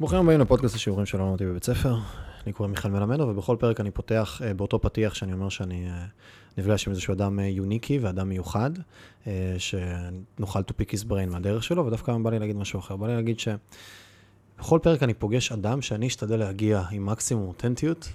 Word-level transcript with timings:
ברוכים 0.00 0.18
הבאים 0.18 0.40
לפודקאסט 0.40 0.74
השיעורים 0.74 1.06
של 1.06 1.20
אותי 1.20 1.46
בבית 1.46 1.64
ספר. 1.64 1.96
אני 2.44 2.52
קורא 2.52 2.68
מיכאל 2.68 2.90
מלמדו, 2.90 3.22
ובכל 3.22 3.56
פרק 3.58 3.80
אני 3.80 3.90
פותח 3.90 4.40
uh, 4.40 4.54
באותו 4.54 4.80
פתיח 4.80 5.14
שאני 5.14 5.32
אומר 5.32 5.48
שאני 5.48 5.88
uh, 5.88 6.58
נפגש 6.58 6.86
עם 6.86 6.92
איזשהו 6.92 7.14
אדם 7.14 7.38
uh, 7.38 7.42
יוניקי 7.42 7.98
ואדם 7.98 8.28
מיוחד, 8.28 8.70
שנוכל 9.58 10.60
to 10.60 10.72
pick 10.80 10.90
his 10.90 11.04
brain 11.10 11.30
מהדרך 11.30 11.64
שלו, 11.64 11.86
ודווקא 11.86 12.16
בא 12.22 12.30
לי 12.30 12.38
להגיד 12.38 12.56
משהו 12.56 12.80
אחר. 12.80 12.96
בא 12.96 13.06
לי 13.06 13.14
להגיד 13.14 13.36
שבכל 13.38 14.78
פרק 14.82 15.02
אני 15.02 15.14
פוגש 15.14 15.52
אדם 15.52 15.82
שאני 15.82 16.06
אשתדל 16.06 16.36
להגיע 16.36 16.82
עם 16.90 17.06
מקסימום 17.06 17.48
אותנטיות 17.48 18.08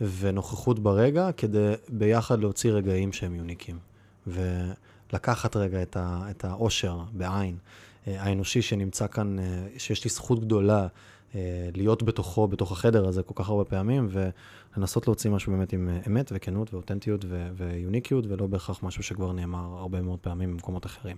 ונוכחות 0.00 0.78
ברגע, 0.78 1.32
כדי 1.36 1.72
ביחד 1.88 2.40
להוציא 2.40 2.72
רגעים 2.72 3.12
שהם 3.12 3.34
יוניקים. 3.34 3.78
ולקחת 4.26 5.56
רגע 5.56 5.82
את, 5.82 5.96
ה, 5.96 6.22
את 6.30 6.44
האושר 6.44 6.98
בעין. 7.12 7.56
האנושי 8.06 8.62
שנמצא 8.62 9.06
כאן, 9.06 9.36
שיש 9.78 10.04
לי 10.04 10.10
זכות 10.10 10.40
גדולה 10.40 10.86
אה, 11.34 11.68
להיות 11.74 12.02
בתוכו, 12.02 12.48
בתוך 12.48 12.72
החדר 12.72 13.08
הזה 13.08 13.22
כל 13.22 13.34
כך 13.36 13.48
הרבה 13.48 13.64
פעמים, 13.64 14.08
ולנסות 14.10 15.06
להוציא 15.06 15.30
משהו 15.30 15.52
באמת 15.52 15.72
עם 15.72 15.88
אה, 15.88 15.98
אמת 16.06 16.32
וכנות 16.34 16.74
ואותנטיות 16.74 17.24
ויוניקיות, 17.56 18.24
ולא 18.28 18.46
בהכרח 18.46 18.82
משהו 18.82 19.02
שכבר 19.02 19.32
נאמר 19.32 19.78
הרבה 19.78 20.02
מאוד 20.02 20.18
פעמים 20.18 20.52
במקומות 20.52 20.86
אחרים. 20.86 21.16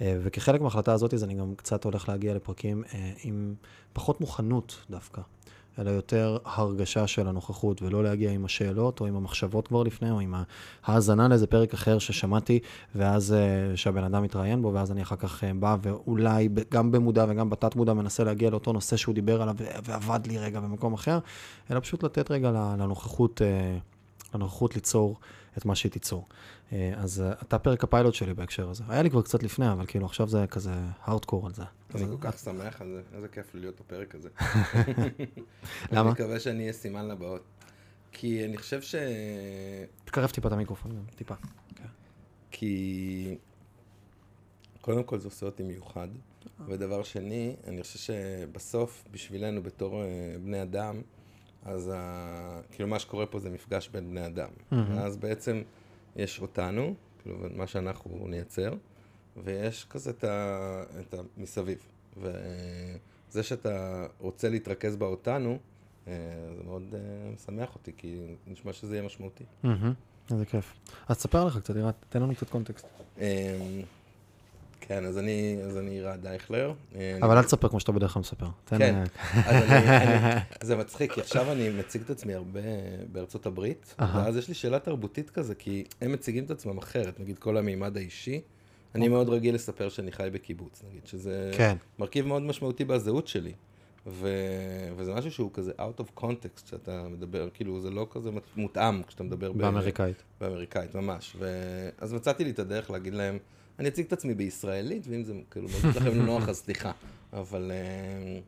אה, 0.00 0.18
וכחלק 0.22 0.60
מההחלטה 0.60 0.92
הזאת, 0.92 1.14
אז 1.14 1.24
אני 1.24 1.34
גם 1.34 1.54
קצת 1.54 1.84
הולך 1.84 2.08
להגיע 2.08 2.34
לפרקים 2.34 2.82
עם 3.24 3.54
פחות 3.92 4.20
מוכנות 4.20 4.84
דווקא. 4.90 5.22
אלא 5.78 5.90
יותר 5.90 6.38
הרגשה 6.44 7.06
של 7.06 7.28
הנוכחות, 7.28 7.82
ולא 7.82 8.04
להגיע 8.04 8.30
עם 8.30 8.44
השאלות 8.44 9.00
או 9.00 9.06
עם 9.06 9.16
המחשבות 9.16 9.68
כבר 9.68 9.82
לפני, 9.82 10.10
או 10.10 10.20
עם 10.20 10.34
ההאזנה 10.84 11.28
לאיזה 11.28 11.46
פרק 11.46 11.74
אחר 11.74 11.98
ששמעתי, 11.98 12.58
ואז 12.94 13.34
uh, 13.34 13.76
שהבן 13.76 14.04
אדם 14.04 14.22
מתראיין 14.22 14.62
בו, 14.62 14.72
ואז 14.74 14.92
אני 14.92 15.02
אחר 15.02 15.16
כך 15.16 15.42
uh, 15.42 15.46
בא, 15.60 15.76
ואולי 15.82 16.48
גם 16.70 16.92
במודע 16.92 17.26
וגם 17.28 17.50
בתת 17.50 17.76
מודע 17.76 17.92
מנסה 17.92 18.24
להגיע 18.24 18.50
לאותו 18.50 18.72
נושא 18.72 18.96
שהוא 18.96 19.14
דיבר 19.14 19.42
עליו, 19.42 19.54
ועבד 19.84 20.26
לי 20.26 20.38
רגע 20.38 20.60
במקום 20.60 20.92
אחר, 20.92 21.18
אלא 21.70 21.80
פשוט 21.80 22.02
לתת 22.02 22.30
רגע 22.30 22.50
לנוכחות, 22.50 23.40
uh, 23.40 24.34
לנוכחות 24.34 24.74
ליצור 24.74 25.16
את 25.58 25.64
מה 25.64 25.74
שהיא 25.74 25.92
תיצור. 25.92 26.26
אה, 26.72 26.92
אז 26.96 27.20
אה, 27.20 27.32
אתה 27.32 27.58
פרק 27.58 27.84
הפיילוט 27.84 28.14
שלי 28.14 28.34
בהקשר 28.34 28.70
הזה. 28.70 28.84
היה 28.88 29.02
לי 29.02 29.10
כבר 29.10 29.22
קצת 29.22 29.42
לפני, 29.42 29.72
אבל 29.72 29.86
כאילו 29.86 30.06
עכשיו 30.06 30.28
זה 30.28 30.44
כזה 30.50 30.72
הארדקור 31.00 31.46
על 31.46 31.54
זה. 31.54 31.62
אני 31.94 32.06
כל 32.06 32.16
כך 32.20 32.38
שמח 32.38 32.80
על 32.80 32.88
זה, 32.88 33.16
איזה 33.16 33.28
כיף 33.28 33.54
להיות 33.54 33.80
בפרק 33.80 34.14
הזה. 34.14 34.28
למה? 35.92 36.00
אני 36.00 36.10
מקווה 36.10 36.40
שאני 36.40 36.60
אהיה 36.60 36.72
סימן 36.72 37.08
לבאות. 37.08 37.42
כי 38.12 38.44
אני 38.44 38.56
חושב 38.56 38.82
ש... 38.82 38.94
תקרב 40.04 40.30
טיפה 40.30 40.48
את 40.48 40.52
המיקרופון, 40.52 41.04
טיפה. 41.16 41.34
כן. 41.74 41.84
כי 42.50 43.36
קודם 44.80 45.02
כל 45.02 45.18
זה 45.18 45.28
עושה 45.28 45.46
אותי 45.46 45.62
מיוחד. 45.62 46.08
ודבר 46.66 47.02
שני, 47.02 47.56
אני 47.66 47.82
חושב 47.82 47.98
שבסוף, 47.98 49.04
בשבילנו 49.10 49.62
בתור 49.62 50.02
אה, 50.02 50.08
בני 50.44 50.62
אדם, 50.62 51.02
אז 51.64 51.90
ה... 51.94 52.60
כאילו 52.72 52.88
מה 52.88 52.98
שקורה 52.98 53.26
פה 53.26 53.38
זה 53.38 53.50
מפגש 53.50 53.88
בין 53.88 54.10
בני 54.10 54.26
אדם. 54.26 54.50
ואז 54.72 55.16
בעצם... 55.16 55.62
יש 56.16 56.40
אותנו, 56.40 56.94
כאילו, 57.22 57.36
מה 57.56 57.66
שאנחנו 57.66 58.26
נייצר, 58.28 58.74
ויש 59.44 59.86
כזה 59.90 60.10
את, 60.10 60.24
ה, 60.24 60.82
את 61.00 61.14
המסביב. 61.36 61.78
וזה 62.16 63.42
שאתה 63.42 64.06
רוצה 64.18 64.48
להתרכז 64.48 64.96
באותנו, 64.96 65.58
אה, 66.08 66.12
זה 66.56 66.62
מאוד 66.64 66.82
uh, 66.92 67.34
משמח 67.34 67.74
אותי, 67.74 67.92
כי 67.96 68.20
נשמע 68.46 68.72
שזה 68.72 68.94
יהיה 68.94 69.06
משמעותי. 69.06 69.44
איזה 70.30 70.46
כיף. 70.46 70.74
אז 71.08 71.16
תספר 71.16 71.44
לך 71.44 71.58
קצת, 71.58 71.74
תן 72.08 72.22
לנו 72.22 72.34
קצת 72.34 72.50
קונטקסט. 72.50 72.86
כן, 74.80 75.04
אז 75.04 75.18
אני, 75.18 75.58
אז 75.64 75.78
אני 75.78 75.90
ירעד 75.90 76.22
דייכלר. 76.22 76.72
אה, 76.94 77.18
אבל 77.22 77.36
אל 77.36 77.42
תספר 77.42 77.68
כמו 77.68 77.80
שאתה 77.80 77.92
בדרך 77.92 78.12
כלל 78.12 78.20
מספר. 78.20 78.46
כן, 78.66 79.04
אז 79.46 79.70
אני, 79.70 80.40
זה 80.68 80.76
מצחיק, 80.76 81.12
כי 81.12 81.20
עכשיו 81.20 81.52
אני 81.52 81.70
מציג 81.70 82.02
את 82.02 82.10
עצמי 82.10 82.34
הרבה 82.34 82.60
בארצות 83.12 83.46
הברית, 83.46 83.94
ואז 83.98 84.36
יש 84.36 84.48
לי 84.48 84.54
שאלה 84.54 84.78
תרבותית 84.78 85.30
כזה, 85.30 85.54
כי 85.54 85.84
הם 86.00 86.12
מציגים 86.12 86.44
את 86.44 86.50
עצמם 86.50 86.78
אחרת, 86.78 87.20
נגיד 87.20 87.38
כל 87.38 87.56
המימד 87.56 87.96
האישי. 87.96 88.40
אני 88.94 89.08
מאוד 89.08 89.28
רגיל 89.28 89.54
לספר 89.54 89.88
שאני 89.88 90.12
חי 90.12 90.28
בקיבוץ, 90.32 90.82
נגיד, 90.88 91.06
שזה 91.06 91.50
כן. 91.56 91.76
מרכיב 91.98 92.26
מאוד 92.26 92.42
משמעותי 92.42 92.84
בזהות 92.84 93.28
שלי. 93.28 93.52
ו... 94.06 94.28
וזה 94.96 95.14
משהו 95.14 95.30
שהוא 95.30 95.50
כזה 95.54 95.72
out 95.78 96.00
of 96.00 96.22
context 96.22 96.70
שאתה 96.70 97.02
מדבר, 97.08 97.48
כאילו 97.54 97.80
זה 97.80 97.90
לא 97.90 98.06
כזה 98.10 98.30
מותאם 98.56 99.02
כשאתה 99.02 99.24
מדבר 99.24 99.52
באמריקאית. 99.52 100.22
באמריקאית, 100.40 100.94
ממש. 100.94 101.36
ו... 101.38 101.48
אז 101.98 102.12
מצאתי 102.12 102.44
לי 102.44 102.50
את 102.50 102.58
הדרך 102.58 102.90
להגיד 102.90 103.14
להם, 103.14 103.38
אני 103.80 103.88
אציג 103.88 104.06
את 104.06 104.12
עצמי 104.12 104.34
בישראלית, 104.34 105.06
ואם 105.10 105.24
זה 105.24 105.34
כאילו 105.50 105.68
מרגיש 105.68 105.96
לכם 105.96 106.22
נוח, 106.22 106.48
אז 106.48 106.56
סליחה. 106.56 106.92
אבל... 107.32 107.72
אה, 107.74 108.40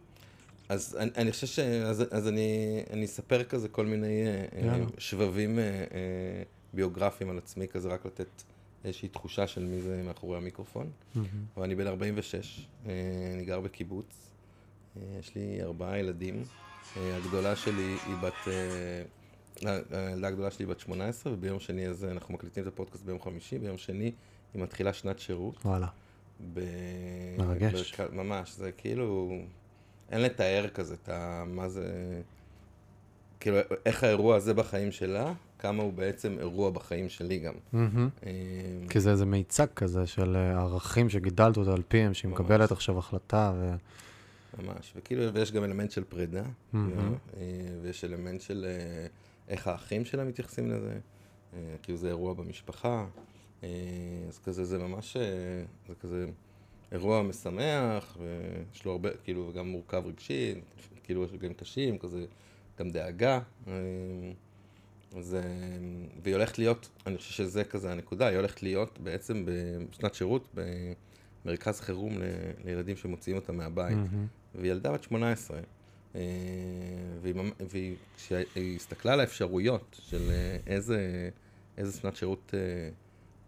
אז 0.69 0.97
אני, 1.01 1.11
אני 1.17 1.33
חושב 1.33 1.47
ש... 1.47 1.59
אז, 1.59 2.05
אז 2.11 2.29
אני, 2.29 2.81
אני 2.91 3.05
אספר 3.05 3.45
כזה 3.45 3.69
כל 3.69 3.87
מיני 3.87 4.25
yeah. 4.51 5.01
שבבים 5.01 5.59
ביוגרפיים 6.75 7.31
על 7.31 7.39
עצמי, 7.39 7.69
כזה 7.69 7.89
רק 7.89 8.07
לתת 8.07 8.43
איזושהי 8.85 9.09
תחושה 9.09 9.47
של 9.47 9.65
מי 9.65 9.81
זה 9.81 10.03
מאחורי 10.07 10.37
המיקרופון. 10.37 10.91
Mm-hmm. 10.91 11.19
אבל 11.57 11.65
אני 11.65 11.75
בן 11.75 11.87
46, 11.87 12.67
אה, 12.87 12.93
אני 13.35 13.45
גר 13.45 13.61
בקיבוץ, 13.61 14.31
אה, 14.97 15.03
יש 15.21 15.35
לי 15.35 15.63
ארבעה 15.63 15.99
ילדים. 15.99 16.43
הגדולה 16.97 17.57
שלי 17.57 17.97
היא 18.07 18.17
בת... 18.23 18.49
הילדה 19.91 20.29
הגדולה 20.29 20.51
שלי 20.51 20.67
בת 20.67 20.81
18, 20.81 21.33
וביום 21.33 21.61
שני 21.61 21.87
הזה 21.87 22.11
אנחנו 22.11 22.35
מקליטים 22.35 22.63
את 22.63 22.69
הפודקאסט 22.69 23.05
ביום 23.05 23.21
חמישי, 23.21 23.59
ביום 23.59 23.79
שני 23.79 24.13
היא 24.55 24.63
מתחילה 24.63 24.93
שנת 24.93 25.19
שירות. 25.19 25.55
וואלה. 25.65 25.87
ב... 26.55 26.61
מרגש. 27.39 28.01
ב... 28.01 28.15
ממש, 28.15 28.53
זה 28.53 28.73
כאילו, 28.73 29.33
אין 30.11 30.23
לתאר 30.23 30.69
כזה 30.75 30.95
את 31.03 31.09
ה... 31.09 31.45
מה 31.47 31.69
זה... 31.69 32.21
כאילו, 33.41 33.59
איך 33.87 34.05
האירוע 34.05 34.37
הזה 34.37 34.55
בחיים 34.55 34.93
שלה, 34.93 35.33
כמה 35.59 35.83
הוא 35.83 35.93
בעצם 35.93 36.37
אירוע 36.39 36.71
בחיים 36.71 37.09
שלי 37.09 37.39
גם. 37.39 37.55
Mm-hmm. 37.75 38.27
כי 38.89 39.01
זה 39.01 39.11
איזה 39.11 39.27
מיצג 39.27 39.67
כזה 39.77 40.07
של 40.07 40.37
אה, 40.37 40.61
ערכים 40.61 41.09
שגידלת 41.09 41.57
אותה 41.57 41.73
על 41.73 41.83
פיהם, 41.89 42.15
שהיא 42.15 42.31
מקבלת 42.31 42.73
עכשיו 42.73 42.99
החלטה 42.99 43.53
ו... 43.57 43.75
ממש, 44.59 44.93
וכאילו, 44.97 45.35
ויש 45.35 45.53
גם 45.53 45.65
אלמנט 45.65 45.91
של 45.91 46.05
פרידה, 46.05 46.43
mm-hmm. 46.43 46.77
ויש 47.83 48.05
אלמנט 48.05 48.41
של 48.41 48.67
איך 49.49 49.67
האחים 49.67 50.05
שלה 50.05 50.25
מתייחסים 50.25 50.71
לזה, 50.71 50.99
כאילו 51.83 51.99
זה 51.99 52.09
אירוע 52.09 52.35
במשפחה. 52.35 53.07
אה, 53.63 53.69
אז 54.29 54.39
כזה 54.39 54.65
זה 54.65 54.79
ממש, 54.79 55.17
אה, 55.17 55.23
זה 55.89 55.95
כזה 55.95 56.27
אירוע 56.93 57.23
משמח, 57.23 58.17
ויש 58.21 58.85
לו 58.85 58.93
הרבה, 58.93 59.11
כאילו, 59.25 59.49
וגם 59.49 59.69
מורכב 59.69 60.03
רגשי, 60.07 60.55
כאילו 61.05 61.25
יש 61.25 61.31
רגעים 61.33 61.55
קשים, 61.55 61.99
כזה, 61.99 62.25
גם 62.79 62.91
דאגה. 62.91 63.41
אה, 63.69 63.73
אז, 65.17 65.37
והיא 66.23 66.35
הולכת 66.35 66.59
להיות, 66.59 66.89
אני 67.07 67.17
חושב 67.17 67.33
שזה 67.33 67.65
כזה 67.65 67.93
הנקודה, 67.93 68.27
היא 68.27 68.37
הולכת 68.37 68.63
להיות 68.63 68.99
בעצם 68.99 69.47
בשנת 69.91 70.15
שירות 70.15 70.55
במרכז 71.45 71.81
חירום 71.81 72.19
ל, 72.19 72.23
לילדים 72.65 72.97
שמוציאים 72.97 73.37
אותם 73.37 73.57
מהבית. 73.57 73.97
Mm-hmm. 73.97 74.59
והיא 74.59 74.71
ילדה 74.71 74.93
בת 74.93 75.03
18. 75.03 75.61
והיא, 77.23 77.97
כשהיא 78.17 78.77
הסתכלה 78.77 79.13
על 79.13 79.21
האפשרויות 79.21 80.01
של 80.03 80.31
איזה, 80.67 81.29
איזה 81.79 81.99
שנת 82.01 82.17
שירות 82.17 82.55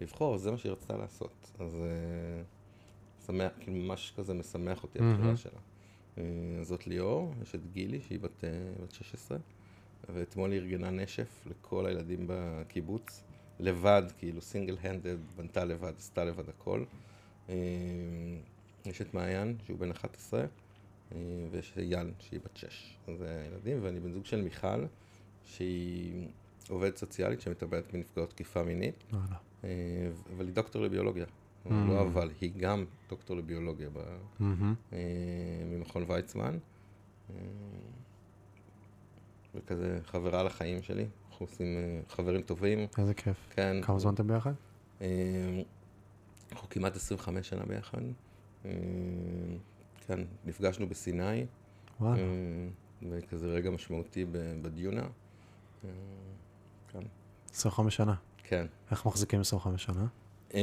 לבחור, 0.00 0.38
זה 0.38 0.50
מה 0.50 0.58
שהיא 0.58 0.72
רצתה 0.72 0.96
לעשות. 0.96 1.50
אז 1.58 1.74
uh, 1.74 3.26
שמח, 3.26 3.52
כאילו 3.60 3.76
ממש 3.76 4.12
כזה 4.16 4.34
משמח 4.34 4.82
אותי 4.82 4.98
הבחירה 4.98 5.36
שלה. 5.36 5.58
Uh, 6.16 6.18
זאת 6.62 6.86
ליאור, 6.86 7.34
יש 7.42 7.54
את 7.54 7.60
גילי, 7.72 8.00
שהיא 8.00 8.20
בת, 8.20 8.44
uh, 8.44 8.82
בת 8.82 8.92
16, 8.92 9.38
ואתמול 10.08 10.52
היא 10.52 10.60
ארגנה 10.60 10.90
נשף 10.90 11.46
לכל 11.46 11.86
הילדים 11.86 12.24
בקיבוץ, 12.26 13.22
לבד, 13.60 14.02
כאילו 14.18 14.40
סינגל 14.40 14.76
הנדד, 14.82 15.16
בנתה 15.36 15.64
לבד, 15.64 15.92
עשתה 15.98 16.24
לבד 16.24 16.48
הכל. 16.48 16.84
Uh, 17.48 17.50
יש 18.84 19.00
את 19.00 19.14
מעיין, 19.14 19.56
שהוא 19.64 19.78
בן 19.78 19.90
11, 19.90 20.44
uh, 20.44 21.14
ויש 21.50 21.72
את 21.72 21.78
יאן, 21.78 22.10
שהיא 22.18 22.40
בת 22.44 22.56
6. 22.56 22.96
זה 23.18 23.40
הילדים, 23.44 23.78
ואני 23.82 24.00
בן 24.00 24.12
זוג 24.12 24.24
של 24.24 24.42
מיכל, 24.42 24.84
שהיא 25.44 26.28
עובדת 26.68 26.96
סוציאלית 26.96 27.40
שמטפלת 27.40 27.92
בנפגעות 27.92 28.30
תקיפה 28.30 28.62
מינית. 28.62 29.04
אה, 29.14 29.18
אבל 30.36 30.46
היא 30.46 30.54
דוקטור 30.54 30.82
לביולוגיה. 30.82 31.24
Mm-hmm. 31.24 31.72
לא 31.88 32.02
אבל, 32.02 32.30
היא 32.40 32.52
גם 32.56 32.84
דוקטור 33.08 33.36
לביולוגיה 33.36 33.88
ב... 33.90 33.98
mm-hmm. 34.40 34.94
ממכון 35.66 36.04
ויצמן. 36.08 36.58
אה, 37.30 37.36
וכזה 39.54 39.98
חברה 40.04 40.42
לחיים 40.42 40.82
שלי, 40.82 41.06
אנחנו 41.30 41.46
עושים 41.46 41.66
חברים 42.08 42.42
טובים. 42.42 42.86
איזה 42.98 43.14
כיף. 43.14 43.36
כן. 43.50 43.76
כמה 43.82 43.98
זמן 43.98 44.14
אתם 44.14 44.26
ביחד? 44.26 44.52
אנחנו 46.52 46.68
כמעט 46.70 46.96
25 46.96 47.48
שנה 47.48 47.64
ביחד. 47.66 48.02
כן, 50.06 50.20
נפגשנו 50.44 50.88
בסיני. 50.88 51.46
וואלה. 52.00 52.22
וכזה 53.10 53.46
רגע 53.46 53.70
משמעותי 53.70 54.24
בדיונה. 54.62 55.06
כן. 56.92 57.02
25 57.54 57.96
שנה. 57.96 58.14
כן. 58.48 58.66
איך 58.90 59.06
מחזיקים 59.06 59.40
25 59.40 59.84
שנה? 59.84 60.06
אמ, 60.54 60.58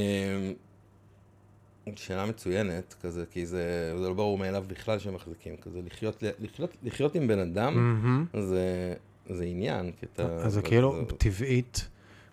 שאלה 1.96 2.26
מצוינת, 2.26 2.96
כזה, 3.02 3.26
כי 3.32 3.46
זה, 3.46 3.94
זה 3.98 4.08
לא 4.08 4.14
ברור 4.14 4.38
מאליו 4.38 4.64
בכלל 4.68 5.00
שהם 5.00 5.14
מחזיקים, 5.14 5.58
כזה, 5.58 5.80
לחיות, 5.86 6.24
לחיות, 6.40 6.76
לחיות 6.84 7.16
עם 7.16 7.28
בן 7.28 7.40
אדם, 7.40 7.76
מהמם. 7.76 8.26
זה, 8.34 8.94
זה 9.30 9.44
עניין, 9.44 9.92
כי 10.00 10.06
אתה... 10.14 10.36
אז 10.36 10.54
זה 10.54 10.62
כאילו, 10.62 11.06
טבעית, 11.18 11.88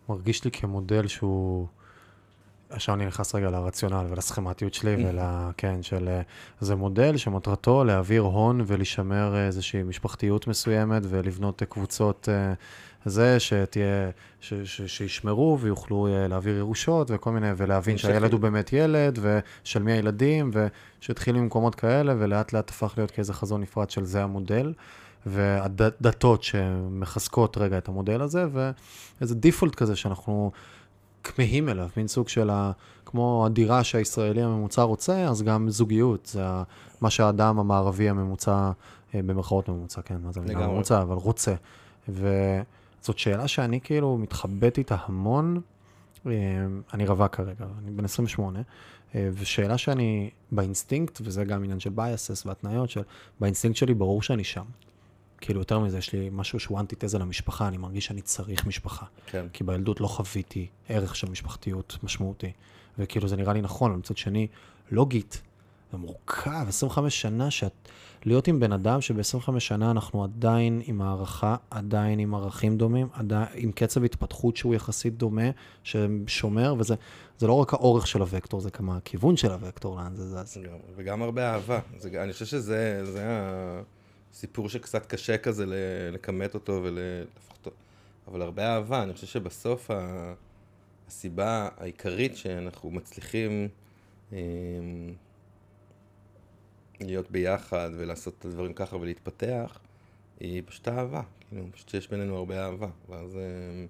מרגיש 0.08 0.44
לי 0.44 0.50
כמודל 0.50 1.06
שהוא... 1.06 1.66
עכשיו 2.70 2.94
אני 2.94 3.06
נכנס 3.06 3.34
רגע 3.34 3.50
לרציונל 3.50 4.06
ולסכמטיות 4.08 4.74
שלי 4.74 5.04
ול... 5.08 5.18
כן, 5.56 5.82
של... 5.82 6.08
אה, 6.08 6.20
זה 6.60 6.74
מודל 6.74 7.16
שמטרתו 7.16 7.84
להעביר 7.84 8.22
הון 8.22 8.60
ולשמר 8.66 9.34
אה, 9.34 9.46
איזושהי 9.46 9.82
משפחתיות 9.82 10.46
מסוימת 10.46 11.02
ולבנות 11.08 11.62
אה, 11.62 11.66
קבוצות 11.66 12.28
זה, 13.04 13.40
שתהיה... 13.40 14.10
ש... 14.40 14.54
ש... 14.54 14.82
שישמרו 14.82 15.58
ויוכלו 15.60 16.08
להעביר 16.28 16.56
ירושות 16.56 17.10
וכל 17.10 17.30
מיני, 17.30 17.50
ולהבין. 17.56 17.98
שהילד 17.98 18.32
הוא 18.32 18.40
באמת 18.40 18.72
ילד, 18.72 19.18
ושל 19.22 19.82
מי 19.82 19.92
הילדים, 19.92 20.50
ושהתחיל 21.00 21.36
ממקומות 21.36 21.74
כאלה, 21.74 22.14
ולאט 22.18 22.52
לאט 22.52 22.70
הפך 22.70 22.94
להיות 22.96 23.10
כאיזה 23.10 23.32
חזון 23.32 23.60
נפרד 23.60 23.90
של 23.90 24.04
זה 24.04 24.22
המודל. 24.22 24.72
והדתות 25.26 26.42
שמחזקות 26.42 27.58
רגע 27.58 27.78
את 27.78 27.88
המודל 27.88 28.22
הזה, 28.22 28.44
ואיזה 28.52 29.34
דיפולט 29.34 29.74
כזה 29.74 29.96
שאנחנו 29.96 30.50
כמהים 31.24 31.68
אליו, 31.68 31.88
מין 31.96 32.08
סוג 32.08 32.28
של 32.28 32.50
ה... 32.50 32.72
כמו 33.10 33.46
הדירה 33.46 33.84
שהישראלי 33.84 34.42
הממוצע 34.42 34.82
רוצה, 34.82 35.28
אז 35.28 35.42
גם 35.42 35.70
זוגיות, 35.70 36.26
זה 36.26 36.44
מה 37.00 37.10
שהאדם 37.10 37.58
המערבי 37.58 38.08
הממוצע, 38.08 38.70
אה, 39.14 39.22
במרכאות 39.22 39.68
ממוצע, 39.68 40.02
כן, 40.02 40.16
מה 40.22 40.32
זה 40.32 40.40
לגמרי. 40.40 40.66
ממוצע, 40.66 41.02
אבל 41.02 41.14
רוצה. 41.16 41.54
וזאת 42.08 43.18
שאלה 43.18 43.48
שאני 43.48 43.80
כאילו 43.80 44.18
מתחבט 44.18 44.78
איתה 44.78 44.96
המון, 45.04 45.60
אה, 46.26 46.32
אני 46.94 47.06
רווק 47.06 47.34
כרגע, 47.34 47.66
אני 47.82 47.90
בן 47.90 48.04
28, 48.04 48.60
אה, 49.14 49.28
ושאלה 49.34 49.78
שאני 49.78 50.30
באינסטינקט, 50.52 51.20
וזה 51.24 51.44
גם 51.44 51.64
עניין 51.64 51.80
של 51.80 51.90
biases 51.90 52.46
והתניות, 52.46 52.90
של 52.90 53.02
באינסטינקט 53.40 53.76
שלי 53.76 53.94
ברור 53.94 54.22
שאני 54.22 54.44
שם. 54.44 54.64
כאילו, 55.40 55.60
יותר 55.60 55.78
מזה, 55.78 55.98
יש 55.98 56.12
לי 56.12 56.28
משהו 56.32 56.60
שהוא 56.60 56.80
אנטיתזה 56.80 57.18
למשפחה, 57.18 57.68
אני 57.68 57.76
מרגיש 57.76 58.06
שאני 58.06 58.22
צריך 58.22 58.66
משפחה. 58.66 59.06
כן. 59.26 59.46
כי 59.52 59.64
בילדות 59.64 60.00
לא 60.00 60.06
חוויתי 60.06 60.66
ערך 60.88 61.16
של 61.16 61.30
משפחתיות 61.30 61.98
משמעותי. 62.02 62.52
וכאילו 62.98 63.28
זה 63.28 63.36
נראה 63.36 63.52
לי 63.52 63.60
נכון, 63.60 63.90
אבל 63.90 63.98
מצד 63.98 64.16
שני, 64.16 64.46
לוגית, 64.90 65.42
זה 65.92 65.98
מורכב, 65.98 66.64
25 66.68 67.20
שנה 67.20 67.50
שאת... 67.50 67.72
להיות 68.24 68.48
עם 68.48 68.60
בן 68.60 68.72
אדם 68.72 69.00
שב-25 69.00 69.60
שנה 69.60 69.90
אנחנו 69.90 70.24
עדיין 70.24 70.82
עם 70.84 71.02
הערכה, 71.02 71.56
עדיין 71.70 72.18
עם 72.18 72.34
ערכים 72.34 72.76
דומים, 72.76 73.06
עדיין 73.12 73.46
עם 73.54 73.72
קצב 73.72 74.04
התפתחות 74.04 74.56
שהוא 74.56 74.74
יחסית 74.74 75.16
דומה, 75.16 75.50
ששומר, 75.82 76.74
וזה 76.78 76.94
זה 77.38 77.46
לא 77.46 77.52
רק 77.52 77.74
האורך 77.74 78.06
של 78.06 78.20
הוקטור, 78.20 78.60
זה 78.60 78.70
גם 78.78 78.90
הכיוון 78.90 79.36
של 79.36 79.50
הוקטור, 79.50 79.96
לאן 79.96 80.16
זה 80.16 80.24
זז. 80.24 80.58
גם, 80.64 80.72
וגם 80.96 81.22
הרבה 81.22 81.52
אהבה. 81.54 81.78
זה, 81.98 82.22
אני 82.22 82.32
חושב 82.32 82.46
שזה 82.46 83.00
זה 83.04 83.22
הסיפור 84.38 84.68
שקצת 84.68 85.06
קשה 85.06 85.38
כזה 85.38 85.64
לכמת 86.12 86.54
אותו 86.54 86.80
ולהפוך 86.82 87.56
אותו. 87.58 87.70
אבל 88.28 88.42
הרבה 88.42 88.74
אהבה. 88.74 89.02
אני 89.02 89.12
חושב 89.12 89.26
שבסוף 89.26 89.90
ה, 89.90 90.34
הסיבה 91.08 91.68
העיקרית 91.76 92.36
שאנחנו 92.36 92.90
מצליחים 92.90 93.68
אה, 94.32 94.38
להיות 97.00 97.30
ביחד 97.30 97.90
ולעשות 97.96 98.34
את 98.38 98.44
הדברים 98.44 98.72
ככה 98.72 98.96
ולהתפתח, 98.96 99.78
היא 100.40 100.62
פשוט 100.66 100.88
אהבה. 100.88 101.22
כאילו, 101.48 101.64
פשוט 101.72 101.88
שיש 101.88 102.08
בינינו 102.08 102.36
הרבה 102.36 102.64
אהבה. 102.64 102.88
ואז... 103.08 103.36
אה, 103.36 103.86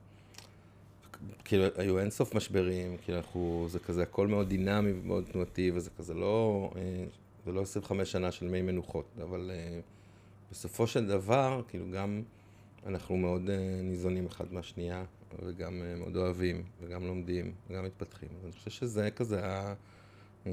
כאילו, 1.44 1.64
היו 1.76 1.98
אינסוף 1.98 2.34
משברים, 2.34 2.96
כאילו, 2.96 3.18
אנחנו, 3.18 3.66
זה 3.68 3.78
כזה 3.78 4.02
הכל 4.02 4.26
מאוד 4.26 4.48
דינמי 4.48 4.92
ומאוד 4.92 5.24
תנועתי, 5.32 5.70
וזה 5.74 5.90
כזה 5.98 6.14
לא, 6.14 6.70
אה, 6.76 7.04
זה 7.46 7.52
לא 7.52 7.60
25 7.60 8.12
שנה 8.12 8.32
של 8.32 8.48
מי 8.48 8.62
מנוחות, 8.62 9.06
אבל 9.22 9.50
אה, 9.54 9.80
בסופו 10.50 10.86
של 10.86 11.06
דבר, 11.06 11.62
כאילו, 11.68 11.90
גם 11.90 12.22
אנחנו 12.86 13.16
מאוד 13.16 13.50
אה, 13.50 13.80
ניזונים 13.82 14.26
אחד 14.26 14.52
מהשנייה, 14.52 15.04
וגם 15.46 15.82
אה, 15.82 15.96
מאוד 15.96 16.16
אוהבים, 16.16 16.62
וגם 16.82 17.06
לומדים, 17.06 17.52
וגם 17.70 17.84
מתפתחים. 17.84 18.28
אז 18.38 18.44
אני 18.44 18.52
חושב 18.52 18.70
שזה 18.70 19.10
כזה 19.10 19.46
ה... 19.46 19.74
אה, 20.46 20.52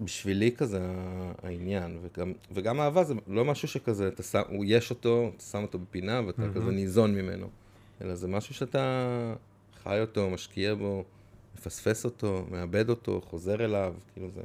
בשבילי 0.00 0.56
כזה 0.56 0.80
העניין, 1.42 1.98
וגם, 2.02 2.32
וגם 2.52 2.80
אהבה 2.80 3.04
זה 3.04 3.14
לא 3.26 3.44
משהו 3.44 3.68
שכזה, 3.68 4.08
אתה 4.08 4.22
שם, 4.22 4.42
הוא 4.48 4.64
יש 4.68 4.90
אותו, 4.90 5.30
אתה 5.36 5.44
שם 5.44 5.62
אותו 5.62 5.78
בפינה 5.78 6.22
ואתה 6.26 6.42
מהמם. 6.42 6.54
כזה 6.54 6.70
ניזון 6.70 7.14
ממנו, 7.14 7.48
אלא 8.00 8.14
זה 8.14 8.28
משהו 8.28 8.54
שאתה 8.54 9.34
חי 9.82 10.00
אותו, 10.00 10.30
משקיע 10.30 10.74
בו, 10.74 11.04
מפספס 11.54 12.04
אותו, 12.04 12.46
מאבד 12.50 12.90
אותו, 12.90 13.20
חוזר 13.20 13.64
אליו, 13.64 13.94
כאילו 14.12 14.30
זה 14.30 14.42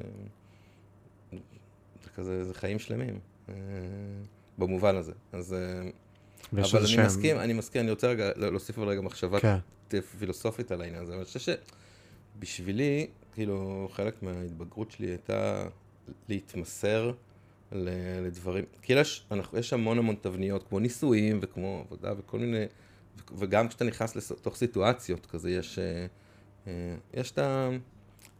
כזה, 2.16 2.44
זה 2.44 2.54
חיים 2.54 2.80
שלמים, 2.80 3.20
אה, 3.50 3.54
במובן 4.58 4.96
הזה. 4.96 5.12
אז, 5.32 5.54
אה, 5.54 5.60
אבל 6.54 6.80
אני 6.80 6.88
שם- 6.88 7.06
מסכים, 7.06 7.38
אני 7.40 7.54
מסכים, 7.54 7.82
אני 7.82 7.92
רוצה 7.92 8.08
רגע 8.08 8.30
להוסיף 8.36 8.78
אבל 8.78 8.88
רגע 8.88 9.02
מחשבה 9.02 9.40
כן, 9.40 9.58
פילוסופית 10.20 10.72
על 10.72 10.82
העניין 10.82 11.02
הזה, 11.02 11.12
אבל 11.12 11.20
אני 11.20 11.26
חושב 11.26 11.56
שבשבילי, 12.38 13.08
כאילו, 13.34 13.88
חלק 13.94 14.24
מההתבגרות 14.24 14.92
שלי 14.92 15.08
הייתה 15.08 15.64
להתמסר 16.30 17.12
ל- 17.72 17.90
לדברים, 18.26 18.66
כאילו 18.82 19.00
יש, 19.00 19.26
אנחנו, 19.32 19.58
יש 19.58 19.74
המון 19.74 19.98
המון 19.98 20.16
תבניות, 20.22 20.64
כמו 20.70 20.80
נישואים 20.80 21.40
וכמו 21.42 21.84
עבודה 21.86 22.14
וכל 22.18 22.40
מיני, 22.40 22.66
וגם 23.38 23.68
כשאתה 23.68 23.86
נכנס 23.86 24.32
לתוך 24.32 24.56
סיטואציות 24.56 25.26
כזה, 25.26 25.52
יש, 25.52 25.80
אה, 25.80 26.06
אה, 26.68 26.96
יש 27.14 27.32
את 27.32 27.40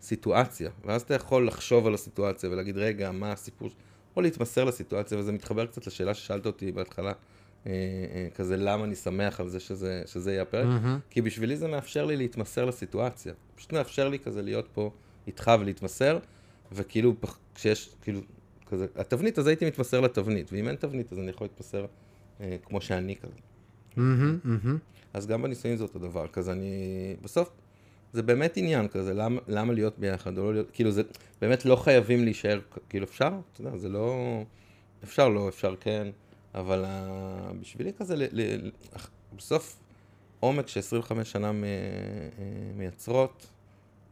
הסיטואציה, 0.04 0.70
ואז 0.86 1.02
אתה 1.02 1.14
יכול 1.14 1.48
לחשוב 1.48 1.88
על 1.88 1.94
הסיטואציה 1.94 2.50
ולהגיד, 2.50 2.78
רגע, 2.78 3.12
מה 3.12 3.32
הסיפור, 3.32 3.70
ש-" 3.70 3.74
או 4.16 4.22
להתמסר 4.22 4.64
לסיטואציה, 4.64 5.18
וזה 5.18 5.32
מתחבר 5.32 5.66
קצת 5.66 5.88
לשאלה 5.88 6.14
ששאלת 6.14 6.46
אותי 6.46 6.72
בהתחלה, 6.72 7.12
אה, 7.68 7.72
אה, 7.72 8.28
כזה 8.36 8.58
למה 8.58 8.84
אני 8.84 8.96
שמח 8.96 9.40
על 9.40 9.50
זה 9.50 9.60
שזה, 9.60 10.04
שזה 10.06 10.32
יהיה 10.32 10.42
הפרק, 10.42 10.66
מהמם. 10.66 11.00
כי 11.10 11.22
בשבילי 11.22 11.58
זה 11.58 11.68
מאפשר 11.68 12.06
לי 12.06 12.18
להתמסר 12.18 12.66
לסיטואציה. 12.66 13.34
פשוט 13.56 13.74
מאפשר 13.74 14.10
לי 14.10 14.20
כזה 14.20 14.42
להיות 14.42 14.68
פה 14.74 14.92
איתך 15.28 15.52
ולהתמסר, 15.60 16.20
וכאילו, 16.72 17.16
כשיש, 17.56 17.90
כאילו, 18.02 18.20
כזה, 18.68 18.86
התבנית, 18.96 19.40
אז 19.40 19.48
הייתי 19.48 19.66
מתמסר 19.66 20.02
לתבנית, 20.02 20.54
ואם 20.54 20.68
אין 20.68 20.76
תבנית, 20.76 21.12
אז 21.12 21.20
אני 21.20 21.30
יכול 21.30 21.46
להתמסר 21.46 21.86
אה, 22.42 22.58
כמו 22.64 22.82
שאני 22.82 23.16
כזה. 23.16 23.34
מהמם, 23.96 24.40
מהמם. 24.44 24.78
אז 25.14 25.28
גם 25.28 25.42
בנישואים 25.42 25.78
זה 25.78 25.84
אותו 25.84 26.00
דבר, 26.00 26.28
כזה 26.28 26.52
אני... 26.52 27.16
בסוף, 27.22 27.50
זה 28.14 28.24
באמת 28.24 28.58
עניין 28.58 28.88
כזה, 28.88 29.14
למה, 29.14 29.42
למה 29.48 29.74
להיות 29.74 30.00
ביחד 30.00 30.38
או 30.38 30.44
לא 30.44 30.54
להיות... 30.54 30.72
כאילו, 30.74 30.92
זה 30.92 31.02
באמת 31.42 31.66
לא 31.66 31.76
חייבים 31.76 32.24
להישאר, 32.24 32.60
כאילו, 32.90 33.06
אפשר, 33.06 33.30
אתה 33.54 33.62
יודע, 33.62 33.78
זה 33.78 33.90
לא... 33.90 34.42
אפשר 35.04 35.30
לא, 35.30 35.50
אפשר 35.50 35.76
כן, 35.80 36.08
אבל 36.56 36.86
uh, 36.86 37.54
בשבילי 37.62 37.92
כזה, 37.98 38.16
ל, 38.16 38.24
ל, 38.32 38.42
ל, 38.66 38.72
בסוף, 39.38 39.80
עומק 40.40 40.68
ש-25 40.68 41.24
שנה 41.24 41.52
מ, 41.52 41.64
אה, 41.64 41.70
מייצרות, 42.78 43.48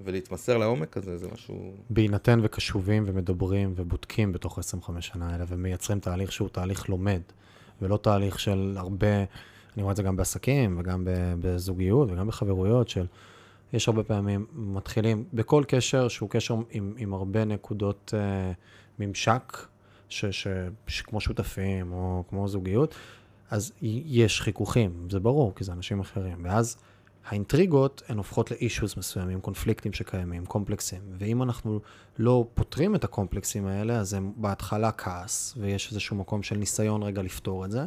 ולהתמסר 0.04 0.58
לעומק 0.58 0.98
הזה, 0.98 1.18
זה 1.18 1.28
משהו... 1.34 1.74
בהינתן 1.90 2.40
וקשובים 2.44 3.04
ומדברים 3.08 3.74
ובודקים 3.76 4.32
בתוך 4.32 4.60
25 4.60 5.08
שנה 5.08 5.32
האלה 5.32 5.46
ומייצרים 5.48 6.00
תהליך 6.00 6.32
שהוא 6.32 6.50
תהליך 6.50 6.90
לומד, 6.90 7.22
ולא 7.82 7.98
תהליך 7.98 8.40
של 8.40 8.74
הרבה, 8.78 9.18
אני 9.76 9.84
רואה 9.84 9.92
את 9.92 9.98
זה 9.98 10.04
גם 10.04 10.16
בעסקים 10.16 10.80
וגם 10.80 11.08
בזוגיות 11.40 12.12
וגם 12.12 12.28
בחברויות 12.28 12.90
של, 12.90 13.06
יש 13.74 13.88
הרבה 13.88 14.04
פעמים 14.04 14.46
מתחילים 14.54 15.24
בכל 15.34 15.64
קשר 15.68 16.08
שהוא 16.08 16.30
קשר 16.30 16.56
עם, 16.72 16.94
עם 16.98 17.14
הרבה 17.14 17.46
נקודות 17.46 18.14
uh, 18.14 18.56
ממשק, 19.00 19.58
ש, 20.10 20.26
ש, 20.26 20.48
ש, 20.88 21.02
כמו 21.02 21.22
שותפים 21.22 21.94
או 21.94 22.24
כמו 22.30 22.48
זוגיות, 22.48 22.96
אז 23.50 23.72
יש 24.06 24.42
חיכוכים, 24.42 25.08
זה 25.10 25.20
ברור, 25.20 25.56
כי 25.56 25.64
זה 25.64 25.72
אנשים 25.72 26.00
אחרים. 26.00 26.38
ואז 26.44 26.78
האינטריגות 27.28 28.02
הן 28.08 28.18
הופכות 28.18 28.52
לאישוז 28.52 28.94
מסוימים, 28.98 29.42
קונפליקטים 29.42 29.94
שקיימים, 29.94 30.46
קומפלקסים. 30.46 31.02
ואם 31.18 31.44
אנחנו 31.44 31.80
לא 32.20 32.48
פותרים 32.54 32.96
את 32.96 33.04
הקומפלקסים 33.04 33.68
האלה, 33.68 34.00
אז 34.00 34.14
הם 34.14 34.34
בהתחלה 34.36 34.92
כעס, 34.92 35.54
ויש 35.58 35.90
איזשהו 35.90 36.16
מקום 36.16 36.44
של 36.44 36.58
ניסיון 36.58 37.04
רגע 37.04 37.22
לפתור 37.22 37.66
את 37.66 37.72
זה, 37.72 37.86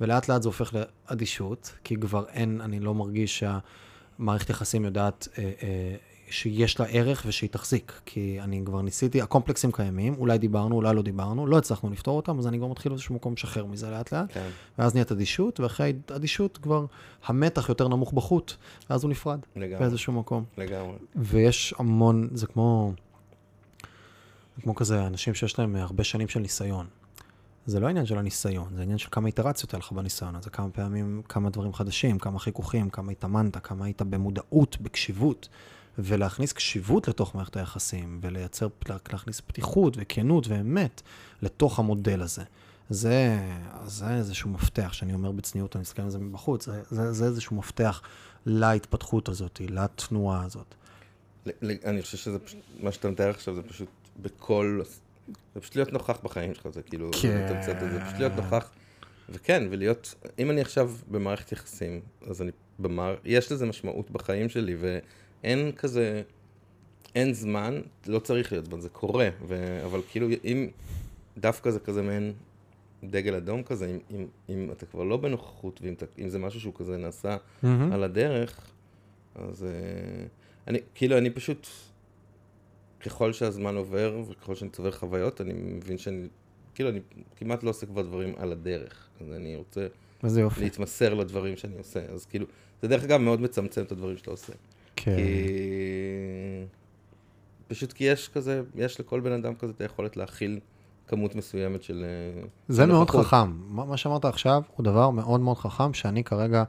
ולאט 0.00 0.28
לאט 0.28 0.42
זה 0.42 0.48
הופך 0.48 0.74
לאדישות, 0.74 1.72
כי 1.84 1.96
כבר 1.96 2.24
אין, 2.28 2.60
אני 2.60 2.80
לא 2.80 2.94
מרגיש 2.94 3.44
שהמערכת 4.20 4.50
יחסים 4.50 4.84
יודעת 4.84 5.28
אה, 5.38 5.50
אה, 5.62 5.96
שיש 6.30 6.80
לה 6.80 6.86
ערך 6.86 7.24
ושהיא 7.26 7.50
תחזיק. 7.50 8.00
כי 8.06 8.38
אני 8.40 8.62
כבר 8.64 8.82
ניסיתי, 8.82 9.22
הקומפלקסים 9.22 9.72
קיימים, 9.72 10.14
אולי 10.18 10.38
דיברנו, 10.38 10.76
אולי 10.76 10.96
לא 10.96 11.02
דיברנו, 11.02 11.46
לא 11.46 11.58
הצלחנו 11.58 11.90
לפתור 11.90 12.16
אותם, 12.16 12.38
אז 12.38 12.46
אני 12.46 12.58
כבר 12.58 12.66
מתחיל 12.66 12.90
באיזשהו 12.90 13.14
מקום 13.14 13.32
לשחרר 13.32 13.66
מזה 13.66 13.90
לאט 13.90 14.12
לאט. 14.12 14.32
כן, 14.32 14.48
ואז 14.78 14.94
נהיית 14.94 15.12
אדישות, 15.12 15.60
ואחרי 15.60 15.92
אדישות 16.16 16.58
כבר 16.62 16.86
המתח 17.24 17.68
יותר 17.68 17.88
נמוך 17.88 18.12
בחוט, 18.12 18.52
ואז 18.90 19.04
הוא 19.04 19.10
נפרד 19.10 19.40
לגמרי, 19.56 19.78
באיזשהו 19.78 20.12
מקום. 20.12 20.44
לגמרי. 20.58 20.96
ויש 21.16 21.74
המון, 21.78 22.28
זה 22.32 22.46
כמו, 22.46 22.92
כמו 24.62 24.74
כזה 24.74 25.06
אנשים 25.06 25.34
שיש 25.34 25.58
להם 25.58 25.76
הרבה 25.76 26.04
שנים 26.04 26.28
של 26.28 26.40
ניסיון. 26.40 26.86
זה 27.66 27.80
לא 27.80 27.88
עניין 27.88 28.06
של 28.06 28.18
הניסיון, 28.18 28.68
זה 28.76 28.82
עניין 28.82 28.98
של 28.98 29.08
כמה 29.10 29.26
איטרציות 29.26 29.74
היה 29.74 29.78
לך 29.78 29.92
בניסיון 29.92 30.36
הזה, 30.36 30.50
כמה 30.50 30.70
פעמים, 30.70 31.22
כמה 31.28 31.50
דברים 31.50 31.72
חדשים, 31.72 32.18
כמה 32.18 32.38
חיכוכים, 32.38 32.90
כמה 32.90 33.12
התאמנת, 33.12 33.56
כמה 33.56 33.84
היית 33.84 34.02
במודעות, 34.02 34.76
בקשיבות. 34.80 35.48
ולהכניס 35.98 36.52
קשיבות 36.52 37.08
לתוך 37.08 37.34
מערכת 37.34 37.56
היחסים, 37.56 38.18
ולייצר, 38.22 38.68
להכניס 39.12 39.40
פתיחות 39.40 39.96
וכנות 40.00 40.48
ואמת 40.48 41.02
לתוך 41.42 41.78
המודל 41.78 42.22
הזה. 42.22 42.42
זה, 42.90 43.38
זה 43.86 44.10
איזשהו 44.10 44.50
מפתח, 44.50 44.92
שאני 44.92 45.14
אומר 45.14 45.32
בצניעות, 45.32 45.76
אני 45.76 45.80
מסתכל 45.80 46.02
על 46.02 46.10
זה 46.10 46.18
מבחוץ, 46.18 46.66
זה, 46.66 46.82
זה, 46.90 47.12
זה 47.12 47.24
איזשהו 47.24 47.56
מפתח 47.56 48.02
להתפתחות 48.46 49.28
הזאת, 49.28 49.60
לתנועה 49.68 50.44
הזאת. 50.44 50.74
אני 51.62 52.02
חושב 52.02 52.16
שזה 52.16 52.38
פשוט, 52.38 52.60
מה 52.80 52.92
שאתה 52.92 53.10
מתאר 53.10 53.30
עכשיו 53.30 53.54
זה 53.54 53.62
פשוט 53.62 53.88
בכל, 54.22 54.80
זה 55.54 55.60
פשוט 55.60 55.76
להיות 55.76 55.92
נוכח 55.92 56.20
בחיים 56.22 56.54
שלך, 56.54 56.68
זה 56.68 56.82
כאילו, 56.82 57.10
כן. 57.22 57.62
זה, 57.62 57.72
זה 57.90 58.00
פשוט 58.04 58.18
להיות 58.18 58.32
נוכח, 58.36 58.70
וכן, 59.28 59.62
ולהיות, 59.70 60.14
אם 60.38 60.50
אני 60.50 60.60
עכשיו 60.60 60.90
במערכת 61.10 61.52
יחסים, 61.52 62.00
אז 62.26 62.42
אני 62.42 62.50
במער... 62.78 63.16
יש 63.24 63.52
לזה 63.52 63.66
משמעות 63.66 64.10
בחיים 64.10 64.48
שלי, 64.48 64.76
ואין 64.80 65.72
כזה, 65.72 66.22
אין 67.14 67.34
זמן, 67.34 67.80
לא 68.06 68.18
צריך 68.18 68.52
להיות 68.52 68.66
זמן, 68.66 68.80
זה 68.80 68.88
קורה, 68.88 69.28
ו... 69.48 69.80
אבל 69.84 70.00
כאילו, 70.10 70.28
אם 70.44 70.68
דווקא 71.38 71.70
זה 71.70 71.80
כזה 71.80 72.02
מעין 72.02 72.32
דגל 73.04 73.34
אדום 73.34 73.62
כזה, 73.62 73.86
אם, 73.86 73.98
אם, 74.10 74.26
אם 74.48 74.70
אתה 74.72 74.86
כבר 74.86 75.04
לא 75.04 75.16
בנוכחות, 75.16 75.80
ואם 76.18 76.28
זה 76.28 76.38
משהו 76.38 76.60
שהוא 76.60 76.74
כזה 76.76 76.96
נעשה 76.96 77.36
mm-hmm. 77.36 77.66
על 77.92 78.04
הדרך, 78.04 78.70
אז 79.34 79.62
uh, 79.62 79.66
אני, 80.68 80.78
כאילו, 80.94 81.18
אני 81.18 81.30
פשוט, 81.30 81.66
ככל 83.00 83.32
שהזמן 83.32 83.76
עובר, 83.76 84.20
וככל 84.28 84.54
שאני 84.54 84.70
צובר 84.70 84.90
חוויות, 84.90 85.40
אני 85.40 85.52
מבין 85.52 85.98
שאני, 85.98 86.28
כאילו, 86.74 86.90
אני 86.90 87.00
כמעט 87.36 87.62
לא 87.62 87.70
עושה 87.70 87.86
כבר 87.86 88.02
דברים 88.02 88.34
על 88.38 88.52
הדרך. 88.52 89.08
אז 89.20 89.32
אני 89.32 89.56
רוצה 89.56 89.86
להתמסר 90.60 91.14
לדברים 91.14 91.56
שאני 91.56 91.78
עושה. 91.78 92.00
אז 92.14 92.26
כאילו, 92.26 92.46
זה 92.82 92.88
דרך 92.88 93.04
אגב 93.04 93.20
מאוד 93.20 93.40
מצמצם 93.40 93.82
את 93.82 93.92
הדברים 93.92 94.16
שאתה 94.16 94.30
עושה. 94.30 94.52
כן. 94.96 95.16
כי... 95.16 96.66
פשוט 97.68 97.92
כי 97.92 98.04
יש 98.04 98.28
כזה, 98.28 98.62
יש 98.74 99.00
לכל 99.00 99.20
בן 99.20 99.32
אדם 99.32 99.54
כזה 99.54 99.72
את 99.76 99.80
היכולת 99.80 100.16
להכיל 100.16 100.60
כמות 101.06 101.34
מסוימת 101.34 101.82
של... 101.82 102.04
אה, 102.04 102.42
זה 102.68 102.86
מאוד 102.86 103.00
נוכחות. 103.00 103.26
חכם. 103.26 103.52
מה 103.68 103.96
שאמרת 103.96 104.24
עכשיו 104.24 104.62
הוא 104.76 104.84
דבר 104.84 105.10
מאוד 105.10 105.40
מאוד 105.40 105.56
חכם, 105.56 105.94
שאני 105.94 106.24
כרגע, 106.24 106.64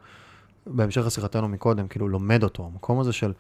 בהמשך 0.66 1.02
לשיחתנו 1.06 1.48
מקודם, 1.48 1.88
כאילו 1.88 2.10
לומד 2.10 2.44
אותו. 2.44 2.66
המקום 2.66 3.00
הזה 3.00 3.14
של... 3.14 3.34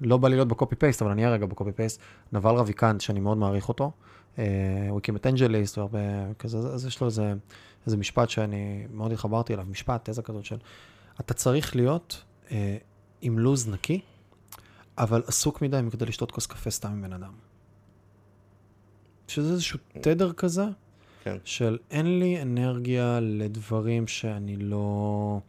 לא 0.00 0.16
בא 0.16 0.28
לי 0.28 0.36
להיות 0.36 0.48
בקופי 0.48 0.76
פייסט, 0.76 1.02
אבל 1.02 1.10
אני 1.10 1.22
אהיה 1.22 1.34
רגע 1.34 1.46
בקופי 1.46 1.72
פייסט. 1.72 2.00
נבל 2.32 2.54
רביקנט, 2.54 3.00
שאני 3.00 3.20
מאוד 3.20 3.38
מעריך 3.38 3.68
אותו. 3.68 3.92
אה, 4.38 4.44
הוא 4.90 4.98
הקים 4.98 5.16
את 5.16 5.26
אנג'ליסט 5.26 5.78
והרבה 5.78 5.98
כזה, 6.38 6.58
אז 6.58 6.86
יש 6.86 7.00
לו 7.00 7.06
איזה, 7.06 7.34
איזה 7.86 7.96
משפט 7.96 8.30
שאני 8.30 8.86
מאוד 8.92 9.12
התחברתי 9.12 9.54
אליו, 9.54 9.66
משפט, 9.70 10.10
תזה 10.10 10.22
כזאת 10.22 10.44
של, 10.44 10.56
אתה 11.20 11.34
צריך 11.34 11.76
להיות 11.76 12.22
אה, 12.50 12.76
עם 13.20 13.38
לוז 13.38 13.68
נקי, 13.68 14.00
אבל 14.98 15.22
עסוק 15.26 15.62
מדי 15.62 15.80
מכדי 15.82 16.06
לשתות 16.06 16.32
כוס 16.32 16.46
קפה 16.46 16.70
סתם 16.70 16.88
עם 16.88 17.02
בן 17.02 17.12
אדם. 17.12 17.32
שזה 19.28 19.52
איזשהו 19.52 19.78
תדר 20.00 20.32
כזה, 20.32 20.64
כן. 21.24 21.36
של 21.44 21.78
אין 21.90 22.18
לי 22.18 22.42
אנרגיה 22.42 23.18
לדברים 23.20 24.06
שאני 24.06 24.56
לא... 24.56 25.40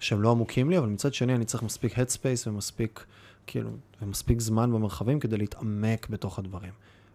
שהם 0.00 0.22
לא 0.22 0.30
עמוקים 0.30 0.70
לי, 0.70 0.78
אבל 0.78 0.88
מצד 0.88 1.14
שני 1.14 1.34
אני 1.34 1.44
צריך 1.44 1.62
מספיק 1.62 1.98
headspace 1.98 2.46
ומספיק, 2.48 3.04
כאילו, 3.46 3.70
ומספיק 4.02 4.40
זמן 4.40 4.72
במרחבים 4.72 5.20
כדי 5.20 5.36
להתעמק 5.36 6.06
בתוך 6.10 6.38
הדברים. 6.38 6.72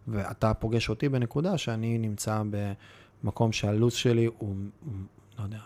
ואתה 0.08 0.54
פוגש 0.54 0.90
אותי 0.90 1.10
בנקודה 1.10 1.58
שאני 1.58 1.98
נמצא 1.98 2.44
במקום 3.24 3.52
שהלו"ז 3.52 3.94
שלי 3.94 4.26
הוא, 4.26 4.34
הוא 4.40 4.56
לא 5.40 5.44
יודע, 5.44 5.60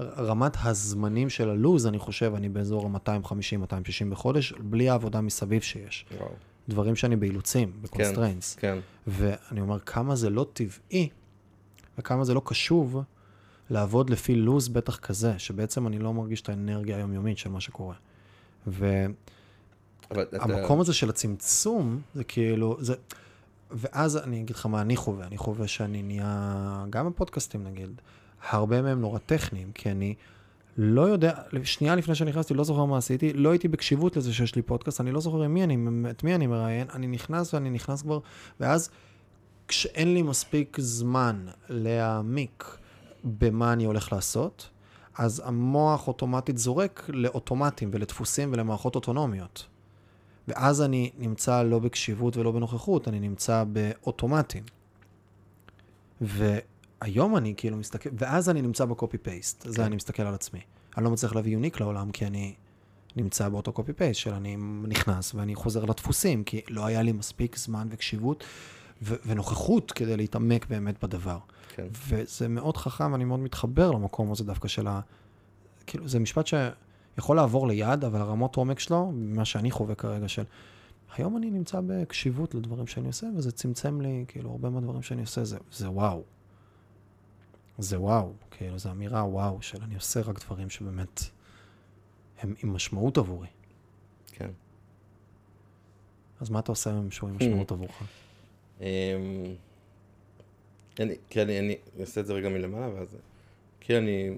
רמת 0.00 0.56
הזימונים 0.62 1.30
של 1.30 1.50
הלו"ז, 1.50 1.86
אני 1.86 1.98
חושב, 1.98 2.32
אני 2.36 2.48
באזור 2.48 2.90
ה-250-260 3.06 4.10
בחודש, 4.10 4.52
בלי 4.52 4.88
העבודה 4.88 5.20
מסביב 5.20 5.62
שיש. 5.62 6.06
וואו. 6.18 6.30
דברים 6.68 6.96
שאני 6.96 7.16
באילוצים, 7.16 7.72
ב 7.82 7.88
constraints. 7.88 8.54
כן, 8.54 8.78
כן. 9.04 9.10
ואני 9.10 9.60
אומר, 9.60 9.78
כמה 9.78 10.16
זה 10.16 10.30
לא 10.30 10.46
טבעי, 10.52 11.08
וכמה 11.98 12.24
זה 12.24 12.34
לא 12.34 12.42
קשוב 12.44 13.02
לעבוד 13.70 14.10
לפי 14.10 14.34
לו"ז 14.34 14.68
בטח 14.68 14.96
כזה, 14.96 15.38
שבעצם 15.38 15.86
אני 15.86 15.98
לא 15.98 16.14
מרגיש 16.14 16.40
את 16.40 16.48
האנרגיה 16.48 16.96
היומיומית 16.96 17.38
של 17.38 17.50
מה 17.50 17.60
שקורה. 17.60 17.94
והמקום 20.16 20.76
אתה... 20.76 20.80
הזה 20.80 20.94
של 20.94 21.08
הצמצום, 21.08 22.00
זה 22.14 22.24
כאילו, 22.24 22.76
זה... 22.80 22.94
ואז 23.70 24.16
אני 24.16 24.40
אגיד 24.40 24.56
לך 24.56 24.66
מה 24.66 24.80
אני 24.80 24.96
חווה, 24.96 25.26
אני 25.26 25.38
חווה 25.38 25.68
שאני 25.68 26.02
נהיה, 26.02 26.84
גם 26.90 27.06
בפודקאסטים 27.10 27.64
נגיד, 27.64 28.00
הרבה 28.50 28.82
מהם 28.82 29.00
נורא 29.00 29.18
טכניים, 29.18 29.72
כי 29.72 29.90
אני 29.90 30.14
לא 30.76 31.02
יודע, 31.02 31.34
שנייה 31.64 31.94
לפני 31.94 32.14
שנכנסתי, 32.14 32.54
לא 32.54 32.64
זוכר 32.64 32.84
מה 32.84 32.98
עשיתי, 32.98 33.32
לא 33.32 33.50
הייתי 33.50 33.68
בקשיבות 33.68 34.16
לזה 34.16 34.32
שיש 34.32 34.54
לי 34.54 34.62
פודקאסט, 34.62 35.00
אני 35.00 35.12
לא 35.12 35.20
זוכר 35.20 35.48
מי 35.48 35.64
אני, 35.64 35.76
את 36.10 36.24
מי 36.24 36.34
אני 36.34 36.46
מראיין, 36.46 36.86
אני 36.94 37.06
נכנס 37.06 37.54
ואני 37.54 37.70
נכנס 37.70 38.02
כבר, 38.02 38.18
ואז 38.60 38.90
כשאין 39.68 40.14
לי 40.14 40.22
מספיק 40.22 40.76
זמן 40.80 41.46
להעמיק 41.68 42.64
במה 43.24 43.72
אני 43.72 43.84
הולך 43.84 44.12
לעשות, 44.12 44.68
אז 45.18 45.42
המוח 45.44 46.08
אוטומטית 46.08 46.58
זורק 46.58 47.10
לאוטומטים 47.12 47.90
ולדפוסים 47.92 48.52
ולמערכות 48.52 48.94
אוטונומיות. 48.94 49.66
ואז 50.48 50.82
אני 50.82 51.10
נמצא 51.18 51.62
לא 51.62 51.78
בקשיבות 51.78 52.36
ולא 52.36 52.52
בנוכחות, 52.52 53.08
אני 53.08 53.20
נמצא 53.20 53.64
באוטומטים. 53.64 54.62
והיום 56.20 57.36
אני 57.36 57.54
כאילו 57.56 57.76
מסתכל, 57.76 58.10
ואז 58.18 58.48
אני 58.48 58.62
נמצא 58.62 58.84
בקופי 58.84 59.18
פייסט, 59.18 59.62
כן. 59.62 59.70
זה 59.70 59.86
אני 59.86 59.96
מסתכל 59.96 60.22
על 60.22 60.34
עצמי. 60.34 60.60
אני 60.96 61.04
לא 61.04 61.10
מצליח 61.10 61.34
להביא 61.34 61.52
יוניק 61.52 61.80
לעולם, 61.80 62.10
כי 62.10 62.26
אני 62.26 62.54
נמצא 63.16 63.48
באותו 63.48 63.72
קופי 63.72 63.92
פייסט 63.92 64.20
של 64.20 64.34
אני 64.34 64.56
נכנס 64.88 65.34
ואני 65.34 65.54
חוזר 65.54 65.84
לדפוסים, 65.84 66.44
כי 66.44 66.60
לא 66.68 66.86
היה 66.86 67.02
לי 67.02 67.12
מספיק 67.12 67.56
זמן 67.56 67.88
וקשיבות 67.90 68.44
ו- 69.02 69.14
ונוכחות 69.26 69.92
כדי 69.92 70.16
להתעמק 70.16 70.66
באמת 70.66 71.04
בדבר. 71.04 71.38
כן. 71.74 71.86
וזה 72.08 72.48
מאוד 72.48 72.76
חכם, 72.76 73.12
ואני 73.12 73.24
מאוד 73.24 73.40
מתחבר 73.40 73.90
למקום 73.90 74.32
הזה 74.32 74.44
דווקא 74.44 74.68
של 74.68 74.86
ה... 74.86 75.00
כאילו, 75.86 76.08
זה 76.08 76.18
משפט 76.18 76.46
ש... 76.46 76.54
יכול 77.18 77.36
לעבור 77.36 77.68
ליד, 77.68 78.04
אבל 78.04 78.20
הרמות 78.20 78.56
עומק 78.56 78.78
שלו, 78.78 79.12
מה 79.14 79.44
שאני 79.44 79.70
חווה 79.70 79.94
כרגע 79.94 80.28
של... 80.28 80.44
היום 81.16 81.36
אני 81.36 81.50
נמצא 81.50 81.80
בקשיבות 81.86 82.54
לדברים 82.54 82.86
שאני 82.86 83.06
עושה, 83.06 83.26
וזה 83.36 83.52
צמצם 83.52 84.00
לי, 84.00 84.24
כאילו, 84.28 84.50
הרבה 84.50 84.70
מהדברים 84.70 85.02
שאני 85.02 85.20
עושה, 85.20 85.44
זה, 85.44 85.58
זה 85.72 85.90
וואו. 85.90 86.22
זה 87.78 88.00
וואו, 88.00 88.32
כאילו, 88.50 88.78
זו 88.78 88.90
אמירה 88.90 89.24
וואו, 89.24 89.62
של 89.62 89.82
אני 89.82 89.94
עושה 89.94 90.20
רק 90.20 90.44
דברים 90.44 90.70
שבאמת 90.70 91.20
הם 92.40 92.54
עם 92.62 92.72
משמעות 92.72 93.18
עבורי. 93.18 93.48
כן. 94.32 94.50
אז 96.40 96.50
מה 96.50 96.58
אתה 96.58 96.72
עושה 96.72 96.90
עם 96.90 97.10
שהוא 97.10 97.30
עם 97.30 97.36
משמעות 97.36 97.72
עבורך? 97.72 98.02
אמ, 98.80 98.86
אני, 101.00 101.14
כי 101.30 101.42
אני, 101.42 101.58
אני 101.58 101.76
אעשה 102.00 102.20
את 102.20 102.26
זה 102.26 102.32
רגע 102.32 102.48
מלמעלה, 102.48 102.94
ואז... 102.94 103.16
כי 103.80 103.98
אני 103.98 104.30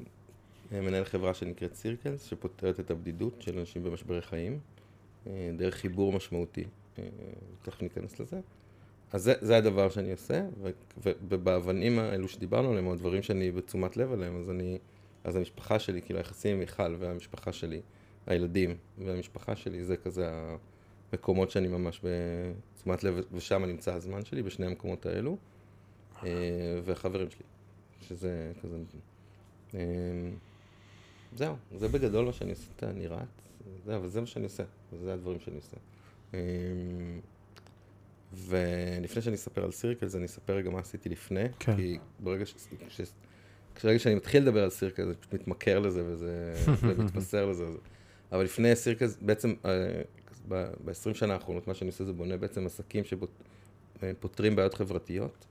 מנהל 0.72 1.04
חברה 1.04 1.34
שנקראת 1.34 1.74
סירקלס, 1.74 2.24
שפותרת 2.24 2.80
את 2.80 2.90
הבדידות 2.90 3.42
של 3.42 3.58
אנשים 3.58 3.82
במשברי 3.82 4.22
חיים, 4.22 4.58
אה, 5.26 5.50
דרך 5.56 5.74
חיבור 5.74 6.12
משמעותי. 6.12 6.64
אה, 6.98 7.04
תכף 7.62 7.82
ניכנס 7.82 8.20
לזה. 8.20 8.40
אז 9.12 9.22
זה, 9.22 9.34
זה 9.40 9.56
הדבר 9.56 9.90
שאני 9.90 10.12
עושה, 10.12 10.46
ובאבנים 11.02 11.98
האלו 11.98 12.28
שדיברנו 12.28 12.70
עליהם, 12.70 12.86
או 12.86 12.92
הדברים 12.92 13.22
שאני 13.22 13.50
בתשומת 13.50 13.96
לב 13.96 14.12
עליהם, 14.12 14.36
אז 14.36 14.50
אני, 14.50 14.78
אז 15.24 15.36
המשפחה 15.36 15.78
שלי, 15.78 16.02
כאילו 16.02 16.18
היחסים 16.18 16.52
עם 16.52 16.58
מיכל 16.58 16.94
והמשפחה 16.98 17.52
שלי, 17.52 17.80
הילדים 18.26 18.76
והמשפחה 18.98 19.56
שלי, 19.56 19.84
זה 19.84 19.96
כזה 19.96 20.30
המקומות 21.12 21.50
שאני 21.50 21.68
ממש 21.68 22.00
בתשומת 22.02 23.04
לב, 23.04 23.20
ושם 23.32 23.64
נמצא 23.64 23.94
הזמן 23.94 24.24
שלי, 24.24 24.42
בשני 24.42 24.66
המקומות 24.66 25.06
האלו, 25.06 25.36
אה, 26.22 26.28
והחברים 26.84 27.30
שלי, 27.30 27.44
שזה 28.00 28.52
כזה... 28.62 28.76
זהו, 31.34 31.56
זה 31.78 31.88
בגדול 31.88 32.24
מה 32.24 32.32
שאני 32.32 32.50
עושה, 32.50 32.70
אני 32.82 33.06
רץ, 33.06 33.48
זהו, 33.84 34.02
וזה 34.02 34.20
מה 34.20 34.26
שאני 34.26 34.44
עושה, 34.44 34.62
וזה 34.92 35.14
הדברים 35.14 35.40
שאני 35.40 35.56
עושה. 35.56 35.76
אמ, 36.34 36.38
ולפני 38.32 39.22
שאני 39.22 39.36
אספר 39.36 39.64
על 39.64 39.70
סירקלס, 39.72 40.14
אני 40.14 40.26
אספר 40.26 40.52
רגע 40.56 40.70
מה 40.70 40.78
עשיתי 40.78 41.08
לפני, 41.08 41.44
כן. 41.58 41.76
כי 41.76 41.98
ברגע 42.20 42.46
ש... 42.46 42.54
ש... 42.88 43.00
ברגע 43.84 43.98
שאני 43.98 44.14
מתחיל 44.14 44.42
לדבר 44.42 44.62
על 44.62 44.70
סירקלס, 44.70 45.06
אני 45.06 45.14
פשוט 45.14 45.34
מתמכר 45.34 45.78
לזה 45.78 46.02
וזה, 46.06 46.54
ומתמסר 46.82 47.46
לזה. 47.46 47.64
אבל 48.32 48.44
לפני 48.44 48.76
סירקלס, 48.76 49.16
בעצם 49.20 49.54
אה, 49.64 50.02
ב-20 50.48 51.14
שנה 51.14 51.34
האחרונות, 51.34 51.68
מה 51.68 51.74
שאני 51.74 51.88
עושה 51.88 52.04
זה 52.04 52.12
בונה 52.12 52.36
בעצם 52.36 52.66
עסקים 52.66 53.04
שפותרים 53.04 54.52
אה, 54.52 54.56
בעיות 54.56 54.74
חברתיות. 54.74 55.46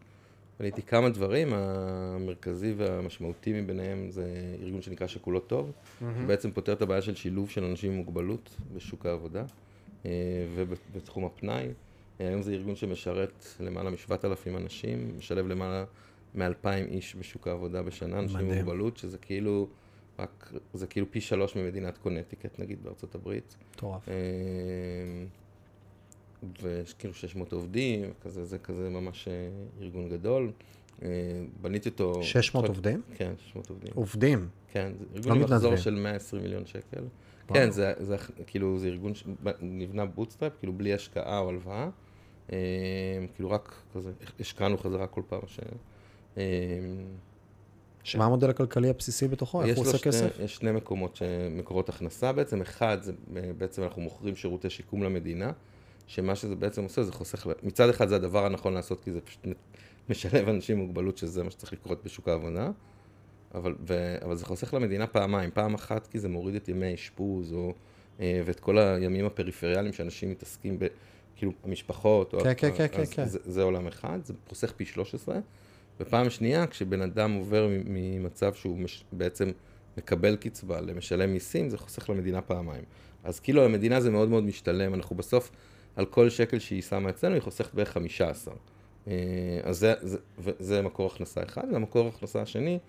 ראיתי 0.59 0.81
כמה 0.81 1.09
דברים, 1.09 1.53
המרכזי 1.53 2.73
והמשמעותי 2.77 3.61
מביניהם 3.61 4.09
זה 4.09 4.25
ארגון 4.61 4.81
שנקרא 4.81 5.07
שכולו 5.07 5.39
טוב, 5.39 5.71
mm-hmm. 5.71 6.05
שבעצם 6.23 6.51
פותר 6.51 6.73
את 6.73 6.81
הבעיה 6.81 7.01
של 7.01 7.15
שילוב 7.15 7.49
של 7.49 7.63
אנשים 7.63 7.91
עם 7.91 7.97
מוגבלות 7.97 8.57
בשוק 8.73 9.05
העבודה 9.05 9.43
אה, 10.05 10.11
ובתחום 10.55 11.25
הפנאי. 11.25 11.67
אה, 12.21 12.27
היום 12.27 12.41
זה 12.41 12.53
ארגון 12.53 12.75
שמשרת 12.75 13.45
למעלה 13.59 13.89
משבעת 13.89 14.25
אלפים 14.25 14.57
אנשים, 14.57 15.17
משלב 15.17 15.47
למעלה 15.47 15.85
מאלפיים 16.35 16.85
איש 16.85 17.15
בשוק 17.15 17.47
העבודה 17.47 17.83
בשנה, 17.83 18.19
אנשים 18.19 18.37
עם 18.37 18.53
מוגבלות, 18.53 18.97
שזה 18.97 19.17
כאילו 19.17 19.67
רק 20.19 20.53
זה 20.73 20.87
כאילו 20.87 21.11
פי 21.11 21.21
שלוש 21.21 21.55
ממדינת 21.55 21.97
קונטיקט 21.97 22.59
נגיד 22.59 22.83
בארצות 22.83 23.15
הברית. 23.15 23.55
מטורף. 23.71 24.07
ויש 26.61 26.93
כאילו 26.93 27.13
600 27.13 27.51
עובדים, 27.53 28.13
כזה, 28.21 28.45
זה 28.45 28.57
כזה 28.57 28.89
ממש 28.89 29.27
אה, 29.27 29.33
ארגון 29.81 30.09
גדול. 30.09 30.51
אה, 31.03 31.07
בניתי 31.61 31.89
אותו... 31.89 32.23
600 32.23 32.65
כל- 32.65 32.71
עובדים? 32.71 33.01
כן, 33.15 33.33
600 33.47 33.69
עובדים. 33.69 33.91
עובדים. 33.95 34.47
כן, 34.71 34.91
זה 34.99 35.29
לא 35.29 35.33
ארגון 35.33 35.37
עם 35.37 35.43
מחזור. 35.43 35.75
של 35.75 35.95
120 35.95 36.43
מיליון 36.43 36.65
שקל. 36.65 36.99
וואו. 36.99 37.53
כן, 37.53 37.71
זה, 37.71 37.93
זה 37.99 38.15
כאילו, 38.47 38.79
זה 38.79 38.87
ארגון 38.87 39.11
שנבנה 39.15 40.05
bootstrap, 40.05 40.53
כאילו 40.59 40.73
בלי 40.73 40.93
השקעה 40.93 41.39
או 41.39 41.49
הלוואה. 41.49 41.89
אה, 42.51 42.57
כאילו 43.35 43.51
רק 43.51 43.75
כזה, 43.93 44.11
השקענו 44.39 44.77
חזרה 44.77 45.07
כל 45.07 45.21
פעם 45.27 45.41
ש... 45.47 45.59
אה, 46.37 46.43
מה 48.17 48.25
המודל 48.25 48.49
הכלכלי 48.49 48.89
הבסיסי 48.89 49.27
בתוכו? 49.27 49.63
איך 49.63 49.77
הוא 49.77 49.85
עושה 49.85 49.97
שני, 49.97 50.11
כסף? 50.11 50.39
יש 50.39 50.55
שני 50.55 50.71
מקומות, 50.71 51.15
ש... 51.15 51.21
מקורות 51.51 51.89
הכנסה 51.89 52.31
בעצם. 52.31 52.61
אחד, 52.61 52.97
זה 53.01 53.11
בעצם 53.57 53.83
אנחנו 53.83 54.01
מוכרים 54.01 54.35
שירותי 54.35 54.69
שיקום 54.69 55.03
למדינה, 55.03 55.51
שמה 56.07 56.35
שזה 56.35 56.55
בעצם 56.55 56.83
עושה, 56.83 57.03
זה 57.03 57.11
חוסך, 57.11 57.47
מצד 57.63 57.89
אחד 57.89 58.07
זה 58.07 58.15
הדבר 58.15 58.45
הנכון 58.45 58.73
לעשות, 58.73 59.03
כי 59.03 59.11
זה 59.11 59.21
פשוט 59.21 59.47
משלב 60.09 60.49
אנשים 60.49 60.79
עם 60.79 60.85
מוגבלות, 60.85 61.17
שזה 61.17 61.43
מה 61.43 61.51
שצריך 61.51 61.73
לקרות 61.73 62.03
בשוק 62.05 62.27
העבודה, 62.27 62.71
אבל, 63.53 63.75
ו... 63.87 64.15
אבל 64.25 64.35
זה 64.35 64.45
חוסך 64.45 64.73
למדינה 64.73 65.07
פעמיים. 65.07 65.51
פעם 65.53 65.73
אחת 65.73 66.07
כי 66.07 66.19
זה 66.19 66.29
מוריד 66.29 66.55
את 66.55 66.69
ימי 66.69 66.85
האשפוז, 66.85 67.53
או... 67.53 67.73
אה, 68.19 68.41
ואת 68.45 68.59
כל 68.59 68.77
הימים 68.77 69.25
הפריפריאליים 69.25 69.93
שאנשים 69.93 70.31
מתעסקים 70.31 70.79
ב... 70.79 70.87
כאילו, 71.35 71.51
המשפחות, 71.63 72.33
או... 72.33 72.39
כן, 72.39 72.53
כן, 72.57 72.69
כן, 72.77 72.87
כן, 72.91 73.03
כן. 73.11 73.25
זה, 73.25 73.39
זה 73.43 73.63
עולם 73.63 73.87
אחד, 73.87 74.19
זה 74.23 74.33
חוסך 74.49 74.71
פי 74.77 74.85
13. 74.85 75.39
ופעם 75.99 76.29
שנייה, 76.29 76.67
כשבן 76.67 77.01
אדם 77.01 77.33
עובר 77.33 77.67
ממצב 77.85 78.53
שהוא 78.53 78.77
מש... 78.77 79.03
בעצם 79.11 79.51
מקבל 79.97 80.35
קצבה 80.35 80.81
למשלם 80.81 81.33
מיסים, 81.33 81.69
זה 81.69 81.77
חוסך 81.77 82.09
למדינה 82.09 82.41
פעמיים. 82.41 82.83
אז 83.23 83.39
כאילו 83.39 83.63
למדינה 83.65 84.01
זה 84.01 84.11
מאוד 84.11 84.29
מאוד 84.29 84.43
משתלם, 84.43 84.93
אנחנו 84.93 85.15
בסוף, 85.15 85.51
על 85.95 86.05
כל 86.05 86.29
שקל 86.29 86.59
שהיא 86.59 86.81
שמה 86.81 87.09
אצלנו, 87.09 87.33
היא 87.33 87.41
חוסכת 87.41 87.73
בערך 87.73 87.89
15. 87.89 88.53
אה, 89.07 89.13
אז 89.63 89.79
זה, 89.79 89.93
זה, 90.01 90.17
זה 90.59 90.81
מקור 90.81 91.07
הכנסה 91.07 91.43
אחד, 91.43 91.63
והמקור 91.71 92.07
הכנסה 92.07 92.41
השני, 92.41 92.79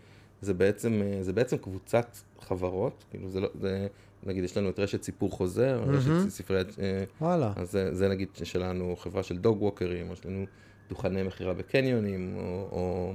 זה 0.40 0.54
בעצם, 0.54 1.02
אה, 1.02 1.22
זה 1.22 1.32
בעצם 1.32 1.56
קבוצת 1.56 2.16
חברות, 2.40 3.04
כאילו 3.10 3.30
זה 3.30 3.40
לא, 3.40 3.48
זה, 3.60 3.86
נגיד 4.26 4.44
יש 4.44 4.56
לנו 4.56 4.70
את 4.70 4.78
רשת 4.78 5.02
סיפור 5.02 5.30
חוזר, 5.30 5.80
מהמם. 5.80 5.94
רשת 5.94 6.28
ספרי, 6.28 6.58
אה, 6.58 7.04
וואלה. 7.20 7.52
אז 7.56 7.70
זה, 7.70 7.94
זה 7.94 8.08
נגיד 8.08 8.28
שלנו 8.42 8.96
חברה 8.96 9.22
של 9.22 9.38
דוג 9.38 9.62
ווקרים, 9.62 10.08
או 10.08 10.12
יש 10.12 10.26
לנו 10.26 10.44
דוכני 10.88 11.22
מכירה 11.22 11.54
בקניונים, 11.54 12.36
או, 12.36 12.68
או... 12.72 13.12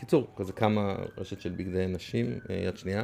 קיצור, 0.00 0.26
כזה 0.36 0.52
כמה 0.52 0.94
רשת 1.18 1.40
של 1.40 1.50
בגדי 1.50 1.86
נשים, 1.86 2.38
יד 2.66 2.76
שנייה. 2.76 3.02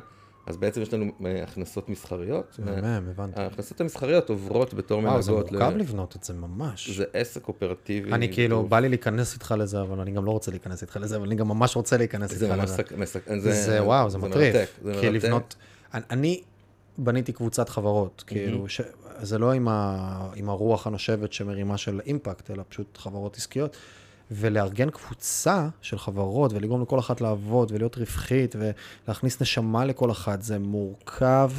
אז 0.48 0.56
בעצם 0.56 0.82
יש 0.82 0.94
לנו 0.94 1.12
אה, 1.26 1.42
הכנסות 1.42 1.88
מסחריות. 1.88 2.58
מהמם, 2.64 3.08
הבנתי. 3.10 3.40
ההכנסות 3.40 3.80
המסחריות 3.80 4.28
עוברות 4.30 4.74
בתור 4.74 5.02
וואו, 5.04 5.22
זה 5.22 5.32
מנהגות. 5.32 5.52
מורכב 5.52 5.76
לבנות 5.76 6.16
את 6.16 6.24
זה 6.24 6.34
ממש. 6.34 6.90
זה 6.90 7.04
עסק 7.12 7.48
אופרטיבי. 7.48 8.12
אני 8.12 8.32
כאילו. 8.32 8.66
בא 8.68 8.80
לי 8.80 8.88
להיכנס 8.88 9.34
איתך 9.34 9.54
לזה, 9.58 9.80
אבל 9.80 10.00
אני 10.00 10.10
גם 10.10 10.24
לא 10.24 10.30
רוצה 10.30 10.50
להיכנס 10.50 10.82
איתך 10.82 10.96
לזה, 11.00 11.16
אבל 11.16 11.26
אני 11.26 11.34
גם 11.34 11.48
ממש 11.48 11.76
רוצה 11.76 11.96
להיכנס 11.96 12.32
זה 12.34 12.46
איתך 12.52 12.62
לזה. 12.62 12.74
סק- 12.74 12.92
מסק... 12.92 13.20
זה 13.38 13.82
וואו, 13.84 14.10
זה 14.10 14.18
מטריף. 14.18 14.54
מרתק, 14.54 14.68
זה 14.84 14.92
כי 15.00 15.08
מרתק. 15.10 15.24
לבנות... 15.24 15.54
אני- 15.94 16.02
אני 16.10 16.42
בניתי 16.98 17.32
קבוצת 17.32 17.68
חברות, 17.68 18.24
כאילו, 18.26 18.68
ש- 18.68 18.80
זה 19.22 19.38
לא 19.38 19.52
עם 19.52 19.68
ה- 19.68 20.28
עם 20.34 20.48
הרוח 20.48 20.86
הנושבת 20.86 21.32
שמרימה 21.32 21.76
של 21.78 22.00
אימפקט, 22.06 22.50
אלא 22.50 22.62
פשוט 22.68 22.96
חברות 22.98 23.36
עסקיות. 23.36 23.76
ולארגן 24.30 24.90
קבוצה 24.90 25.68
של 25.80 25.98
חברות 25.98 26.52
ולגרום 26.52 26.82
לכל 26.82 26.98
אחת 26.98 27.20
לעבוד 27.20 27.72
ולהיות 27.72 27.96
רווחית 27.96 28.56
ולהכניס 28.58 29.42
נשמה 29.42 29.84
לכל 29.84 30.10
אחת, 30.10 30.42
זה 30.42 30.58
מורכב. 30.58 31.50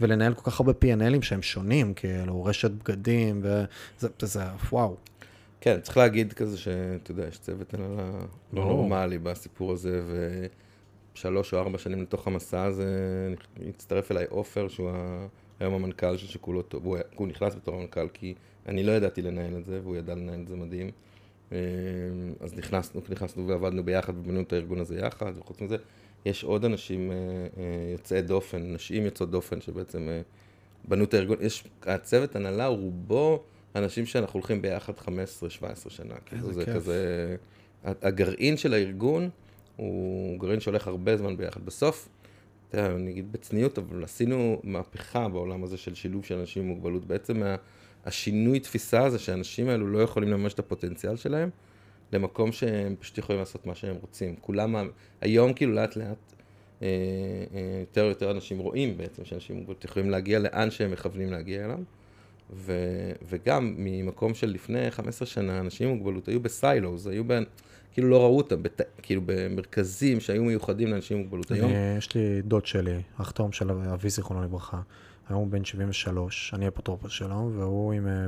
ולנהל 0.00 0.34
כל 0.34 0.50
כך 0.50 0.60
הרבה 0.60 0.72
P&L'ים 0.72 1.22
שהם 1.22 1.42
שונים, 1.42 1.94
כאילו, 1.94 2.44
רשת 2.44 2.70
בגדים, 2.70 3.40
וזה, 3.42 4.08
זה, 4.20 4.42
וואו. 4.72 4.96
כן, 5.60 5.80
צריך 5.80 5.96
להגיד 5.96 6.32
כזה 6.32 6.58
שאתה 6.58 7.10
יודע, 7.10 7.28
יש 7.28 7.38
צוות 7.38 7.74
הנהלה 7.74 8.10
לא. 8.52 8.64
נורמלי 8.64 9.18
בסיפור 9.18 9.72
הזה, 9.72 10.02
ושלוש 11.14 11.54
או 11.54 11.58
ארבע 11.58 11.78
שנים 11.78 12.02
לתוך 12.02 12.26
המסע 12.26 12.62
הזה, 12.62 12.88
הצטרף 13.68 14.10
אליי 14.10 14.24
עופר, 14.28 14.68
שהוא 14.68 14.90
היום 15.60 15.74
המנכ"ל 15.74 16.16
של 16.16 16.26
שכולו 16.26 16.62
טוב, 16.62 16.84
הוא, 16.84 16.98
הוא 17.14 17.28
נכנס 17.28 17.54
בתור 17.54 17.74
המנכ"ל, 17.74 18.08
כי 18.08 18.34
אני 18.66 18.82
לא 18.82 18.92
ידעתי 18.92 19.22
לנהל 19.22 19.56
את 19.56 19.64
זה, 19.64 19.80
והוא 19.82 19.96
ידע 19.96 20.14
לנהל 20.14 20.40
את 20.40 20.48
זה 20.48 20.56
מדהים. 20.56 20.90
אה, 21.52 21.58
אז 22.40 22.54
נכנסנו, 22.54 23.00
נכנסנו 23.10 23.46
ועבדנו 23.48 23.84
ביחד 23.84 24.16
ובנינו 24.18 24.40
את 24.40 24.52
הארגון 24.52 24.78
הזה 24.80 24.96
יחד, 24.98 25.32
וחוץ 25.38 25.60
מזה, 25.60 25.76
יש 26.26 26.44
עוד 26.44 26.64
אנשים 26.64 27.10
אה, 27.12 27.16
אה, 27.16 27.22
יוצאי 27.92 28.22
דופן, 28.22 28.72
נשים 28.74 29.04
יוצאות 29.04 29.30
דופן, 29.30 29.60
שבעצם 29.60 30.08
בנו 30.88 31.04
את 31.04 31.14
הארגון, 31.14 31.36
יש, 31.40 31.64
הצוות 31.82 32.36
הנהלה 32.36 32.66
הוא 32.66 32.78
רובו 32.78 33.42
אנשים 33.76 34.06
שאנחנו 34.06 34.38
הולכים 34.40 34.62
ביחד 34.62 34.92
15-17 34.98 35.08
שנה. 35.88 36.14
כאילו 36.26 36.52
זה 36.52 36.64
כיף. 36.64 36.74
כזה, 36.74 37.36
הגרעין 37.84 38.56
של 38.56 38.74
הארגון 38.74 39.30
הוא 39.76 40.38
גרעין 40.40 40.60
שהולך 40.60 40.88
הרבה 40.88 41.16
זמן 41.16 41.36
ביחד. 41.36 41.64
בסוף, 41.66 42.08
אתה 42.68 42.78
יודע, 42.78 42.94
אני 42.94 43.10
אגיד 43.10 43.32
בצניעות, 43.32 43.78
אבל 43.78 44.04
עשינו 44.04 44.60
מהפכה 44.64 45.28
בעולם 45.28 45.64
הזה 45.64 45.76
של 45.76 45.94
שילוב 45.94 46.24
של 46.24 46.38
אנשים 46.38 46.62
עם 46.62 46.68
מוגבלות. 46.68 47.04
בעצם 47.04 47.42
ה- 47.42 47.56
השינוי 48.04 48.60
תפיסה 48.60 49.04
הזה 49.04 49.18
שהאנשים 49.18 49.68
האלו 49.68 49.86
לא 49.86 49.98
יכולים 49.98 50.28
לממש 50.28 50.54
את 50.54 50.58
הפוטנציאל 50.58 51.16
שלהם, 51.16 51.50
למקום 52.12 52.52
שהם 52.52 52.94
פשוט 53.00 53.18
יכולים 53.18 53.38
לעשות 53.38 53.66
מה 53.66 53.74
שהם 53.74 53.96
רוצים. 54.00 54.36
כולם, 54.40 54.90
היום 55.20 55.52
כאילו 55.52 55.72
לאט 55.72 55.96
לאט 55.96 56.16
אה, 56.82 56.86
אה, 57.54 57.80
יותר 57.80 58.04
ויותר 58.04 58.30
אנשים 58.30 58.58
רואים 58.58 58.96
בעצם 58.96 59.24
שאנשים 59.24 59.64
יכולים 59.84 60.10
להגיע 60.10 60.38
לאן 60.38 60.70
שהם 60.70 60.90
מכוונים 60.90 61.30
להגיע 61.30 61.64
אליו. 61.64 61.78
ו, 62.52 62.72
וגם 63.28 63.74
ממקום 63.78 64.34
של 64.34 64.50
לפני 64.50 64.90
15 64.90 65.26
שנה, 65.26 65.60
אנשים 65.60 65.88
עם 65.88 65.94
מוגבלות 65.94 66.28
היו 66.28 66.40
בסיילוז, 66.40 67.06
היו 67.06 67.24
בין, 67.24 67.44
כאילו 67.92 68.08
לא 68.08 68.22
ראו 68.22 68.36
אותם, 68.36 68.62
בת, 68.62 68.80
כאילו 69.02 69.22
במרכזים 69.26 70.20
שהיו 70.20 70.44
מיוחדים 70.44 70.88
לאנשים 70.88 71.16
עם 71.16 71.22
מוגבלות. 71.22 71.50
היום, 71.50 71.70
אני, 71.70 71.96
יש 71.98 72.14
לי 72.14 72.42
דוד 72.42 72.66
שלי, 72.66 73.00
אח 73.20 73.30
תאום 73.30 73.52
של 73.52 73.70
אבי 73.70 74.10
זיכרונו 74.10 74.42
לברכה. 74.42 74.80
היום 75.28 75.40
הוא 75.40 75.48
בן 75.48 75.64
73, 75.64 76.54
אני 76.54 76.68
אפוטרופוס 76.68 77.12
שלו, 77.12 77.50
והוא 77.54 77.92
עם... 77.92 78.08
אה, 78.08 78.26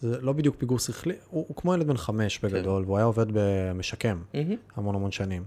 זה 0.00 0.20
לא 0.20 0.32
בדיוק 0.32 0.56
פיגור 0.58 0.78
שכלי, 0.78 1.14
הוא, 1.30 1.44
הוא 1.48 1.56
כמו 1.56 1.74
ילד 1.74 1.86
בן 1.86 1.96
חמש 1.96 2.38
בגדול, 2.38 2.82
והוא 2.84 2.96
היה 2.96 3.04
עובד 3.04 3.26
במשקם 3.32 4.22
מהמם. 4.34 4.56
המון 4.76 4.94
המון 4.94 5.10
שנים. 5.10 5.44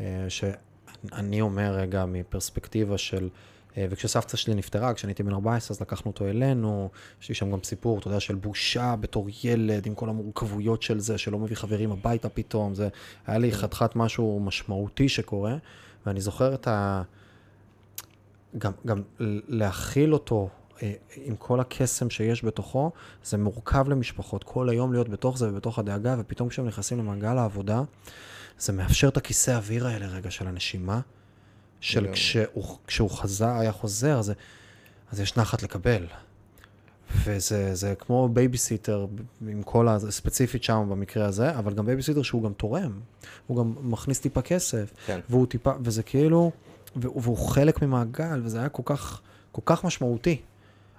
אה, 0.00 0.26
שאני 0.28 1.40
אומר 1.40 1.74
רגע 1.74 2.04
מפרספקטיבה 2.06 2.98
של... 2.98 3.28
אה, 3.76 3.86
וכשסבתא 3.90 4.36
שלי 4.36 4.54
נפטרה, 4.54 4.94
כשאני 4.94 5.10
הייתי 5.10 5.22
בן 5.22 5.32
14, 5.32 5.74
אז 5.74 5.80
לקחנו 5.80 6.10
אותו 6.10 6.26
אלינו, 6.26 6.90
יש 7.22 7.28
לי 7.28 7.34
שם 7.34 7.50
גם 7.50 7.62
סיפור, 7.62 7.98
אתה 7.98 8.08
יודע, 8.08 8.20
של 8.20 8.34
בושה 8.34 8.94
בתור 9.00 9.26
ילד, 9.44 9.86
עם 9.86 9.94
כל 9.94 10.08
המורכבויות 10.08 10.82
של 10.82 11.00
זה, 11.00 11.18
שלא 11.18 11.38
מביא 11.38 11.56
חברים 11.56 11.92
הביתה 11.92 12.28
פתאום, 12.28 12.74
זה 12.74 12.88
היה 13.26 13.38
לי 13.38 13.52
חתיכת 13.52 13.96
משהו 13.96 14.40
משמעותי 14.40 15.08
שקורה, 15.08 15.56
ואני 16.06 16.20
זוכר 16.20 16.54
את 16.54 16.68
ה... 16.68 17.02
גם, 18.58 18.72
גם 18.86 19.02
להכיל 19.48 20.12
אותו 20.14 20.48
אה, 20.82 20.92
עם 21.14 21.36
כל 21.36 21.60
הקסם 21.60 22.10
שיש 22.10 22.44
בתוכו, 22.44 22.90
זה 23.24 23.38
מורכב 23.38 23.88
למשפחות, 23.88 24.44
כל 24.44 24.68
היום 24.68 24.92
להיות 24.92 25.08
בתוך 25.08 25.38
זה 25.38 25.48
ובתוך 25.48 25.78
הדאגה, 25.78 26.16
ופתאום 26.18 26.48
כשהם 26.48 26.66
נכנסים 26.66 26.98
למעגל 26.98 27.38
העבודה, 27.38 27.82
זה 28.58 28.72
מאפשר 28.72 29.08
את 29.08 29.16
הכיסא 29.16 29.50
אוויר 29.50 29.86
האלה 29.86 30.06
רגע 30.06 30.30
של 30.30 30.46
הנשימה, 30.46 31.00
של. 31.80 32.06
כשהוא, 32.12 32.78
כשהוא 32.86 33.10
חזר, 33.10 33.48
היה 33.48 33.72
חוזר, 33.72 34.18
אז, 34.18 34.32
אז 35.12 35.20
יש 35.20 35.36
נחת 35.36 35.62
לקבל. 35.62 36.06
וזה 37.24 37.74
זה 37.74 37.94
כמו 37.98 38.28
בייביסיטר, 38.32 39.06
עם 39.48 39.62
כל 39.62 39.88
ה... 39.88 39.98
ספציפית 40.10 40.62
שם 40.62 40.86
במקרה 40.90 41.26
הזה, 41.26 41.58
אבל 41.58 41.74
גם 41.74 41.86
בייביסיטר 41.86 42.22
שהוא 42.22 42.42
גם 42.42 42.52
תורם. 42.52 43.00
הוא 43.46 43.56
גם 43.56 43.74
מכניס 43.82 44.20
טיפה 44.20 44.42
כסף, 44.42 44.92
כן. 45.06 45.20
והוא 45.30 45.46
טיפה, 45.46 45.72
וזה 45.82 46.02
כאילו, 46.02 46.50
והוא, 46.96 47.22
והוא 47.22 47.38
חלק 47.38 47.82
ממעגל, 47.82 48.40
וזה 48.44 48.58
היה 48.58 48.68
כל 48.68 48.82
כך, 48.86 49.20
כל 49.52 49.62
כך 49.64 49.84
משמעותי. 49.84 50.40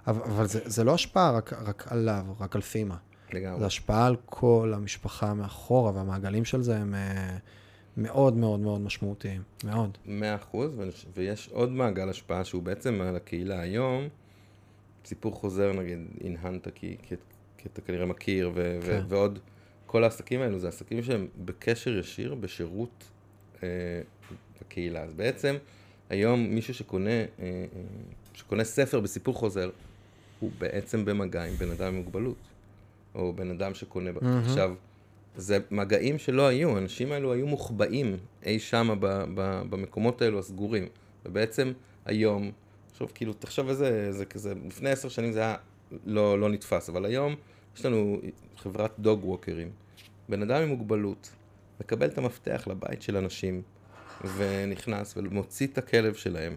אבל, 0.06 0.22
אבל 0.22 0.46
זה, 0.46 0.60
זה 0.64 0.84
לא 0.84 0.94
השפעה 0.94 1.30
רק, 1.30 1.52
רק 1.52 1.84
עליו, 1.92 2.26
רק 2.40 2.56
על 2.56 2.62
פימה. 2.62 2.96
לגמרי. 3.32 3.60
זה 3.60 3.66
השפעה 3.66 4.06
על 4.06 4.16
כל 4.26 4.72
המשפחה 4.76 5.34
מאחורה, 5.34 5.92
והמעגלים 5.94 6.44
של 6.44 6.62
זה 6.62 6.76
הם 6.76 6.94
אה, 6.94 7.36
מאוד 7.96 8.36
מאוד 8.36 8.60
מאוד 8.60 8.80
משמעותיים. 8.80 9.42
מאוד. 9.64 9.98
מאה 10.06 10.34
אחוז, 10.34 10.74
ו- 10.76 10.88
ויש 11.14 11.48
עוד 11.52 11.70
מעגל 11.70 12.08
השפעה 12.08 12.44
שהוא 12.44 12.62
בעצם 12.62 13.00
על 13.00 13.16
הקהילה 13.16 13.60
היום. 13.60 14.08
סיפור 15.04 15.34
חוזר 15.34 15.72
נגיד, 15.72 15.98
אינהנטה, 16.20 16.70
כי, 16.70 16.96
כי, 17.02 17.14
כי 17.58 17.68
אתה 17.72 17.80
כנראה 17.80 18.06
מכיר, 18.06 18.50
ו- 18.54 18.78
ו- 18.82 18.86
כן. 18.86 19.04
ועוד, 19.08 19.38
כל 19.86 20.04
העסקים 20.04 20.40
האלו 20.40 20.58
זה 20.58 20.68
עסקים 20.68 21.02
שהם 21.02 21.28
בקשר 21.44 21.98
ישיר, 21.98 22.34
בשירות 22.34 23.04
אה, 23.62 23.68
בקהילה. 24.60 25.02
אז 25.02 25.14
בעצם, 25.14 25.56
היום 26.10 26.40
מישהו 26.40 26.74
שקונה, 26.74 27.10
אה, 27.10 27.24
אה, 27.40 27.64
שקונה 28.34 28.64
ספר 28.64 29.00
בסיפור 29.00 29.34
חוזר, 29.34 29.70
הוא 30.40 30.50
בעצם 30.58 31.04
במגע 31.04 31.44
עם 31.44 31.54
בן 31.54 31.70
אדם 31.70 31.86
עם 31.86 31.94
מוגבלות. 31.94 32.36
או 33.14 33.32
בן 33.32 33.50
אדם 33.50 33.74
שקונה... 33.74 34.10
Mm-hmm. 34.10 34.48
עכשיו, 34.48 34.74
זה 35.36 35.58
מגעים 35.70 36.18
שלא 36.18 36.46
היו, 36.46 36.76
האנשים 36.76 37.12
האלו 37.12 37.32
היו 37.32 37.46
מוחבאים 37.46 38.16
אי 38.46 38.58
שמה 38.58 38.94
ב- 38.94 39.24
ב- 39.34 39.62
במקומות 39.70 40.22
האלו 40.22 40.38
הסגורים. 40.38 40.86
ובעצם 41.24 41.72
היום, 42.04 42.50
עכשיו 42.92 43.08
כאילו, 43.14 43.32
תחשוב 43.32 43.68
איזה, 43.68 44.12
זה 44.12 44.24
כזה, 44.24 44.54
לפני 44.66 44.90
עשר 44.90 45.08
שנים 45.08 45.32
זה 45.32 45.40
היה 45.40 45.56
לא, 46.06 46.40
לא 46.40 46.48
נתפס, 46.48 46.88
אבל 46.88 47.04
היום 47.04 47.34
יש 47.76 47.86
לנו 47.86 48.20
חברת 48.56 48.90
דוג 48.98 49.24
ווקרים. 49.24 49.70
בן 50.28 50.42
אדם 50.42 50.62
עם 50.62 50.68
מוגבלות 50.68 51.30
מקבל 51.80 52.06
את 52.06 52.18
המפתח 52.18 52.64
לבית 52.70 53.02
של 53.02 53.16
אנשים, 53.16 53.62
ונכנס 54.36 55.14
ומוציא 55.16 55.66
את 55.66 55.78
הכלב 55.78 56.14
שלהם. 56.14 56.56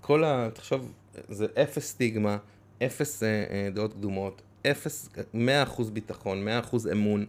כל 0.00 0.24
ה... 0.24 0.48
תחשוב, 0.54 0.92
זה 1.28 1.46
אפס 1.62 1.88
סטיגמה, 1.88 2.36
אפס 2.82 3.22
אה, 3.22 3.28
אה, 3.28 3.68
דעות 3.74 3.92
קדומות, 3.92 4.42
אפס, 4.66 5.08
מאה 5.34 5.62
אחוז 5.62 5.90
ביטחון, 5.90 6.44
מאה 6.44 6.58
אחוז 6.58 6.88
אמון. 6.92 7.26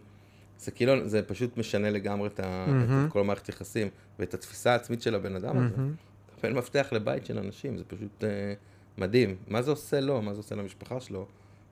זה 0.58 0.70
כאילו, 0.70 1.08
זה 1.08 1.22
פשוט 1.22 1.56
משנה 1.56 1.90
לגמרי 1.90 2.28
את, 2.28 2.40
ה, 2.40 2.66
מהמם. 2.68 3.06
את 3.06 3.12
כל 3.12 3.20
המערכת 3.20 3.48
יחסים 3.48 3.88
ואת 4.18 4.34
התפיסה 4.34 4.72
העצמית 4.72 5.02
של 5.02 5.14
הבן 5.14 5.36
אדם 5.36 5.58
הזה. 5.58 5.76
מהמם. 5.76 5.94
מקבל 6.38 6.52
מפתח 6.52 6.88
לבית 6.92 7.26
של 7.26 7.38
אנשים, 7.38 7.78
זה 7.78 7.84
פשוט 7.84 8.24
אה, 8.24 8.54
מדהים. 8.98 9.36
מה 9.48 9.62
זה 9.62 9.70
עושה 9.70 10.00
לו, 10.00 10.22
מה 10.22 10.34
זה 10.34 10.40
עושה 10.40 10.54
למשפחה 10.54 11.00
שלו, 11.00 11.26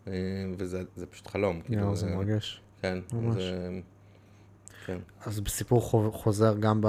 אה, 0.09 0.13
וזה 0.59 0.83
זה 0.97 1.07
פשוט 1.07 1.27
חלום. 1.27 1.61
יואו, 1.69 1.97
זה 1.97 2.07
אה, 2.07 2.17
מרגש. 2.17 2.61
כן, 2.83 2.99
ממש. 3.13 3.43
זה... 3.43 3.81
כן. 4.87 4.99
אז 5.27 5.41
בסיפור 5.41 5.81
חו- 5.81 6.13
חוזר 6.13 6.55
גם 6.61 6.81
ב... 6.81 6.89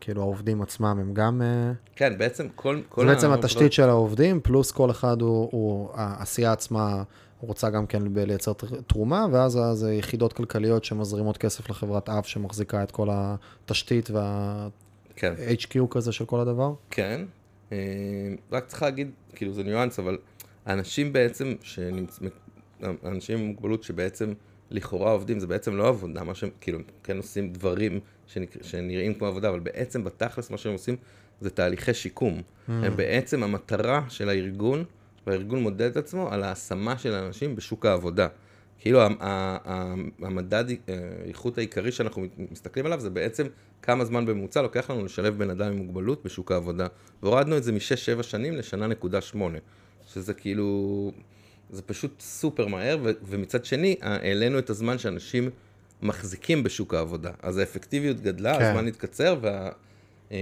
כאילו 0.00 0.22
העובדים 0.22 0.62
עצמם 0.62 0.98
הם 1.00 1.14
גם... 1.14 1.42
אה, 1.42 1.72
כן, 1.96 2.18
בעצם 2.18 2.46
כל... 2.54 2.80
כל 2.88 3.00
זה 3.00 3.06
בעצם 3.14 3.26
העבודות- 3.26 3.44
התשתית 3.44 3.72
של 3.72 3.88
העובדים, 3.88 4.40
פלוס 4.40 4.70
כל 4.72 4.90
אחד 4.90 5.20
הוא, 5.22 5.48
הוא 5.52 5.90
העשייה 5.94 6.52
עצמה, 6.52 7.02
רוצה 7.40 7.70
גם 7.70 7.86
כן 7.86 8.02
לייצר 8.16 8.52
תרומה, 8.86 9.26
ואז 9.32 9.58
זה 9.72 9.94
יחידות 9.94 10.32
כלכליות 10.32 10.84
שמזרימות 10.84 11.36
כסף 11.38 11.70
לחברת 11.70 12.08
אב 12.08 12.22
שמחזיקה 12.24 12.82
את 12.82 12.90
כל 12.90 13.08
התשתית 13.12 14.10
וה-HQ 14.10 14.70
כן, 15.68 15.86
כזה 15.90 16.12
של 16.12 16.24
כל 16.24 16.40
הדבר. 16.40 16.72
כן. 16.90 17.24
אה, 17.72 17.76
רק 18.52 18.66
צריך 18.66 18.82
להגיד, 18.82 19.10
כאילו 19.34 19.52
זה 19.52 19.62
ניואנס, 19.62 19.98
אבל 19.98 20.18
האנשים 20.66 21.12
בעצם, 21.12 21.54
שנמצ... 21.62 22.18
אנשים 23.04 23.38
עם 23.38 23.46
מוגבלות 23.46 23.82
שבעצם 23.82 24.32
לכאורה 24.70 25.12
עובדים, 25.12 25.38
זה 25.40 25.46
בעצם 25.46 25.76
לא 25.76 25.88
עבודה, 25.88 26.24
מה 26.24 26.34
שהם, 26.34 26.50
כאילו, 26.60 26.78
הם 26.78 26.84
כן 27.02 27.16
עושים 27.16 27.52
דברים 27.52 28.00
שנק... 28.26 28.56
שנראים 28.62 29.14
כמו 29.14 29.26
עבודה, 29.26 29.48
אבל 29.48 29.60
בעצם 29.60 30.04
בתכלס 30.04 30.50
מה 30.50 30.58
שהם 30.58 30.72
עושים 30.72 30.96
זה 31.40 31.50
תהליכי 31.50 31.94
שיקום. 31.94 32.38
Mm. 32.38 32.70
הם 32.70 32.96
בעצם 32.96 33.42
המטרה 33.42 34.04
של 34.08 34.28
הארגון, 34.28 34.84
והארגון 35.26 35.62
מודד 35.62 35.90
את 35.90 35.96
עצמו 35.96 36.28
על 36.30 36.42
ההשמה 36.42 36.98
של 36.98 37.14
האנשים 37.14 37.56
בשוק 37.56 37.86
העבודה. 37.86 38.28
כאילו 38.78 39.00
המדד 40.22 40.64
אה, 40.70 40.94
איכות 41.24 41.58
העיקרי 41.58 41.92
שאנחנו 41.92 42.26
מסתכלים 42.50 42.86
עליו 42.86 43.00
זה 43.00 43.10
בעצם 43.10 43.46
כמה 43.82 44.04
זמן 44.04 44.26
בממוצע 44.26 44.62
לוקח 44.62 44.90
לנו 44.90 45.04
לשלב 45.04 45.38
בן 45.38 45.50
אדם 45.50 45.66
עם 45.66 45.76
מוגבלות 45.76 46.24
בשוק 46.24 46.52
העבודה. 46.52 46.86
והורדנו 47.22 47.56
את 47.56 47.64
זה 47.64 47.72
מ-6-7 47.72 48.22
שנים 48.22 48.54
לשנה 48.54 48.86
נקודה 48.86 49.20
8, 49.20 49.58
שזה 50.06 50.34
כאילו, 50.34 51.12
זה 51.70 51.82
פשוט 51.82 52.20
סופר 52.20 52.66
מהר, 52.66 52.98
ו- 53.02 53.10
ומצד 53.26 53.64
שני 53.64 53.96
ה- 54.02 54.16
העלינו 54.16 54.58
את 54.58 54.70
הזמן 54.70 54.98
שאנשים 54.98 55.50
מחזיקים 56.02 56.62
בשוק 56.62 56.94
העבודה. 56.94 57.30
אז 57.42 57.58
האפקטיביות 57.58 58.20
גדלה, 58.20 58.58
כן. 58.58 58.64
הזמן 58.64 58.86
התקצר, 58.86 59.36
וה... 59.40 59.70
אה, 60.32 60.36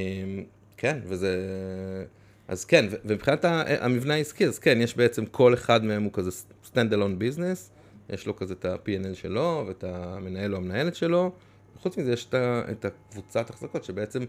כן, 0.76 0.98
וזה... 1.06 1.36
אז 2.48 2.64
כן, 2.64 2.86
ו- 2.90 2.96
ומבחינת 3.04 3.44
המבנה 3.80 4.14
העסקי, 4.14 4.46
אז 4.46 4.58
כן, 4.58 4.78
יש 4.80 4.96
בעצם 4.96 5.26
כל 5.26 5.54
אחד 5.54 5.84
מהם 5.84 6.02
הוא 6.02 6.12
כזה 6.12 6.30
stand 6.64 6.92
alone 6.92 7.22
business, 7.22 7.70
יש 8.10 8.26
לו 8.26 8.36
כזה 8.36 8.54
את 8.54 8.64
ה-P&L 8.64 9.14
שלו, 9.14 9.64
ואת 9.68 9.84
המנהל 9.84 10.52
או 10.52 10.58
המנהלת 10.58 10.94
שלו. 10.94 11.32
חוץ 11.78 11.96
מזה 11.96 12.12
יש 12.12 12.26
את 12.26 12.34
את 12.70 12.84
הקבוצת 12.84 13.50
החזקות, 13.50 13.84
שבעצם 13.84 14.24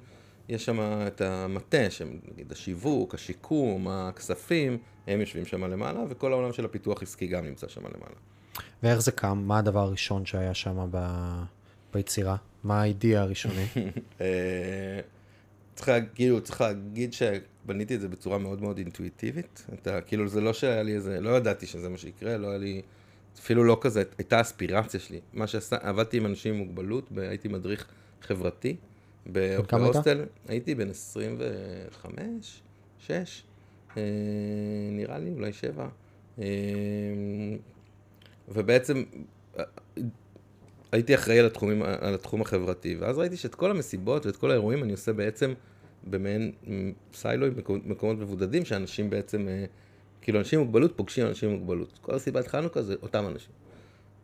יש 0.50 0.66
שם 0.66 0.80
את 1.08 1.22
המטה, 1.22 1.90
שהם 1.90 2.20
נגיד 2.32 2.52
השיווק, 2.52 3.14
השיקום, 3.14 3.88
הכספים, 3.88 4.78
הם 5.08 5.20
יושבים 5.20 5.46
שם 5.46 5.64
למעלה, 5.64 6.04
וכל 6.10 6.34
העולם 6.34 6.54
של 6.54 6.66
הפיתוח 6.66 7.02
עסקי 7.02 7.28
גם 7.28 7.46
נמצא 7.46 7.68
שם 7.68 7.82
למעלה. 7.82 8.16
ואיך 8.84 9.00
זה 9.00 9.12
קם? 9.12 9.44
מה 9.46 9.60
הדבר 9.60 9.80
הראשון 9.80 10.26
שהיה 10.26 10.54
שם 10.54 10.88
ב... 10.92 10.98
ביצירה? 11.94 12.36
מה 12.64 12.82
האידאה 12.82 13.22
הראשוני? 13.22 13.66
אה, 14.22 15.00
צריך 15.76 15.90
להגיד, 15.90 16.10
כאילו, 16.16 16.42
צריך 16.42 16.62
להגיד 16.62 17.14
שבניתי 17.14 17.96
את 17.96 18.02
זה 18.02 18.08
בצורה 18.08 18.38
מאוד 18.38 18.62
מאוד 18.62 18.78
אינטואיטיבית. 18.78 19.66
אתה, 19.74 20.02
כאילו, 20.02 20.28
זה 20.28 20.42
לא 20.42 20.54
שהיה 20.54 20.84
לי 20.84 20.96
איזה, 20.96 21.22
לא 21.22 21.38
ידעתי 21.38 21.66
שזה 21.66 21.90
מה 21.90 21.98
שיקרה, 21.98 22.38
לא 22.38 22.48
היה 22.48 22.58
לי, 22.58 22.82
אפילו 23.40 23.64
לא 23.64 23.78
כזה, 23.82 24.04
הייתה 24.18 24.42
אספירציה 24.42 25.00
שלי. 25.00 25.20
מה 25.34 25.48
שעשה, 25.48 25.76
עבדתי 25.82 26.18
עם 26.18 26.26
אנשים 26.26 26.54
עם 26.54 26.60
מוגבלות, 26.60 27.10
הייתי 27.18 27.48
מדריך 27.48 27.88
חברתי. 28.22 28.76
היית? 29.26 29.74
בהוסטל, 29.74 30.26
הייתי 30.48 30.76
בן 30.76 30.90
25, 30.90 32.62
6, 33.00 33.44
אה, 33.98 34.02
נראה 34.92 35.18
לי, 35.18 35.32
אולי 35.32 35.54
7. 35.54 35.90
אה, 36.40 36.46
ובעצם 38.48 39.04
אה, 39.60 39.64
הייתי 40.92 41.16
אחראי 41.16 41.40
על, 41.40 41.46
התחומים, 41.46 41.84
על 41.84 42.14
התחום 42.14 42.42
החברתי, 42.42 42.96
ואז 42.96 43.18
ראיתי 43.18 43.38
שאת 43.38 43.56
כל 43.56 43.72
המסיבות 43.72 44.26
ואת 44.26 44.36
כל 44.36 44.52
האירועים 44.52 44.84
אני 44.84 44.92
עושה 44.92 45.14
בעצם 45.14 45.54
במעין 46.10 46.52
מ, 46.68 46.92
סיילו 47.14 47.46
עם 47.46 47.54
מקומות, 47.86 48.18
מבודדים, 48.18 48.66
שאנשים 48.66 49.10
בעצם, 49.10 49.48
כאילו 50.22 50.40
אנשים 50.40 50.60
עם 50.60 50.66
מוגבלות 50.66 50.98
פוגשים 50.98 51.28
אנשים 51.28 51.50
עם 51.50 51.56
מוגבלות. 51.56 52.00
כל 52.02 52.20
סיבת 52.20 52.48
חנוכה 52.48 52.82
זה 52.82 52.96
אותם 53.02 53.28
אנשים. 53.28 53.52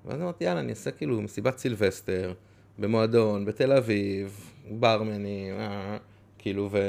ואז 0.05 0.21
אמרתי, 0.21 0.43
יאללה, 0.43 0.59
אני 0.59 0.69
אעשה 0.69 0.91
כאילו 0.91 1.21
מסיבת 1.21 1.57
סילבסטר, 1.57 2.33
במועדון, 2.79 3.45
בתל 3.45 3.71
אביב, 3.71 4.51
ברמנים, 4.69 5.53
אה, 5.59 5.97
כאילו, 6.37 6.69
ו... 6.71 6.79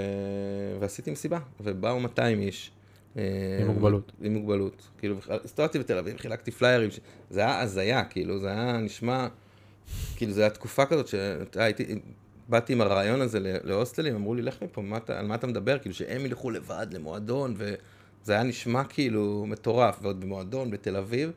ועשיתי 0.81 1.11
מסיבה, 1.11 1.39
ובאו 1.61 2.01
200 2.01 2.41
איש. 2.41 2.71
אה, 3.17 3.23
עם 3.61 3.67
מוגבלות. 3.67 4.13
עם 4.21 4.35
מוגבלות. 4.35 4.89
כאילו, 4.99 5.17
הסתובבתי 5.45 5.79
בתל 5.79 5.99
אביב, 5.99 6.17
חילקתי 6.17 6.51
פליירים, 6.51 6.91
ש... 6.91 7.01
זה 7.31 7.41
היה 7.41 7.61
הזיה, 7.61 8.05
כאילו, 8.05 8.39
זה 8.39 8.49
היה 8.49 8.79
נשמע, 8.79 9.29
כאילו, 10.17 10.33
זו 10.33 10.41
הייתה 10.41 10.55
תקופה 10.55 10.87
כזאת 10.87 11.09
שהייתי, 11.09 12.01
באתי 12.49 12.73
עם 12.73 12.81
הרעיון 12.81 13.21
הזה 13.21 13.39
להוסטלים, 13.65 14.15
אמרו 14.15 14.35
לי, 14.35 14.43
לך 14.43 14.63
מפה, 14.63 14.83
מה 14.83 14.97
אתה, 14.97 15.19
על 15.19 15.27
מה 15.27 15.35
אתה 15.35 15.47
מדבר? 15.47 15.79
כאילו, 15.79 15.95
שהם 15.95 16.27
ילכו 16.27 16.51
לבד 16.51 16.87
למועדון, 16.93 17.55
וזה 17.57 18.33
היה 18.33 18.43
נשמע 18.43 18.85
כאילו 18.85 19.47
מטורף, 19.49 19.99
ועוד 20.03 20.21
במועדון 20.21 20.71
בתל 20.71 20.97
אביב. 20.97 21.31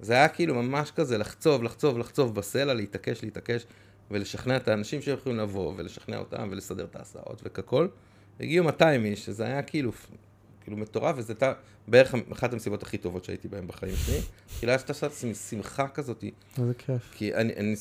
זה 0.00 0.12
היה 0.12 0.28
כאילו 0.28 0.54
ממש 0.54 0.90
כזה 0.90 1.18
לחצוב, 1.18 1.62
לחצוב, 1.62 1.98
לחצוב 1.98 2.34
בסלע, 2.34 2.74
להתעקש, 2.74 3.22
להתעקש, 3.22 3.66
ולשכנע 4.12 4.56
את 4.56 4.68
האנשים 4.68 5.02
שיכולים 5.02 5.38
לבוא, 5.38 5.72
ולשכנע 5.76 6.18
אותם, 6.18 6.48
ולסדר 6.50 6.84
את 6.84 6.96
ההסעות 6.96 7.42
וככל. 7.44 7.88
הגיעו 8.40 8.64
200 8.64 9.04
איש, 9.04 9.24
שזה 9.24 9.44
היה 9.44 9.62
כאילו, 9.62 9.92
כאילו 10.60 10.76
מטורף, 10.76 11.14
וזו 11.18 11.32
הייתה 11.32 11.52
בערך 11.88 12.14
אחת 12.32 12.52
המסיבות 12.52 12.82
הכי 12.82 12.98
טובות 12.98 13.24
שהייתי 13.24 13.48
בהן 13.48 13.66
בחיים 13.66 13.96
שלי. 13.96 14.20
כאילו, 14.58 14.72
לעשות 14.72 15.12
שמחה 15.48 15.88
כזאת, 15.88 16.24
איזה 16.58 16.74
כיף. 16.74 17.12
כי 17.12 17.34
אני, 17.34 17.54
אני, 17.56 17.74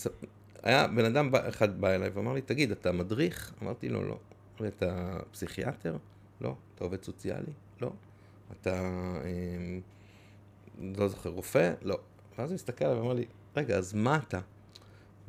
היה 0.64 0.88
בן 0.88 1.06
אדם 1.06 1.36
אחד 1.36 1.82
בא 1.82 1.90
אליי 1.90 2.10
ואמר 2.10 2.34
לי, 2.34 2.42
תגיד, 2.42 2.72
אתה 2.72 2.92
מדריך? 2.92 3.54
אמרתי 3.64 3.90
לו, 3.90 4.04
לא. 4.04 4.18
אתה 4.68 5.20
פסיכיאטר? 5.32 5.98
לא. 6.42 6.56
אתה 6.76 6.84
עובד 6.84 7.04
סוציאלי? 7.04 7.52
לא. 7.82 7.92
אתה, 8.52 8.74
אה, 9.24 9.80
לא 10.98 11.08
זוכר, 11.08 11.30
רופא? 11.30 11.74
לא. 11.82 12.00
ואז 12.38 12.50
הוא 12.50 12.56
הסתכל 12.56 12.86
עליי 12.86 13.00
ואמר 13.00 13.14
לי, 13.14 13.26
רגע, 13.56 13.78
אז 13.78 13.94
מה 13.94 14.20
אתה? 14.28 14.40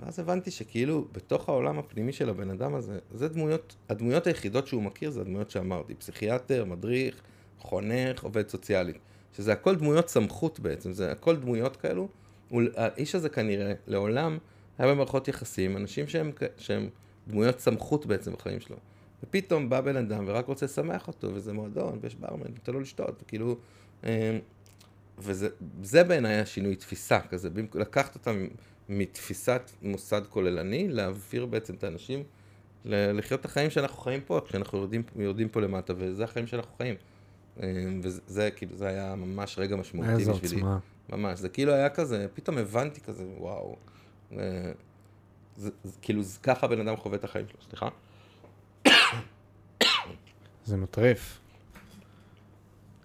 ואז 0.01 0.19
הבנתי 0.19 0.51
שכאילו, 0.51 1.05
בתוך 1.13 1.49
העולם 1.49 1.79
הפנימי 1.79 2.13
של 2.13 2.29
הבן 2.29 2.51
אדם 2.51 2.75
הזה, 2.75 2.99
זה 3.15 3.29
דמויות, 3.29 3.77
הדמויות 3.89 4.27
היחידות 4.27 4.67
שהוא 4.67 4.83
מכיר 4.83 5.11
זה 5.11 5.21
הדמויות 5.21 5.51
שאמרתי, 5.51 5.95
פסיכיאטר, 5.95 6.65
מדריך, 6.65 7.23
חונך, 7.59 8.25
עובד 8.25 8.49
סוציאלי. 8.49 8.93
שזה 9.37 9.53
הכל 9.53 9.77
דמויות 9.77 10.09
סמכות 10.09 10.61
בעצם, 10.61 10.93
זה 10.93 11.13
הכל 11.13 11.37
דמויות 11.37 11.77
כאלו. 11.77 12.09
האיש 12.77 13.15
הזה 13.15 13.29
כנראה, 13.29 13.73
לעולם, 13.87 14.39
היה 14.79 14.93
במערכות 14.93 15.29
יחסים, 15.29 15.77
אנשים 15.77 16.09
שהם, 16.09 16.33
שהם 16.59 16.89
דמויות 17.29 17.61
סמכות 17.61 18.07
בעצם 18.07 18.33
בחיים 18.33 18.61
שלו. 18.61 18.77
ופתאום 19.23 19.69
בא 19.69 19.81
בן 19.81 19.97
אדם 19.97 20.25
ורק 20.27 20.47
רוצה 20.47 20.67
לשמח 20.67 21.09
אותו, 21.09 21.35
וזה 21.35 21.53
מועדון, 21.53 21.99
ויש 22.01 22.15
ברמן, 22.15 22.47
נותן 22.57 22.73
לו 22.73 22.81
לשתות, 22.81 23.23
וכאילו... 23.23 23.57
אה, 24.05 24.39
וזה 25.19 25.49
זה 25.83 26.05
בעיניי 26.05 26.41
השינוי 26.41 26.77
תפיסה 26.77 27.21
כזה, 27.21 27.49
לקחת 27.75 28.15
אותם 28.15 28.47
מתפיסת 28.89 29.71
מוסד 29.83 30.23
כוללני, 30.29 30.89
להעביר 30.89 31.47
בעצם 31.47 31.75
את 31.75 31.85
האנשים 31.85 32.23
לחיות 32.85 33.41
את 33.41 33.45
החיים 33.45 33.71
שאנחנו 33.71 34.03
חיים 34.03 34.21
פה, 34.21 34.41
כשאנחנו 34.49 34.79
יורדים, 34.79 35.03
יורדים 35.17 35.49
פה 35.49 35.61
למטה, 35.61 35.93
וזה 35.97 36.25
החיים 36.25 36.47
שאנחנו 36.47 36.77
חיים. 36.77 36.95
אה, 37.63 37.69
וזה 38.03 38.21
זה, 38.27 38.51
כאילו, 38.57 38.77
זה 38.77 38.89
היה 38.89 39.15
ממש 39.15 39.59
רגע 39.59 39.77
משמעותי 39.77 40.11
איזו 40.11 40.33
בשבילי. 40.33 40.55
עוצמה. 40.55 40.79
ממש, 41.09 41.39
זה 41.39 41.49
כאילו 41.49 41.73
היה 41.73 41.89
כזה, 41.89 42.27
פתאום 42.35 42.59
הבנתי 42.59 43.01
כזה, 43.01 43.25
וואו. 43.39 43.77
אה, 44.33 44.73
זה, 45.57 45.71
זה, 45.85 45.99
כאילו, 46.03 46.23
זה, 46.23 46.39
ככה 46.43 46.67
בן 46.67 46.89
אדם 46.89 46.97
חווה 46.97 47.17
את 47.17 47.25
החיים 47.25 47.47
שלו, 47.49 47.61
סליחה? 47.69 47.89
זה 50.65 50.77
מטריף. 50.77 51.39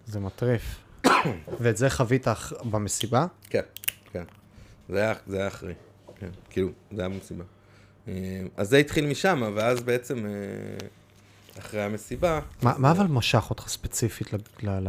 זה 0.06 0.20
מטריף. 0.20 0.84
ואת 1.60 1.76
זה 1.76 1.90
חווית 1.90 2.26
במסיבה? 2.70 3.26
כן, 3.50 3.62
כן. 4.12 4.24
זה 4.88 4.98
היה, 4.98 5.14
זה 5.26 5.38
היה 5.38 5.48
אחרי. 5.48 5.74
כן, 6.16 6.30
כאילו, 6.50 6.68
זה 6.92 7.00
היה 7.00 7.08
במסיבה. 7.08 7.44
אה, 8.08 8.42
אז 8.56 8.68
זה 8.68 8.76
התחיל 8.76 9.06
משם, 9.06 9.52
ואז 9.54 9.80
בעצם... 9.80 10.26
אה, 10.26 10.88
אחרי 11.58 11.82
המסיבה. 11.82 12.40
מה, 12.62 12.72
אז, 12.72 12.78
מה 12.78 12.90
אבל 12.90 13.06
משך 13.06 13.46
אותך 13.50 13.68
ספציפית 13.68 14.32
ל... 14.32 14.36
ל, 14.62 14.88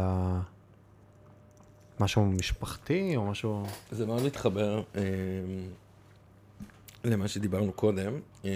משהו 2.00 2.26
משפחתי 2.26 3.16
או 3.16 3.26
משהו... 3.26 3.66
זה 3.90 4.06
מאוד 4.06 4.22
מתחבר 4.22 4.82
אה, 4.96 5.02
למה 7.04 7.28
שדיברנו 7.28 7.72
קודם. 7.72 8.20
אה, 8.44 8.50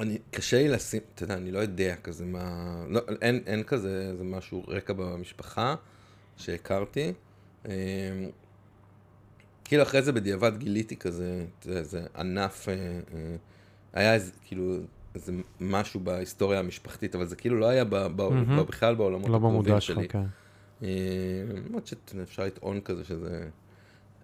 אני, 0.00 0.18
קשה 0.30 0.58
לי 0.58 0.68
לשים, 0.68 1.00
אתה 1.14 1.24
יודע, 1.24 1.34
אני 1.34 1.50
לא 1.50 1.58
יודע 1.58 1.96
כזה 1.96 2.24
מה, 2.24 2.74
לא, 2.88 3.00
אין, 3.22 3.42
אין 3.46 3.62
כזה, 3.62 4.08
איזה 4.10 4.24
משהו 4.24 4.64
רקע 4.68 4.92
במשפחה 4.92 5.74
שהכרתי. 6.36 7.12
אה, 7.68 7.72
כאילו 9.64 9.82
אחרי 9.82 10.02
זה 10.02 10.12
בדיעבד 10.12 10.56
גיליתי 10.56 10.96
כזה, 10.96 11.44
יודע, 11.66 11.78
איזה 11.78 12.06
ענף, 12.16 12.68
אה, 12.68 12.74
אה, 12.74 13.36
היה 13.92 14.14
איזה, 14.14 14.32
כאילו, 14.44 14.76
איזה 15.14 15.32
משהו 15.60 16.00
בהיסטוריה 16.00 16.58
המשפחתית, 16.58 17.14
אבל 17.14 17.26
זה 17.26 17.36
כאילו 17.36 17.56
לא 17.58 17.66
היה 17.66 17.84
ב, 17.84 17.96
ב. 17.96 18.22
ב, 18.22 18.60
בכלל 18.60 18.94
בעולמות 18.94 19.28
לא 19.28 19.36
הקרובים 19.36 19.60
במודע 19.60 19.80
שלי. 19.80 20.02
שלך, 20.02 20.12
כן. 20.12 20.24
אה, 20.82 20.88
למרות 21.66 21.86
שאפשר 21.86 22.44
לטעון 22.44 22.80
כזה 22.80 23.04
שזה... 23.04 23.48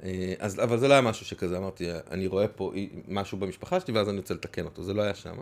אה, 0.03 0.35
אז, 0.39 0.61
אבל 0.63 0.79
זה 0.79 0.89
לא 0.89 0.93
היה 0.93 1.03
משהו 1.03 1.27
שכזה, 1.27 1.59
אמרתי, 1.59 1.87
אני 2.11 2.27
רואה 2.27 2.49
פה 2.49 2.73
משהו 3.09 3.39
במשפחה 3.39 3.81
שלי 3.81 3.95
ואז 3.95 4.09
אני 4.09 4.17
רוצה 4.17 4.35
לתקן 4.35 4.65
אותו, 4.65 4.83
זה 4.83 4.95
לא 4.95 5.03
היה 5.03 5.15
שם. 5.15 5.37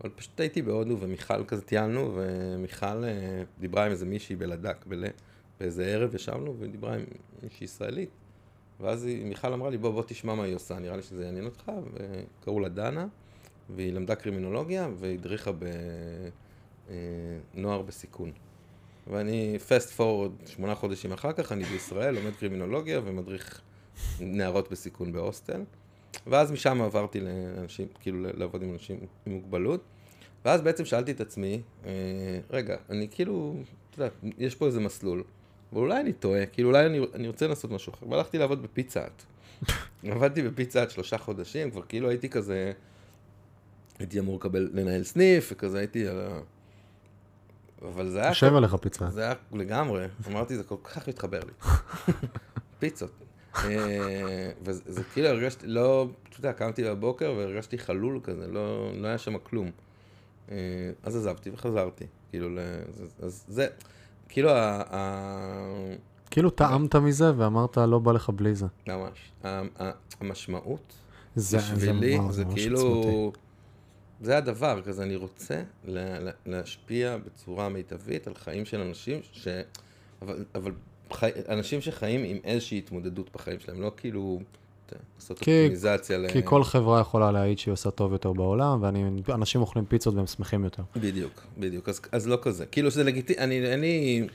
אבל 0.00 0.10
פשוט 0.16 0.40
הייתי 0.40 0.62
בהודו 0.62 0.96
ומיכל 1.00 1.44
כזה 1.44 1.62
טיילנו, 1.62 2.12
ומיכל 2.14 3.04
אה, 3.04 3.42
דיברה 3.60 3.84
עם 3.84 3.90
איזה 3.90 4.06
מישהי 4.06 4.36
בלדק, 4.36 4.76
בל... 4.86 5.04
באיזה 5.60 5.84
ערב 5.84 6.14
ישבנו, 6.14 6.56
ודיברה 6.58 6.94
עם 6.94 7.04
מישהי 7.42 7.64
ישראלית. 7.64 8.10
ואז 8.82 9.04
היא, 9.04 9.24
מיכל 9.24 9.52
אמרה 9.52 9.70
לי, 9.70 9.78
בוא, 9.78 9.90
בוא 9.90 10.02
תשמע 10.06 10.34
מה 10.34 10.44
היא 10.44 10.54
עושה, 10.54 10.78
נראה 10.78 10.96
לי 10.96 11.02
שזה 11.02 11.24
יעניין 11.24 11.44
אותך, 11.44 11.72
וקראו 11.92 12.60
לה 12.60 12.68
דנה, 12.68 13.06
והיא 13.76 13.92
למדה 13.92 14.14
קרימינולוגיה, 14.14 14.88
והדריכה 14.96 15.50
בנוער 17.54 17.82
בסיכון. 17.82 18.32
ואני, 19.06 19.58
פסט 19.68 19.90
פורוד, 19.90 20.34
שמונה 20.46 20.74
חודשים 20.74 21.12
אחר 21.12 21.32
כך, 21.32 21.52
אני 21.52 21.64
בישראל, 21.64 22.14
לומד 22.14 22.36
קרימינולוגיה 22.36 23.00
ומדריך 23.04 23.60
נערות 24.20 24.70
בסיכון 24.70 25.12
בהוסטל. 25.12 25.62
ואז 26.26 26.52
משם 26.52 26.82
עברתי 26.82 27.20
לאנשים, 27.20 27.88
כאילו 28.00 28.18
לעבוד 28.34 28.62
עם 28.62 28.72
אנשים 28.72 28.96
עם 29.26 29.32
מוגבלות. 29.32 29.84
ואז 30.44 30.60
בעצם 30.60 30.84
שאלתי 30.84 31.12
את 31.12 31.20
עצמי, 31.20 31.62
אה, 31.84 31.90
רגע, 32.50 32.76
אני 32.90 33.08
כאילו, 33.10 33.54
אתה 33.90 34.02
יודע, 34.02 34.14
יש 34.38 34.54
פה 34.54 34.66
איזה 34.66 34.80
מסלול, 34.80 35.22
ואולי 35.72 36.00
אני 36.00 36.12
טועה, 36.12 36.46
כאילו 36.46 36.68
אולי 36.68 36.86
אני, 36.86 37.00
אני 37.14 37.28
רוצה 37.28 37.46
לעשות 37.46 37.70
משהו 37.70 37.92
אחר. 37.92 38.08
והלכתי 38.08 38.38
לעבוד 38.38 38.62
בפיצה 38.62 39.00
האט. 39.02 39.22
עבדתי 40.12 40.42
בפיצה 40.42 40.80
האט 40.80 40.90
שלושה 40.90 41.18
חודשים, 41.18 41.70
כבר 41.70 41.82
כאילו 41.82 42.08
הייתי 42.08 42.28
כזה, 42.28 42.72
הייתי 43.98 44.18
אמור 44.18 44.36
לקבל, 44.36 44.70
לנהל 44.72 45.02
סניף, 45.02 45.48
וכזה 45.52 45.78
הייתי 45.78 46.08
על 46.08 46.20
ה... 46.20 46.40
אבל 47.82 48.10
זה 48.10 48.20
היה... 48.20 48.28
יושב 48.28 48.54
עליך 48.54 48.74
פיצה. 48.74 49.10
זה 49.10 49.22
היה 49.22 49.34
לגמרי, 49.52 50.06
אמרתי, 50.28 50.56
זה 50.56 50.62
כל 50.62 50.76
כך 50.84 51.08
מתחבר 51.08 51.40
לי. 51.40 51.72
פיצות. 52.78 53.12
אה, 53.56 54.50
וזה 54.62 54.82
זה 54.86 55.04
כאילו 55.04 55.28
הרגשתי, 55.28 55.66
לא, 55.66 56.08
אתה 56.28 56.40
יודע, 56.40 56.52
קמתי 56.52 56.84
בבוקר 56.84 57.34
והרגשתי 57.36 57.78
חלול 57.78 58.20
כזה, 58.22 58.46
לא, 58.46 58.92
לא 58.94 59.08
היה 59.08 59.18
שם 59.18 59.38
כלום. 59.38 59.70
אה, 60.50 60.56
אז 61.02 61.16
עזבתי 61.16 61.50
וחזרתי, 61.50 62.06
כאילו, 62.30 62.48
אז 63.22 63.44
זה, 63.48 63.66
כאילו, 64.32 64.50
ה- 64.50 65.92
כאילו 66.30 66.50
טעמת 66.50 66.96
מזה 66.96 67.32
ואמרת, 67.36 67.76
לא 67.76 67.98
בא 67.98 68.12
לך 68.12 68.30
בלי 68.30 68.54
זה. 68.54 68.66
ממש, 68.88 69.32
המשמעות 70.20 70.92
זה, 71.36 71.58
בשבילי, 71.58 72.18
זה 72.30 72.44
ממש 72.44 72.54
כאילו. 72.54 73.32
זה 74.20 74.36
הדבר, 74.38 74.82
כזה 74.82 75.02
אני 75.02 75.16
רוצה 75.16 75.62
לה, 75.84 76.18
לה, 76.18 76.30
להשפיע 76.46 77.16
בצורה 77.16 77.68
מיטבית 77.68 78.26
על 78.26 78.34
חיים 78.34 78.64
של 78.64 78.80
אנשים, 78.80 79.20
ש... 79.32 79.48
אבל, 80.22 80.44
אבל 80.54 80.72
חי... 81.12 81.30
אנשים 81.48 81.80
שחיים 81.80 82.24
עם 82.24 82.38
איזושהי 82.44 82.78
התמודדות 82.78 83.30
בחיים 83.34 83.60
שלהם, 83.60 83.80
לא 83.80 83.92
כאילו 83.96 84.40
יודע, 84.92 85.04
לעשות 85.16 85.38
כי- 85.38 85.50
אופטימיזציה 85.62 86.18
ל... 86.18 86.28
כי 86.32 86.40
כל 86.44 86.64
חברה 86.64 87.00
יכולה 87.00 87.30
להעיד 87.32 87.58
שהיא 87.58 87.72
עושה 87.72 87.90
טוב 87.90 88.12
יותר 88.12 88.32
בעולם, 88.32 88.82
ואנשים 89.24 89.60
אוכלים 89.60 89.84
פיצות 89.86 90.14
והם 90.14 90.26
שמחים 90.26 90.64
יותר. 90.64 90.82
בדיוק, 90.96 91.42
בדיוק, 91.58 91.88
אז, 91.88 92.00
אז 92.12 92.28
לא 92.28 92.38
כזה. 92.42 92.66
כאילו 92.66 92.90
שזה 92.90 93.04
לגיטימי, 93.04 93.38
אני, 93.38 93.60
לי, 93.60 94.26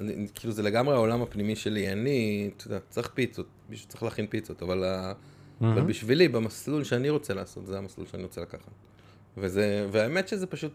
אני, 0.00 0.26
כאילו 0.34 0.52
זה 0.52 0.62
לגמרי 0.62 0.94
העולם 0.94 1.22
הפנימי 1.22 1.56
שלי, 1.56 1.94
לי, 1.94 2.50
אתה 2.56 2.66
יודע, 2.66 2.78
צריך 2.90 3.10
פיצות, 3.14 3.46
מישהו 3.70 3.88
צריך 3.88 4.02
להכין 4.02 4.26
פיצות, 4.26 4.62
אבל, 4.62 4.84
ה... 4.84 5.12
אבל. 5.60 5.82
בשבילי, 5.82 6.28
במסלול 6.28 6.84
שאני 6.84 7.10
רוצה 7.10 7.34
לעשות, 7.34 7.66
זה 7.66 7.78
המסלול 7.78 8.06
שאני 8.06 8.22
רוצה 8.22 8.40
לקחת. 8.40 8.70
וזה, 9.36 9.88
והאמת 9.92 10.28
שזה 10.28 10.46
פשוט, 10.46 10.72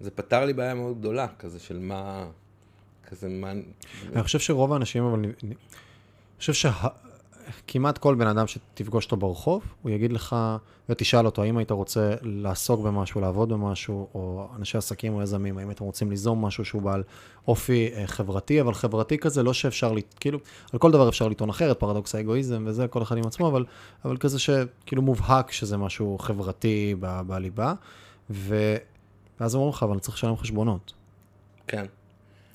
זה 0.00 0.10
פתר 0.10 0.44
לי 0.44 0.52
בעיה 0.52 0.74
מאוד 0.74 0.98
גדולה, 0.98 1.26
כזה 1.38 1.58
של 1.60 1.78
מה, 1.78 2.26
כזה 3.08 3.28
מה, 3.28 3.52
אני 4.12 4.22
חושב 4.22 4.38
שרוב 4.38 4.72
האנשים, 4.72 5.04
אבל... 5.04 5.18
אני 5.18 5.28
אני 5.44 5.54
חושב 6.38 6.52
שכמעט 7.50 7.98
כל 7.98 8.14
בן 8.14 8.26
אדם 8.26 8.46
שתפגוש 8.46 9.04
אותו 9.04 9.16
ברחוב, 9.16 9.62
הוא 9.82 9.90
יגיד 9.90 10.12
לך 10.12 10.36
ותשאל 10.88 11.26
אותו, 11.26 11.42
האם 11.42 11.56
היית 11.56 11.70
רוצה 11.70 12.14
לעסוק 12.22 12.80
במשהו, 12.80 13.20
לעבוד 13.20 13.48
במשהו, 13.48 14.08
או 14.14 14.48
אנשי 14.58 14.78
עסקים 14.78 15.14
או 15.14 15.22
יזמים, 15.22 15.58
האם 15.58 15.70
אתם 15.70 15.84
רוצים 15.84 16.10
ליזום 16.10 16.44
משהו 16.44 16.64
שהוא 16.64 16.82
בעל 16.82 17.02
אופי 17.48 17.90
אה, 17.94 18.06
חברתי, 18.06 18.60
אבל 18.60 18.74
חברתי 18.74 19.18
כזה, 19.18 19.42
לא 19.42 19.52
שאפשר, 19.52 19.92
לט- 19.92 20.14
כאילו, 20.20 20.38
על 20.72 20.78
כל 20.78 20.90
דבר 20.90 21.08
אפשר 21.08 21.28
לטעון 21.28 21.50
אחרת, 21.50 21.80
פרדוקס 21.80 22.14
האגואיזם 22.14 22.64
וזה, 22.66 22.88
כל 22.88 23.02
אחד 23.02 23.16
עם 23.16 23.26
עצמו, 23.26 23.48
אבל, 23.48 23.64
אבל 24.04 24.16
כזה 24.16 24.38
שכאילו 24.38 25.02
מובהק 25.02 25.52
שזה 25.52 25.76
משהו 25.76 26.18
חברתי 26.18 26.94
בליבה. 27.26 27.74
ואז 28.30 29.54
אומרים 29.54 29.70
לך, 29.72 29.82
אבל 29.82 29.92
אני 29.92 30.00
צריך 30.00 30.16
לשלם 30.16 30.36
חשבונות. 30.36 30.92
כן. 31.66 31.84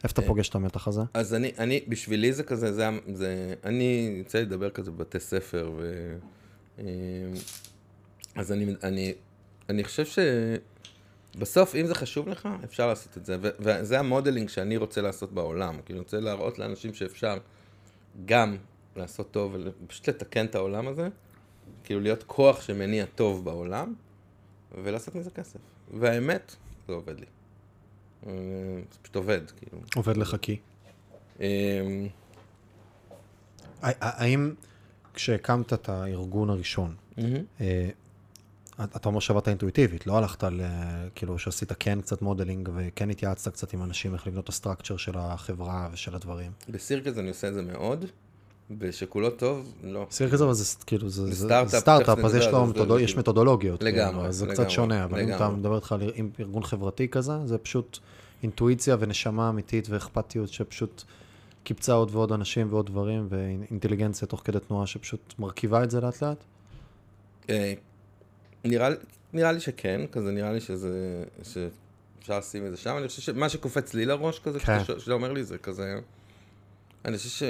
איפה 0.03 0.13
אתה 0.13 0.21
אה. 0.21 0.27
פוגש 0.27 0.49
את 0.49 0.55
המתח 0.55 0.88
הזה? 0.88 1.01
אז 1.13 1.33
אני, 1.33 1.51
אני, 1.60 1.83
בשבילי 1.88 2.33
זה 2.33 2.43
כזה, 2.43 2.73
זה, 2.73 2.89
זה 3.13 3.53
אני 3.63 4.15
יוצא 4.17 4.39
לדבר 4.39 4.69
כזה 4.69 4.91
בבתי 4.91 5.19
ספר, 5.19 5.71
ו... 5.77 6.13
אה, 6.79 6.83
אז 8.36 8.51
אני, 8.51 8.75
אני, 8.83 9.13
אני 9.69 9.83
חושב 9.83 10.05
שבסוף, 11.36 11.75
אם 11.75 11.86
זה 11.86 11.95
חשוב 11.95 12.29
לך, 12.29 12.49
אפשר 12.63 12.88
לעשות 12.88 13.17
את 13.17 13.25
זה, 13.25 13.38
ו- 13.41 13.49
וזה 13.60 13.99
המודלינג 13.99 14.49
שאני 14.49 14.77
רוצה 14.77 15.01
לעשות 15.01 15.33
בעולם, 15.33 15.81
כאילו, 15.86 15.97
אני 15.97 16.03
רוצה 16.03 16.19
להראות 16.19 16.60
לאנשים 16.60 16.93
שאפשר 16.93 17.38
גם 18.25 18.57
לעשות 18.95 19.31
טוב, 19.31 19.55
ופשוט 19.83 20.10
לתקן 20.10 20.45
את 20.45 20.55
העולם 20.55 20.88
הזה, 20.88 21.10
כאילו 21.83 21.99
להיות 21.99 22.23
כוח 22.23 22.62
שמניע 22.62 23.05
טוב 23.05 23.45
בעולם, 23.45 23.93
ולעשות 24.83 25.15
מזה 25.15 25.29
כסף. 25.29 25.60
והאמת, 25.93 26.55
זה 26.88 26.93
עובד 26.93 27.19
לי. 27.19 27.25
אה, 28.27 28.32
זה 28.91 28.97
פשוט 29.01 29.15
עובד, 29.15 29.41
כאילו. 29.51 29.82
עובד 29.95 30.17
לך 30.17 30.36
כי? 30.41 30.58
אמ, 31.39 31.45
ה- 33.82 34.21
האם 34.23 34.53
כשהקמת 35.13 35.73
את 35.73 35.89
הארגון 35.89 36.49
הראשון, 36.49 36.95
אה, 37.62 37.89
אתה 38.95 39.10
אומר 39.10 39.19
שעבדת 39.19 39.47
אינטואיטיבית, 39.47 40.08
לא 40.08 40.17
הלכת 40.17 40.43
ל... 40.43 40.62
כאילו 41.15 41.39
שעשית 41.39 41.71
כן 41.80 42.01
קצת 42.01 42.21
modeling 42.21 42.69
וכן 42.75 43.10
התייעצת 43.10 43.53
קצת 43.53 43.73
עם 43.73 43.84
אנשים 43.84 44.13
איך 44.13 44.27
לבנות 44.27 44.43
את 44.43 44.49
ה 44.49 44.54
structure 44.54 44.97
של 44.97 45.17
החברה 45.17 45.89
ושל 45.91 46.15
הדברים. 46.15 46.51
בסירקס 46.69 47.17
אני 47.17 47.30
עושה 47.30 47.47
את 47.47 47.53
זה 47.53 47.62
מאוד, 47.62 48.06
בשכולו 48.71 49.30
טוב, 49.30 49.73
לא. 49.84 50.08
כזה, 50.32 50.43
אבל 50.43 50.53
זה 50.53 50.63
כאילו, 50.86 51.10
זה 51.10 51.49
סטארט-אפ, 51.67 52.19
אז 52.19 52.36
יש 52.36 52.47
לו 52.47 52.99
יש 52.99 53.17
מתודולוגיות. 53.17 53.84
לגמרי, 53.84 54.13
כאילו, 54.13 54.25
אז 54.25 54.36
זה 54.36 54.45
קצת 54.45 54.53
לגמרי, 54.60 54.69
שונה, 54.69 55.03
אבל 55.03 55.19
אם 55.19 55.27
אתה 55.27 55.36
לגמרי. 55.36 55.58
מדבר 55.60 55.75
איתך 55.75 55.91
על 55.91 56.01
ארגון 56.39 56.63
חברתי 56.63 57.08
כזה, 57.08 57.34
זה 57.45 57.58
פשוט 57.58 57.99
אינטואיציה 58.43 58.97
ונשמה 58.99 59.49
אמיתית 59.49 59.89
ואכפתיות 59.89 60.49
שפשוט 60.49 61.03
קיבצה 61.63 61.93
עוד 61.93 62.10
ועוד 62.15 62.32
אנשים 62.32 62.67
ועוד 62.69 62.86
דברים, 62.86 63.27
ואינטליגנציה 63.30 64.27
תוך 64.27 64.41
כדי 64.45 64.60
תנועה 64.60 64.88
שפשוט 64.88 65.34
מרכיבה 65.39 65.84
את 65.84 65.91
זה 65.91 66.01
לאט 66.01 66.23
לאט. 66.23 66.43
אה, 67.49 67.73
נראה, 68.65 68.89
לי- 69.51 69.60
שכן, 69.60 70.01
כזה 70.12 70.32
נראה 70.32 70.51
לי 70.53 70.62
שזה, 70.62 71.23
שאפשר 71.43 72.39
לשים 72.39 72.65
את 72.65 72.71
זה 72.71 72.77
שם, 72.77 72.97
אני 72.97 73.08
חושב 73.08 73.21
שמה 73.21 73.49
שקופץ 73.49 73.93
לי 73.93 74.06
לראש 74.06 74.39
כזה, 74.39 74.60
כן. 74.60 74.84
שאתה, 74.84 74.99
שאתה 74.99 75.13
אומר 75.13 75.32
לי 75.34 75.43
זה 75.43 75.58
כזה, 75.58 75.99
אני 77.06 77.17
חושב 77.17 77.30
ש... 77.30 77.43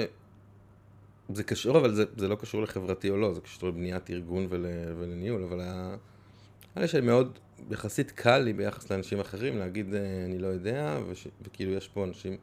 זה 1.32 1.44
קשור, 1.44 1.78
אבל 1.78 1.94
זה, 1.94 2.04
זה 2.16 2.28
לא 2.28 2.34
קשור 2.34 2.62
לחברתי 2.62 3.10
או 3.10 3.16
לא, 3.16 3.34
זה 3.34 3.40
קשור 3.40 3.68
לבניית 3.68 4.10
ארגון 4.10 4.46
ול, 4.48 4.66
ולניהול, 4.98 5.42
אבל 5.42 5.60
ה- 5.60 5.96
נראה 6.76 6.82
לי 6.82 6.88
שמאוד, 6.88 7.38
יחסית 7.70 8.10
קל 8.10 8.38
לי 8.38 8.52
ביחס 8.52 8.90
לאנשים 8.90 9.20
אחרים 9.20 9.58
להגיד 9.58 9.94
אה, 9.94 10.24
אני 10.24 10.38
לא 10.38 10.46
יודע, 10.46 10.98
וש, 11.08 11.28
וכאילו 11.42 11.72
יש 11.72 11.88
פה 11.88 12.04
אנשים 12.04 12.36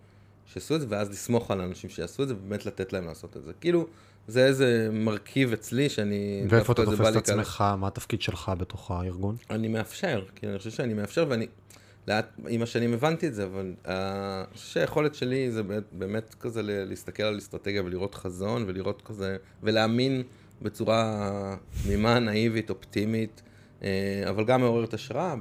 שעשו 0.46 0.76
את 0.76 0.82
זה, 0.82 0.88
ואז 0.90 1.10
לסמוך 1.10 1.52
על 1.52 1.62
האנשים 1.62 1.90
שיעשו 1.90 2.24
את 2.24 2.28
זה, 2.28 2.34
ובאמת 2.36 2.66
לתת 2.66 2.94
להם 2.94 3.06
לעשות 3.06 3.38
את 3.38 3.44
זה. 3.44 3.52
כאילו, 3.62 3.88
זה 4.28 4.46
איזה 4.46 4.90
מרכיב 4.92 5.54
אצלי 5.54 5.90
שאני... 5.90 6.46
ואיפה 6.50 6.74
אתה 6.74 6.86
תופס 6.86 7.08
את. 7.12 7.16
עצמך, 7.16 7.64
מה 7.78 7.88
התפקיד 7.88 8.22
שלך 8.22 8.52
בתוך 8.58 8.92
הארגון? 8.92 9.36
אני 9.50 9.68
מאפשר, 9.68 10.26
כאילו, 10.36 10.52
אני 10.52 10.58
חושב 10.60 10.72
שאני 10.72 10.94
מאפשר, 10.94 11.26
ואני, 11.30 11.48
לאט, 12.08 12.26
עם 12.48 12.62
השנים 12.62 12.94
הבנתי 12.94 13.28
את 13.28 13.34
זה, 13.34 13.44
אבל 13.44 13.74
אה, 13.88 14.44
אני 14.48 14.58
חושב 14.58 14.70
שהיכולת 14.74 15.16
שלי 15.16 15.52
זה 15.52 15.62
באמת, 15.92 16.36
כזה 16.40 16.62
להסתכל 16.64 17.24
על 17.24 17.38
אסטרטגיה 17.38 17.84
ולראות 17.84 18.16
חזון, 18.16 18.64
ולראות 18.68 19.02
כזה, 19.02 19.38
ולהאמין 19.64 20.24
בצורה 20.62 21.56
תמימה, 21.84 22.20
נאיבית, 22.20 22.70
אופטימית, 22.70 23.42
אה, 23.84 24.24
אבל 24.30 24.46
גם 24.46 24.62
מעוררת 24.62 24.94
השראה, 24.94 25.36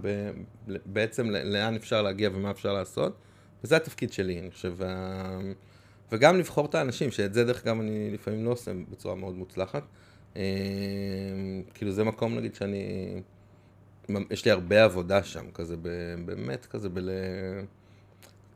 בעצם 0.87 1.31
לאן 1.31 1.75
אפשר 1.75 2.03
להגיע 2.03 2.31
ומה 2.35 2.51
אפשר 2.51 2.73
לעשות, 2.73 3.17
וזה 3.65 3.77
התפקיד 3.77 4.13
שלי, 4.13 4.41
אני 4.41 4.51
חושב. 4.51 4.75
וגם 6.13 6.39
לבחור 6.39 6.67
את 6.67 6.75
האנשים, 6.75 7.11
שאת 7.11 7.35
זה 7.35 7.45
דרך 7.45 7.67
אגב 7.67 7.81
אני 7.81 8.11
לפעמים 8.13 8.45
לא 8.45 8.51
עושה 8.51 8.71
בצורה 8.91 9.15
מאוד 9.15 9.35
מוצלחת. 9.35 9.83
אה, 10.37 10.43
כאילו 11.75 11.93
זה 11.93 12.05
מקום 12.05 12.35
נגיד 12.35 12.55
שאני, 12.55 12.85
יש 14.31 14.45
לי 14.45 14.51
הרבה 14.51 14.85
עבודה 14.85 15.25
שם, 15.25 15.45
כזה 15.55 15.77
ב- 15.83 16.15
באמת 16.27 16.67
כזה 16.67 16.89
בל... 16.89 17.11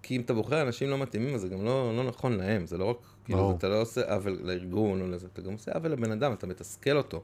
כי 0.02 0.16
אם 0.16 0.20
אתה 0.20 0.34
בוחר 0.34 0.62
אנשים 0.62 0.90
לא 0.90 0.98
מתאימים, 0.98 1.34
אז 1.34 1.40
זה 1.40 1.48
גם 1.48 1.64
לא, 1.64 1.96
לא 1.96 2.04
נכון 2.04 2.32
להם, 2.32 2.66
זה 2.66 2.78
לא 2.78 2.84
רק, 2.84 2.96
כאילו. 3.24 3.54
אתה 3.58 3.68
לא 3.68 3.80
עושה 3.80 4.14
עוול 4.14 4.38
לארגון 4.42 5.00
או 5.00 5.06
לזה, 5.06 5.26
אתה 5.32 5.42
גם 5.42 5.52
עושה 5.52 5.72
עוול 5.72 5.92
לבן 5.92 6.12
אדם, 6.12 6.32
אתה 6.32 6.46
מתסכל 6.46 6.96
אותו, 6.96 7.22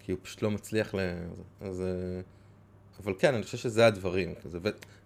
כי 0.00 0.12
הוא 0.12 0.18
פשוט 0.22 0.42
לא 0.42 0.50
מצליח 0.50 0.94
ל... 0.94 0.98
אז... 1.60 1.80
אה, 1.80 2.20
אבל 3.04 3.14
כן, 3.18 3.34
אני 3.34 3.42
חושב 3.42 3.58
שזה 3.58 3.86
הדברים, 3.86 4.34
כזה, 4.42 4.58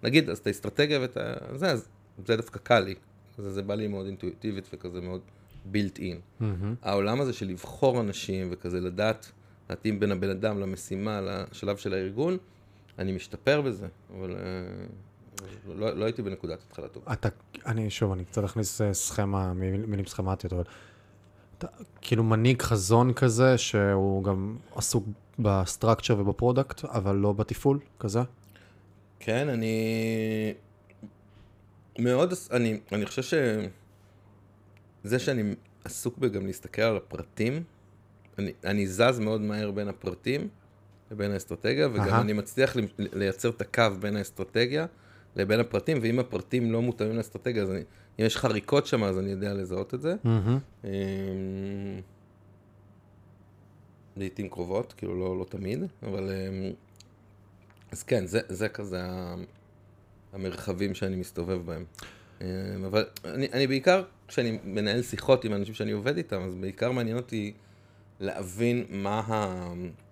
ונגיד, 0.02 0.30
אז 0.30 0.38
את 0.38 0.46
האסטרטגיה 0.46 1.00
ואת 1.00 1.16
ה... 1.16 1.34
זה, 1.56 1.70
אז 1.70 1.88
זה 2.26 2.36
דווקא 2.36 2.58
קל 2.58 2.80
לי, 2.80 2.94
זה, 3.38 3.52
זה 3.52 3.62
בא 3.62 3.74
לי 3.74 3.88
מאוד 3.88 4.06
אינטואיטיבית 4.06 4.68
וכזה 4.72 5.00
מאוד 5.00 5.20
בילט 5.64 5.98
אין. 5.98 6.20
מהמם. 6.40 6.74
העולם 6.82 7.20
הזה 7.20 7.32
של 7.32 7.48
לבחור 7.48 8.00
אנשים 8.00 8.48
וכזה 8.50 8.80
לדעת, 8.80 9.32
להתאים 9.70 10.00
בין 10.00 10.12
הבן 10.12 10.30
אדם 10.30 10.60
למשימה, 10.60 11.20
לשלב 11.20 11.76
של 11.76 11.94
הארגון, 11.94 12.36
אני 12.98 13.12
משתפר 13.12 13.60
בזה, 13.60 13.86
אבל 14.18 14.36
אה, 14.36 14.42
לא, 15.74 15.96
לא 15.96 16.04
הייתי 16.04 16.22
בנקודת 16.22 16.58
התחלה 16.68 16.88
טובה. 16.88 17.12
אתה, 17.12 17.28
אני 17.66 17.90
שוב, 17.90 18.12
אני 18.12 18.24
קצת 18.24 18.44
אכניס 18.44 18.80
אה, 18.80 18.94
סכמה, 18.94 19.52
מיל- 19.52 19.86
מילים 19.86 20.06
סכמטיות, 20.06 20.52
אבל 20.52 20.62
אתה 21.58 21.66
כאילו 22.00 22.24
מנהיג 22.24 22.62
חזון 22.62 23.12
כזה, 23.12 23.58
שהוא 23.58 24.24
גם 24.24 24.56
עסוק 24.76 25.04
ב 25.38 25.46
structure 25.46 26.16
וב 26.18 26.31
product, 26.31 26.84
אבל 26.84 27.16
לא 27.16 27.32
בתפעול, 27.32 27.78
כזה? 27.98 28.20
כן, 29.20 29.48
אני 29.48 30.54
מאוד, 31.98 32.32
אני, 32.50 32.80
אני 32.92 33.06
חושב 33.06 33.22
ש... 33.22 33.34
זה 35.04 35.18
שאני 35.18 35.54
עסוק 35.84 36.18
בגם 36.18 36.46
להסתכל 36.46 36.82
על 36.82 36.96
הפרטים, 36.96 37.62
אני, 38.38 38.52
אני 38.64 38.86
זז 38.86 39.18
מאוד 39.18 39.40
מהר 39.40 39.70
בין 39.70 39.88
הפרטים 39.88 40.48
לבין 41.10 41.30
האסטרטגיה, 41.30 41.88
וגם 41.88 42.08
אהה. 42.08 42.20
אני 42.20 42.32
מצליח 42.32 42.76
לייצר 42.98 43.50
את 43.50 43.60
הקו 43.60 43.82
בין 44.00 44.16
האסטרטגיה 44.16 44.86
לבין 45.36 45.60
הפרטים, 45.60 45.98
ואם 46.02 46.18
הפרטים 46.18 46.72
לא 46.72 46.82
מותאמים 46.82 47.16
לאסטרטגיה, 47.16 47.62
אז 47.62 47.70
אני, 47.70 47.80
אם 48.20 48.24
יש 48.24 48.36
חריקות 48.36 48.86
שם, 48.86 49.04
אז 49.04 49.18
אני 49.18 49.30
יודע 49.30 49.54
לזהות 49.54 49.94
את 49.94 50.00
זה. 50.00 50.14
אמ, 50.84 50.90
לעיתים 54.16 54.48
קרובות, 54.48 54.94
כאילו 54.96 55.20
לא, 55.20 55.38
לא 55.38 55.44
תמיד, 55.44 55.84
אבל... 56.02 56.30
אמ, 56.30 56.72
אז 57.92 58.02
כן, 58.02 58.26
זה, 58.26 58.40
זה 58.48 58.68
כזה 58.68 59.00
המרחבים 60.32 60.94
שאני 60.94 61.16
מסתובב 61.16 61.66
בהם. 61.66 61.84
אמ, 62.40 62.46
אבל 62.86 63.04
אני, 63.24 63.48
אני 63.52 63.66
בעיקר, 63.66 64.02
כשאני 64.28 64.58
מנהל 64.64 65.02
שיחות 65.02 65.44
עם 65.44 65.54
אנשים 65.54 65.74
שאני 65.74 65.92
עובד 65.92 66.16
איתם, 66.16 66.42
אז 66.42 66.54
בעיקר 66.54 66.92
מעניין 66.92 67.16
אותי 67.16 67.52
להבין 68.22 68.84
מה 68.90 69.22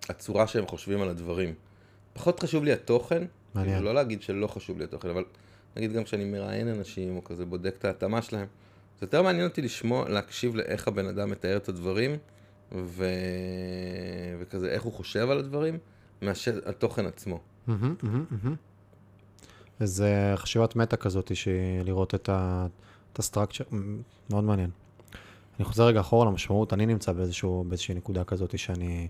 הצורה 0.09 0.46
שהם 0.46 0.66
חושבים 0.66 1.01
על 1.03 1.09
הדברים. 1.09 1.55
פחות 2.12 2.40
חשוב 2.40 2.64
לי 2.64 2.73
התוכן, 2.73 3.23
מעניין. 3.55 3.75
כאילו 3.77 3.88
לא 3.88 3.94
להגיד 3.94 4.23
שלא 4.23 4.46
חשוב 4.46 4.79
לי 4.79 4.85
התוכן, 4.85 5.09
אבל 5.11 5.25
נגיד 5.77 5.92
גם 5.92 6.05
כשאני 6.05 6.25
מראיין 6.25 6.68
אנשים, 6.68 7.16
או 7.16 7.25
כזה 7.25 7.44
בודק 7.44 7.75
את 7.79 7.85
ההתאמה 7.85 8.23
שלהם, 8.23 8.46
זה 9.01 9.07
יותר 9.07 9.23
מעניין 9.23 9.46
אותי 9.46 9.62
לשמוע, 9.62 10.09
להקשיב 10.09 10.57
לאיך 10.57 10.88
הבן 10.88 11.07
אדם 11.07 11.31
מתאר 11.31 11.57
את 11.57 11.68
הדברים, 11.68 12.16
ו... 12.73 13.05
וכזה 14.40 14.68
איך 14.70 14.83
הוא 14.83 14.92
חושב 14.92 15.31
על 15.31 15.38
הדברים, 15.38 15.79
מאשר 16.23 16.61
התוכן 16.66 17.07
עצמו. 17.07 17.40
איזה 19.81 20.33
חשיבת 20.37 20.77
מטה 20.77 20.96
כזאת, 20.96 21.33
לראות 21.85 22.14
את 22.14 22.29
ה- 22.29 22.66
את 23.12 23.18
ה 23.19 23.23
structure, 23.23 23.64
מאוד 24.31 24.44
מעניין. 24.44 24.70
אני 25.61 25.64
חוזר 25.64 25.85
רגע 25.85 26.01
אחורה 26.01 26.27
למשמעות, 26.27 26.73
אני 26.73 26.87
נמצא 26.87 27.12
באיזשהו, 27.12 27.64
באיזושהי 27.68 27.94
נקודה 27.94 28.25
כזאת 28.25 28.59
שאני 28.59 29.09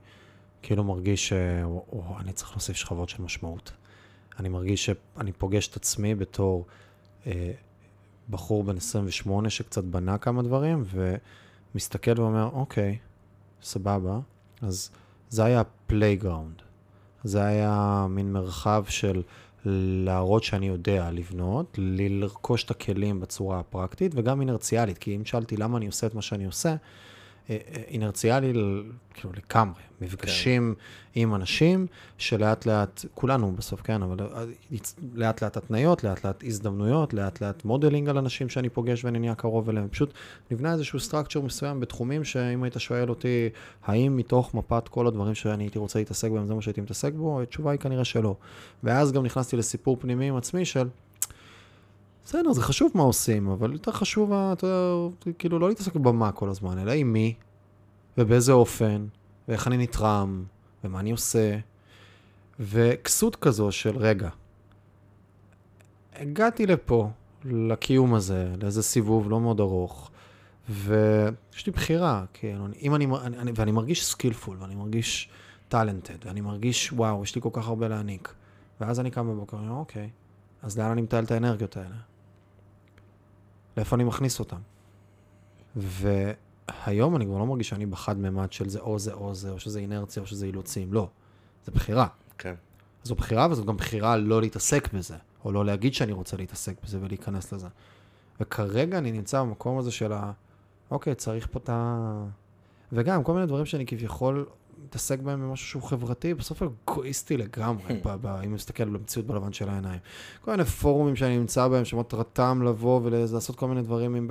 כאילו 0.63 0.85
מרגיש 0.85 1.29
שאני 1.29 2.33
צריך 2.35 2.51
להוסיף 2.51 2.77
שכבות 2.77 3.09
של 3.09 3.23
משמעות. 3.23 3.73
אני 4.39 4.49
מרגיש 4.49 4.85
שאני 4.87 5.33
פוגש 5.33 5.69
את 5.69 5.77
עצמי 5.77 6.15
בתור 6.15 6.67
אה, 7.27 7.53
בחור 8.31 8.65
בן 8.65 8.77
28 8.77 9.51
שקצת 9.51 9.85
בנה 9.85 10.19
כמה 10.19 10.43
דברים, 10.43 10.85
ומסתכל 11.75 12.21
ואומר, 12.21 12.49
אוקיי, 12.53 12.99
סבבה, 13.63 14.19
אז 14.63 14.91
זה 15.29 15.45
היה 15.45 15.63
playground. 15.87 16.63
זה 17.25 17.45
היה 17.45 18.07
מין 18.11 18.33
מרחב 18.33 18.85
של 18.89 19.23
להראות 19.65 20.45
שאני 20.45 20.69
יודע 20.69 21.11
לבנות, 21.11 21.79
לרכוש 21.79 22.65
את 22.65 22.71
הכלים 22.71 23.21
בצורה 23.21 23.61
הפרקטית 23.61 24.13
וגם 24.15 24.41
אינרציאלית, 24.41 24.99
כי 24.99 25.17
אם 25.17 25.25
שאלתי 25.25 25.57
למה 25.57 25.79
אני 25.79 25.87
עושה 25.87 26.07
את 26.07 26.15
מה 26.15 26.23
שאני 26.23 26.45
עושה, 26.45 26.77
אינרציאלי 27.89 28.53
ל- 28.53 28.83
כאילו 29.15 29.33
לגמרי, 29.33 29.83
מפגשים 30.01 30.75
עם 31.15 31.35
אנשים 31.35 31.87
שלאט 32.19 32.67
לאט, 32.67 33.05
כולנו 33.15 33.53
בסוף, 33.57 33.81
כן, 33.81 34.03
אבל 34.03 34.17
אה, 34.21 34.45
לאט 35.15 35.43
לאט 35.43 35.57
התניות, 35.57 36.05
לאט 36.05 36.25
לאט 36.25 36.45
הזדמנויות, 36.47 37.15
לאט 37.15 37.41
לאט 37.43 37.65
modeling 37.65 38.09
על 38.09 38.19
אנשים 38.19 38.49
שאני 38.49 38.69
פוגש 38.69 39.05
ואני 39.05 39.19
נהיה 39.19 39.35
קרוב 39.35 39.69
אליהם, 39.69 39.89
פשוט 39.89 40.13
נבנה 40.51 40.73
איזשהו 40.73 41.01
structure 41.01 41.41
מסוים 41.41 41.81
בתחומים 41.81 42.25
שאם 42.25 42.63
היית 42.63 42.75
שואל 42.79 43.11
אותי, 43.11 43.49
האם 43.85 44.17
מתוך 44.17 44.55
מפת 44.55 44.89
כל 44.89 45.07
הדברים 45.07 45.35
שאני 45.35 45.65
הייתי 45.65 45.79
רוצה 45.79 45.99
להתעסק 45.99 46.31
בהם, 46.31 46.47
זה 46.47 46.55
מה 46.55 46.63
שהייתי 46.63 46.81
מתעסק 46.81 47.13
בו, 47.13 47.41
התשובה 47.41 47.71
היא 47.71 47.81
כנראה 47.81 48.05
שלא. 48.05 48.35
ואז 48.85 49.13
גם 49.13 49.25
נכנסתי 49.25 49.57
לסיפור 49.57 49.97
פנימי 50.01 50.29
עם 50.29 50.37
עצמי 50.37 50.65
של, 50.65 50.89
בסדר, 52.25 52.53
זה 52.53 52.63
חשוב 52.63 52.93
מה 52.95 53.03
עושים, 53.03 53.49
אבל 53.49 53.73
יותר 53.73 53.93
חשוב, 53.93 54.33
אתה 54.33 54.67
יודע, 54.67 55.33
כאילו, 55.39 55.59
לא 55.59 55.69
להתעסק 55.69 55.97
במה 55.97 56.33
כל 56.33 56.49
הזמן, 56.49 56.79
אלא 56.79 56.93
עם 56.93 57.13
מי, 57.13 57.35
ובאיזה 58.19 58.53
אופן, 58.53 59.07
ואיך 59.49 59.67
אני 59.67 59.77
נתרם, 59.77 60.45
ומה 60.85 61.01
אני 61.01 61.11
עושה. 61.11 61.59
וכסות 62.61 63.37
כזו 63.37 63.73
של, 63.73 63.97
רגע, 63.97 64.29
הגעתי 66.17 66.67
לפה, 66.67 67.11
לקיום 67.45 68.15
הזה, 68.15 68.53
לאיזה 68.63 68.83
סיבוב 68.83 69.31
לא 69.31 69.41
מאוד 69.41 69.61
ארוך, 69.61 70.11
ויש 70.69 71.67
לי 71.67 71.73
בחירה, 71.73 72.25
כאילו, 72.33 72.67
אני, 72.67 72.89
אני, 72.89 73.07
אני, 73.39 73.53
ואני 73.55 73.73
מרגיש 73.73 74.05
skillful, 74.05 74.57
ואני 74.61 74.75
מרגיש 74.75 75.29
talented, 75.69 76.27
ואני 76.27 76.41
מרגיש, 76.41 76.93
וואו, 76.93 77.23
יש 77.23 77.35
לי 77.35 77.41
כל 77.41 77.49
כך 77.53 77.69
הרבה 77.69 77.89
להעניק. 77.89 78.35
ואז 78.81 79.01
אני 79.01 79.11
קם 79.11 79.29
בבוקר, 79.29 79.57
אני 79.57 79.69
אומר, 79.69 79.79
אוקיי, 79.79 80.11
אז 80.63 80.79
לאן 80.79 80.91
אני 80.91 81.03
מטייל 81.03 81.25
את 81.25 81.31
האנרגיות 81.31 81.77
האלה? 81.77 81.97
לאיפה 83.77 83.97
אני 83.97 84.05
מכניס 84.05 84.39
אותן? 84.39 84.57
והיום 85.77 87.17
אני 87.17 87.27
כבר 87.27 87.39
לא 87.39 87.47
מרגיש 87.47 87.69
שאני 87.69 87.87
בחד 87.87 88.19
ממד 88.19 88.53
של 88.53 88.69
זה 88.69 88.81
או 88.81 88.99
זה 88.99 89.13
או 89.13 89.35
זה, 89.35 89.51
או 89.51 89.61
שזה 89.61 89.79
אינרציה 89.79 90.23
או 90.23 90.27
שזה 90.27 90.47
אילוצים, 90.47 90.93
לא. 90.93 91.09
זה 91.65 91.73
בחירה. 91.73 92.07
כן. 92.39 92.55
זו 93.05 93.15
בחירה, 93.15 93.49
וזו 93.51 93.65
גם 93.65 93.77
בחירה 93.77 94.17
לא 94.17 94.41
להתעסק 94.41 94.93
בזה, 94.93 95.17
או 95.45 95.53
לא 95.53 95.65
להגיד 95.65 95.95
שאני 95.95 96.13
רוצה 96.13 96.37
להתעסק 96.37 96.85
בזה 96.85 96.99
ולהיכנס 97.01 97.53
לזה. 97.53 97.69
וכרגע 98.41 98.99
אני 98.99 99.13
נמצא 99.13 99.41
במקום 99.41 99.79
הזה 99.79 99.91
של 99.91 100.13
ה... 100.13 100.33
אוקיי, 100.91 101.15
צריך 101.15 101.49
פה 101.51 101.59
את 101.59 101.69
ה... 101.69 102.25
וגם 102.93 103.25
כל 103.25 103.35
מיני 103.35 103.47
דברים 103.47 103.67
שאני 103.67 103.87
כביכול 103.87 104.47
מתעסק 104.91 105.21
בהם 105.21 105.41
במשהו 105.41 105.67
שהוא 105.67 105.83
חברתי, 105.83 106.35
בסוף 106.35 106.63
אגואיסטי 106.63 107.37
לגמרי, 107.37 108.01
ב- 108.05 108.17
ב- 108.21 108.41
אם 108.45 108.55
מסתכל 108.55 108.85
במציאות 108.85 109.27
בלבן 109.27 109.53
של 109.53 109.69
העיניים. 109.69 109.99
כל 110.45 110.51
מיני 110.51 110.65
פורומים 110.65 111.17
שאני 111.17 111.39
נמצא 111.39 111.69
בהם, 111.69 111.85
שמטרתם 111.85 112.63
לבוא 112.65 113.01
ולעשות 113.05 113.57
כל 113.57 113.69
מיני 113.69 113.83
דברים. 113.83 114.15
עם... 114.15 114.29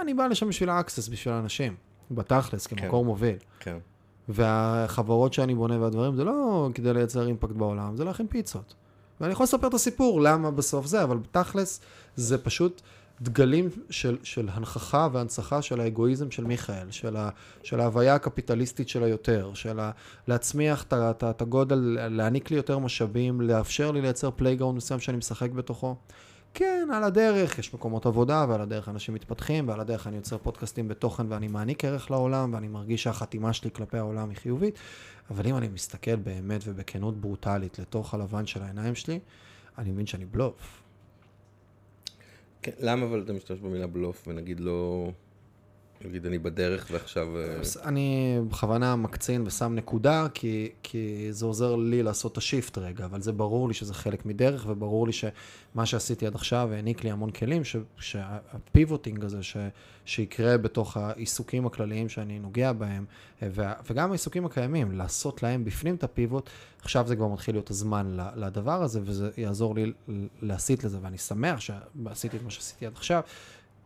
אני 0.00 0.14
בא 0.14 0.26
לשם 0.26 0.48
בשביל 0.48 0.68
ה 0.70 0.75
access, 0.75 1.08
בשביל 1.08 1.34
האנשים, 1.34 1.74
בתכלס, 2.10 2.66
כמקור 2.66 3.04
מוביל. 3.04 3.36
כן. 3.60 3.76
והחברות 4.28 5.32
שאני 5.32 5.54
בונה 5.54 5.80
והדברים, 5.80 6.16
זה 6.16 6.24
לא 6.24 6.68
כדי 6.74 6.92
לייצר 6.92 7.26
impact 7.26 7.52
בעולם, 7.52 7.96
זה 7.96 8.04
להכין 8.04 8.26
פיצות. 8.26 8.74
ואני 9.20 9.32
יכול 9.32 9.44
לספר 9.44 9.66
את 9.66 9.74
הסיפור, 9.74 10.20
למה 10.20 10.50
בסוף 10.50 10.86
זה, 10.86 11.02
אבל 11.02 11.16
בתכלס 11.16 11.80
זה 12.16 12.38
פשוט 12.38 12.82
דגלים 13.20 13.68
של, 13.90 14.18
של 14.22 14.48
הנכחה 14.52 15.08
והנצחה 15.12 15.62
של 15.62 15.80
האגואיזם 15.80 16.30
של 16.30 16.44
מיכאל, 16.44 16.90
של, 16.90 17.16
ה, 17.16 17.30
של 17.62 17.80
ההוויה 17.80 18.14
הקפיטליסטית 18.14 18.88
של 18.88 19.02
היותר, 19.02 19.50
של 19.54 19.80
ה, 19.80 19.90
להצמיח 20.28 20.84
את 20.92 21.42
הגודל, 21.42 21.98
להעניק 22.10 22.50
לי 22.50 22.56
יותר 22.56 22.78
משאבים, 22.78 23.40
לאפשר 23.40 23.90
לי 23.90 24.00
לייצר 24.00 24.30
playground 24.30 24.76
מסוים 24.76 25.00
שאני 25.00 25.16
משחק 25.16 25.50
בתוכו. 25.50 25.96
כן, 26.54 26.88
על 26.92 27.04
הדרך 27.04 27.58
יש 27.58 27.74
מקומות 27.74 28.06
עבודה, 28.06 28.46
ועל 28.48 28.60
הדרך 28.60 28.88
אנשים 28.88 29.14
מתפתחים, 29.14 29.68
ועל 29.68 29.80
הדרך 29.80 30.06
אני 30.06 30.16
יוצר 30.16 30.38
פודקאסטים 30.38 30.88
בתוכן 30.88 31.26
ואני 31.28 31.48
מעניק 31.48 31.84
ערך 31.84 32.10
לעולם, 32.10 32.54
ואני 32.54 32.68
מרגיש 32.68 33.02
שהחתימה 33.02 33.52
שלי 33.52 33.70
כלפי 33.70 33.98
העולם 33.98 34.28
היא 34.28 34.36
חיובית, 34.38 34.78
אבל 35.30 35.46
אם 35.46 35.56
אני 35.56 35.68
מסתכל 35.68 36.16
באמת 36.16 36.60
ובכנות 36.64 37.20
ברוטלית 37.20 37.78
לתוך 37.78 38.14
הלבן 38.14 38.46
של 38.46 38.62
העיניים 38.62 38.94
שלי, 38.94 39.18
אני 39.78 39.90
מבין 39.90 40.06
שאני 40.06 40.24
בלוף. 40.24 40.83
כן, 42.64 42.72
למה 42.80 43.06
אבל 43.06 43.22
אתה 43.22 43.32
משתמש 43.32 43.58
במילה 43.60 43.86
בלוף 43.86 44.28
ונגיד 44.28 44.60
לא 44.60 45.10
נגיד 46.04 46.26
אני 46.26 46.38
בדרך 46.38 46.88
ועכשיו... 46.92 47.38
אה, 47.38 47.60
אני 47.84 48.38
בכוונה 48.48 48.96
מקצין 48.96 49.42
ושם 49.46 49.74
נקודה, 49.74 50.26
כי, 50.34 50.68
כי 50.82 51.26
זה 51.30 51.46
עוזר 51.46 51.76
לי 51.76 52.02
לעשות 52.02 52.32
את 52.32 52.36
השיפט 52.36 52.78
רגע, 52.78 53.04
אבל 53.04 53.22
זה 53.22 53.32
ברור 53.32 53.68
לי 53.68 53.74
שזה 53.74 53.94
חלק 53.94 54.26
מדרך, 54.26 54.64
וברור 54.68 55.06
לי 55.06 55.12
שמה 55.12 55.86
שעשיתי 55.86 56.26
עד 56.26 56.34
עכשיו 56.34 56.68
העניק 56.72 57.04
לי 57.04 57.10
המון 57.10 57.30
כלים, 57.30 57.64
ש, 57.64 57.76
שהפיבוטינג 57.98 59.24
הזה 59.24 59.42
ש, 59.42 59.56
שיקרה 60.04 60.58
בתוך 60.58 60.96
העיסוקים 60.96 61.66
הכלליים 61.66 62.08
שאני 62.08 62.38
נוגע 62.38 62.72
בהם, 62.72 63.04
ו, 63.42 63.62
וגם 63.90 64.10
העיסוקים 64.10 64.46
הקיימים, 64.46 64.92
לעשות 64.92 65.42
להם 65.42 65.64
בפנים 65.64 65.94
את 65.94 66.04
הפיבוט, 66.04 66.50
עכשיו 66.82 67.06
זה 67.06 67.16
כבר 67.16 67.28
מתחיל 67.28 67.54
להיות 67.54 67.70
הזמן 67.70 68.16
לדבר 68.36 68.82
הזה, 68.82 69.00
וזה 69.04 69.30
יעזור 69.36 69.74
לי 69.74 69.92
להסיט 70.42 70.84
לזה, 70.84 70.98
ואני 71.02 71.18
שמח 71.18 71.60
שעשיתי 71.60 72.36
את 72.36 72.42
מה 72.42 72.50
שעשיתי 72.50 72.86
עד 72.86 72.92
עכשיו. 72.96 73.22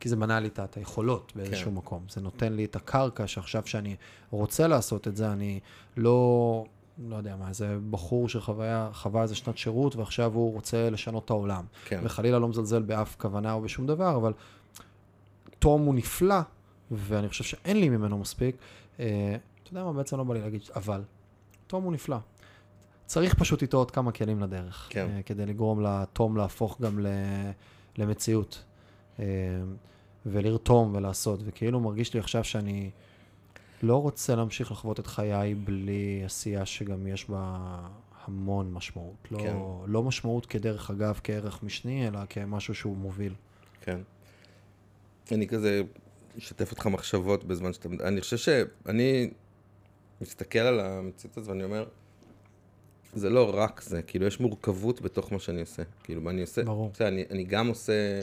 כי 0.01 0.09
זה 0.09 0.17
מנע 0.17 0.41
לי 0.41 0.49
את 0.49 0.77
היכולות 0.77 1.33
באיזשהו 1.37 1.71
כן. 1.71 1.77
מקום. 1.77 2.03
זה 2.09 2.21
נותן 2.21 2.53
לי 2.53 2.65
את 2.65 2.77
הקרקע 2.77 3.27
שעכשיו 3.27 3.67
שאני 3.67 3.97
רוצה 4.31 4.67
לעשות 4.67 5.09
את 5.09 5.17
זה, 5.17 5.33
אני 5.33 5.61
לא, 5.97 6.65
לא 6.99 7.17
יודע 7.17 7.37
מה, 7.37 7.49
איזה 7.49 7.79
בחור 7.91 8.29
שחווה 8.29 8.91
איזה 9.23 9.35
שנת 9.35 9.59
שירות 9.59 9.97
ועכשיו 9.97 10.35
הוא 10.35 10.53
רוצה 10.53 10.91
לשנות 10.91 11.25
את 11.25 11.31
העולם. 11.31 11.65
כן. 11.85 12.01
וחלילה 12.03 12.39
לא 12.39 12.49
מזלזל 12.49 12.83
באף 12.83 13.17
כוונה 13.19 13.53
או 13.53 13.61
בשום 13.61 13.87
דבר, 13.87 14.17
אבל 14.17 14.33
תום 15.59 15.85
הוא 15.85 15.95
נפלא, 15.95 16.41
ואני 16.91 17.29
חושב 17.29 17.45
שאין 17.45 17.81
לי 17.81 17.89
ממנו 17.89 18.19
מספיק. 18.19 18.57
אה, 19.01 19.37
אתה 19.63 19.73
יודע 19.73 19.85
מה, 19.85 19.93
בעצם 19.93 20.17
לא 20.17 20.25
בא 20.25 20.35
לי 20.35 20.41
להגיד, 20.41 20.63
אבל 20.77 21.03
תום 21.67 21.85
הוא 21.85 21.93
נפלא. 21.93 22.17
צריך 23.07 23.35
פשוט 23.35 23.63
איתו 23.63 23.77
עוד 23.77 23.91
כמה 23.91 24.13
כלים 24.13 24.41
לדרך, 24.41 24.87
כן. 24.91 25.09
אה, 25.11 25.23
כדי 25.23 25.47
לגרום 25.47 25.81
לתום 25.83 26.37
להפוך 26.37 26.81
גם 26.81 26.99
למציאות. 27.99 28.65
אה, 29.21 29.25
ולרתום 30.27 30.95
ולעשות, 30.95 31.41
וכאילו 31.45 31.81
מרגיש 31.81 32.15
לי 32.15 32.21
עכשיו 32.21 32.45
שאני 32.45 32.91
לא 33.83 33.97
רוצה 33.97 34.35
להמשיך 34.37 34.73
לחוות 34.73 35.01
את 35.01 35.07
חיי 35.07 35.55
בלי 35.55 36.23
עשייה 36.25 36.67
שגם 36.67 37.07
יש 37.07 37.31
בה 37.31 37.59
המון 38.25 38.73
משמעות. 38.73 39.29
לא, 39.31 39.39
כן. 39.39 39.57
לא 39.87 40.03
משמעות 40.03 40.47
כדרך 40.47 40.91
אגב, 40.91 41.21
כערך 41.25 41.63
משני, 41.63 42.09
אלא 42.09 42.19
כמשהו 42.29 42.75
שהוא 42.75 42.97
מוביל. 42.97 43.35
כן. 43.81 44.01
אני 45.33 45.49
כזה 45.49 45.83
אשתף 46.39 46.71
אותך 46.71 46.87
מחשבות 46.87 47.45
בזמן 47.45 47.73
שאתה... 47.73 47.89
אני 48.01 48.21
חושב 48.21 48.37
שאני 48.37 49.31
מסתכל 50.21 50.59
על 50.59 50.81
המציאות 50.81 51.37
הזאת 51.37 51.51
ואני 51.51 51.65
אומר, 51.65 51.85
זה 53.13 53.31
לא 53.31 53.51
רק 53.55 53.81
זה, 53.81 54.03
כאילו 54.03 54.27
יש 54.27 54.41
מורכבות 54.41 55.01
בתוך 55.01 55.33
מה 55.33 55.39
שאני 55.39 55.61
עושה. 55.61 55.83
כאילו, 56.03 56.31
אני 56.31 56.41
עושה... 56.41 56.65
ברור. 56.65 56.91
בסדר, 56.95 57.09
אני, 57.09 57.25
אני 57.31 57.45
גם 57.45 57.69
עושה 57.69 58.23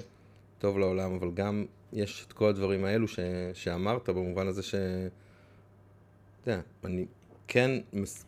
טוב 0.66 0.80
לעולם, 0.80 1.14
אבל 1.14 1.32
גם 1.34 1.66
יש 1.94 2.26
את 2.28 2.34
כל 2.34 2.50
הדברים 2.50 2.86
האלו 2.86 3.08
ש, 3.08 3.20
שאמרת, 3.54 4.10
במובן 4.10 4.48
הזה 4.48 4.64
ש... 4.64 4.76
אתה 4.76 6.52
יודע, 6.52 6.62
אני 6.86 7.06
כן 7.48 7.72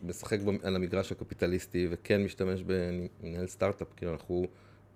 משחק 0.03 0.37
על 0.63 0.75
המגרש 0.75 1.11
הקפיטליסטי, 1.11 1.87
וכן 1.91 2.23
משתמש 2.23 2.63
ב... 2.63 2.71
אני 2.71 3.07
מנהל 3.23 3.47
סטארט-אפ, 3.47 3.87
כאילו 3.95 4.11
אנחנו 4.11 4.47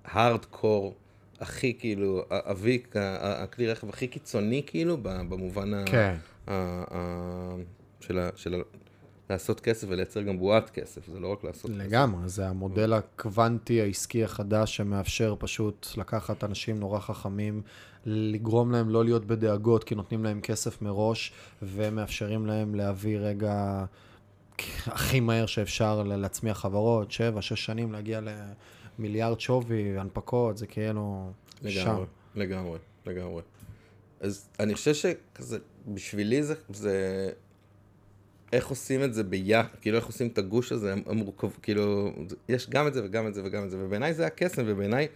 הארד 0.06 0.46
קור 0.46 0.96
הכי 1.40 1.74
כאילו, 1.80 2.24
אבי, 2.30 2.84
הכלי 2.96 3.68
רכב 3.68 3.90
הכי 3.90 4.08
קיצוני 4.08 4.64
כאילו, 4.66 4.98
במובן 5.04 5.86
כן. 5.86 6.16
ה... 6.48 6.54
ה... 6.96 7.56
של, 8.00 8.20
ה... 8.20 8.30
של 8.36 8.62
לעשות 9.30 9.60
כסף 9.60 9.88
ולייצר 9.90 10.22
גם 10.22 10.40
בועת 10.40 10.70
כסף, 10.70 11.08
זה 11.08 11.20
לא 11.20 11.28
רק 11.32 11.44
לעשות 11.44 11.72
לגמרי, 11.72 11.86
כסף. 11.86 11.94
לגמרי, 11.94 12.30
זה 12.30 12.48
המודל 12.48 12.94
הקוונטי 12.94 13.82
העסקי 13.82 14.24
החדש 14.24 14.78
שמאפשר 14.78 15.36
פשוט 15.40 15.88
לקחת 15.98 16.44
אנשים 16.44 16.80
נורא 16.80 17.00
חכמים, 17.00 17.62
לגרום 18.06 18.72
להם 18.72 18.90
לא 18.90 19.04
להיות 19.04 19.26
בדאגות, 19.26 19.84
כי 19.84 19.96
נותנים 19.96 20.24
להם 20.24 20.42
כסף 20.42 20.82
מראש, 20.82 21.34
ומאפשרים 21.62 22.46
להם 22.46 22.76
להביא 22.76 23.18
רגע 23.20 23.86
הכי 24.88 25.20
מהר 25.20 25.46
שאפשר 25.46 26.04
להצמיח 26.04 26.60
חברות, 26.60 27.12
שבע, 27.12 27.42
שש 27.42 27.66
שנים, 27.66 27.92
להגיע 27.92 28.20
למיליארד 29.00 29.40
שווי, 29.40 30.00
הנפקות, 30.00 30.58
זה 30.58 30.68
כאילו 30.68 31.32
לגמרי, 31.62 31.84
שם. 31.84 32.04
לגמרי, 32.36 32.80
לגמרי. 33.06 33.42
אז 34.20 34.50
אני 34.60 34.74
חושב 34.74 34.94
שכזה, 34.94 35.58
בשבילי 35.88 36.44
זה, 36.44 36.56
זה 36.70 37.30
איך 38.52 38.68
עושים 38.68 39.04
את 39.04 39.14
זה 39.14 39.24
ביחד, 39.24 39.76
כאילו 39.82 39.98
איך 39.98 40.06
עושים 40.06 40.28
את 40.28 40.38
הגוש 40.38 40.72
הזה 40.72 40.94
המורכב, 41.06 41.50
כאילו, 41.62 42.14
יש 42.50 42.70
גם 42.70 42.88
את 42.88 42.94
זה 42.94 43.06
וגם 43.06 43.28
את 43.28 43.34
זה 43.34 43.42
וגם 43.46 43.64
את 43.64 43.72
זה, 43.72 43.78
ובעיניי 43.80 44.14
זה 44.14 44.26
הקסם, 44.26 44.64
ובעיניי 44.66 45.08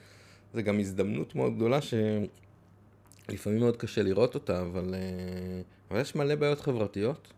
זה 0.53 0.61
גם 0.61 0.79
הזדמנות 0.79 1.35
מאוד 1.35 1.55
גדולה 1.55 1.79
שלפעמים 1.81 3.59
מאוד 3.59 3.77
קשה 3.77 4.03
לראות 4.03 4.35
אותה, 4.35 4.61
אבל, 4.61 4.93
אה, 4.93 5.61
אבל 5.91 6.01
יש 6.01 6.15
מלא 6.15 6.35
בעיות 6.35 6.61
חברתיות 6.61 7.33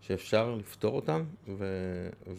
שאפשר 0.00 0.54
לפתור 0.54 0.96
אותן 0.96 1.22
ו, 1.48 1.64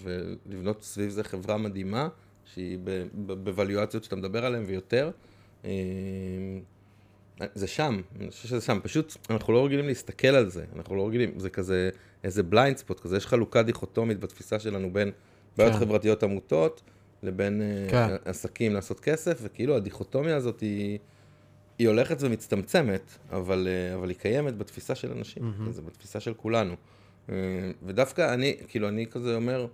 ולבנות 0.04 0.84
סביב 0.84 1.10
זה 1.10 1.24
חברה 1.24 1.58
מדהימה, 1.58 2.08
שהיא 2.46 2.78
בוואליואציות 3.14 4.04
שאתה 4.04 4.16
מדבר 4.16 4.46
עליהן 4.46 4.64
ויותר. 4.68 5.12
אה, 5.66 5.70
זה 7.54 7.68
שם, 7.68 8.02
אני 8.20 8.32
חושב 8.32 8.48
שזה 8.48 8.62
שם, 8.62 8.80
פשוט 8.84 9.18
אנחנו 9.30 9.54
לא 9.54 9.66
רגילים 9.66 9.88
להסתכל 9.88 10.28
על 10.28 10.50
זה, 10.50 10.66
אנחנו 10.76 10.96
לא 10.96 11.08
רגילים, 11.08 11.40
זה 11.40 11.50
כזה 11.50 11.90
איזה 12.24 12.44
בליינד 12.44 12.78
ספוט 12.78 13.00
כזה, 13.00 13.18
יש 13.18 13.28
חלוקה 13.28 13.64
דיכוטומית 13.64 14.20
בתפיסה 14.20 14.60
שלנו 14.60 14.94
בין 14.94 15.12
בעיות 15.58 15.74
כן. 15.74 15.80
חברתיות 15.80 16.24
עמותות 16.24 16.82
לבין 17.24 17.62
אה, 17.62 17.88
כן. 17.90 18.16
עסקים 18.26 18.74
לעשות 18.74 19.00
כסף, 19.00 19.40
וכאילו 19.42 19.76
הדיכוטומיה 19.76 20.36
הזאת 20.36 20.60
היא, 20.60 21.00
היא 21.80 21.88
הולכת 21.88 22.18
ומצטמצמת, 22.20 23.18
אבל, 23.32 23.68
אה, 23.68 23.96
אבל 23.96 24.10
היא 24.10 24.18
קיימת 24.18 24.58
בתפיסה 24.58 24.96
של 24.96 25.12
אנשים, 25.12 25.44
mm-hmm. 25.44 25.72
זה 25.72 25.82
בתפיסה 25.82 26.20
של 26.20 26.34
כולנו. 26.34 26.76
אה, 27.30 27.36
ודווקא 27.84 28.34
אני, 28.34 28.58
כאילו 28.68 28.88
אני 28.88 29.08
כזה 29.08 29.36
אומר, 29.36 29.68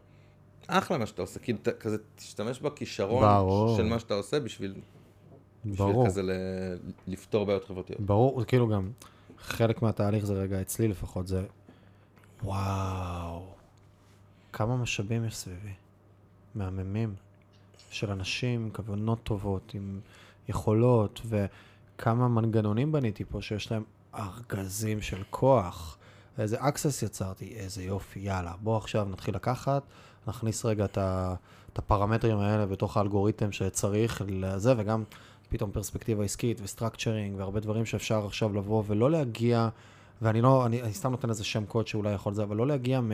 אחלה 0.68 0.98
מה 0.98 1.06
שאתה 1.06 1.22
עושה, 1.22 1.40
כאילו 1.40 1.60
כזה 1.80 1.98
תשתמש 2.16 2.60
בכישרון 2.60 3.24
ברור. 3.24 3.78
של 3.78 3.84
מה 3.84 4.00
שאתה 4.00 4.14
עושה 4.14 4.40
בשביל 4.40 4.76
בשביל 5.66 5.78
ברור. 5.78 6.06
כזה 6.06 6.24
ל... 6.24 6.32
לפתור 7.08 7.46
בעיות 7.46 7.66
חברתיות. 7.66 8.02
ברור, 8.02 8.44
כאילו 8.44 8.68
גם, 8.68 8.92
חלק 9.38 9.82
מהתהליך 9.82 10.26
זה 10.26 10.34
רגע, 10.34 10.62
אצלי 10.62 10.88
לפחות, 10.88 11.28
זה 11.28 11.42
וואו, 12.44 13.46
כמה 14.54 14.78
משאבים 14.78 15.26
יש 15.26 15.38
סביבי, 15.38 15.74
מהממים, 16.56 17.16
של 17.90 18.12
אנשים 18.12 18.64
עם 18.64 18.70
כוונות 18.70 19.24
טובות, 19.24 19.72
עם 19.74 20.00
יכולות, 20.50 21.22
וכמה 21.26 22.28
מנגנונים 22.28 22.92
בניתי 22.92 23.26
פה 23.26 23.42
שיש 23.42 23.72
להם 23.72 23.84
ארגזים 24.16 25.02
של 25.02 25.24
כוח. 25.30 25.98
איזה 26.38 26.62
access 26.62 27.06
יצרתי, 27.06 27.56
איזה 27.56 27.84
יופי, 27.84 28.20
יאללה, 28.20 28.54
בוא 28.62 28.78
עכשיו 28.78 29.08
נתחיל 29.12 29.36
לקחת, 29.36 29.84
נכניס 30.28 30.66
רגע 30.66 30.86
את 30.86 31.78
הפרמטרים 31.78 32.38
האלה 32.38 32.66
בתוך 32.66 32.98
האלגוריתם 32.98 33.52
שצריך 33.52 34.22
לזה, 34.28 34.74
וגם 34.78 35.04
פתאום 35.50 35.72
פרספקטיבה 35.72 36.24
עסקית 36.24 36.60
ו 36.64 36.70
structuring 36.70 37.40
והרבה 37.40 37.60
דברים 37.60 37.86
שאפשר 37.86 38.26
עכשיו 38.26 38.54
לבוא 38.54 38.84
ולא 38.88 39.12
להגיע, 39.12 39.70
ואני 40.22 40.42
לא, 40.42 40.66
אני, 40.66 40.82
אני 40.82 40.94
סתם 40.94 41.12
נותן 41.12 41.30
איזה 41.30 41.44
שם 41.44 41.66
קוד 41.66 41.88
שאולי 41.88 42.14
יכול 42.14 42.32
לזה, 42.32 42.44
אבל 42.44 42.56
לא 42.56 42.68
להגיע 42.68 43.02
מ... 43.02 43.12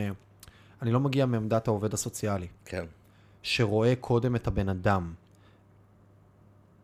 אני 0.82 0.92
לא 0.92 1.00
מגיע 1.00 1.26
מעמדת 1.26 1.68
העובד 1.68 1.94
הסוציאלי. 1.94 2.46
כן. 2.64 2.84
שרואה 3.42 3.94
קודם 4.00 4.36
את 4.36 4.46
הבן 4.46 4.68
אדם. 4.68 5.14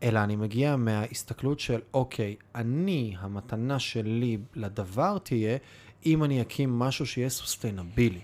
אלא 0.02 0.18
אני 0.18 0.36
מגיע 0.36 0.76
מההסתכלות 0.76 1.60
של, 1.60 1.80
אוקיי, 1.94 2.36
אני, 2.54 3.16
המתנה 3.18 3.78
שלי 3.78 4.38
לדבר 4.54 5.18
תהיה, 5.18 5.58
אם 6.06 6.24
אני 6.24 6.42
אקים 6.42 6.78
משהו 6.78 7.06
שיהיה 7.06 7.28
סוסטיינבילי. 7.28 8.20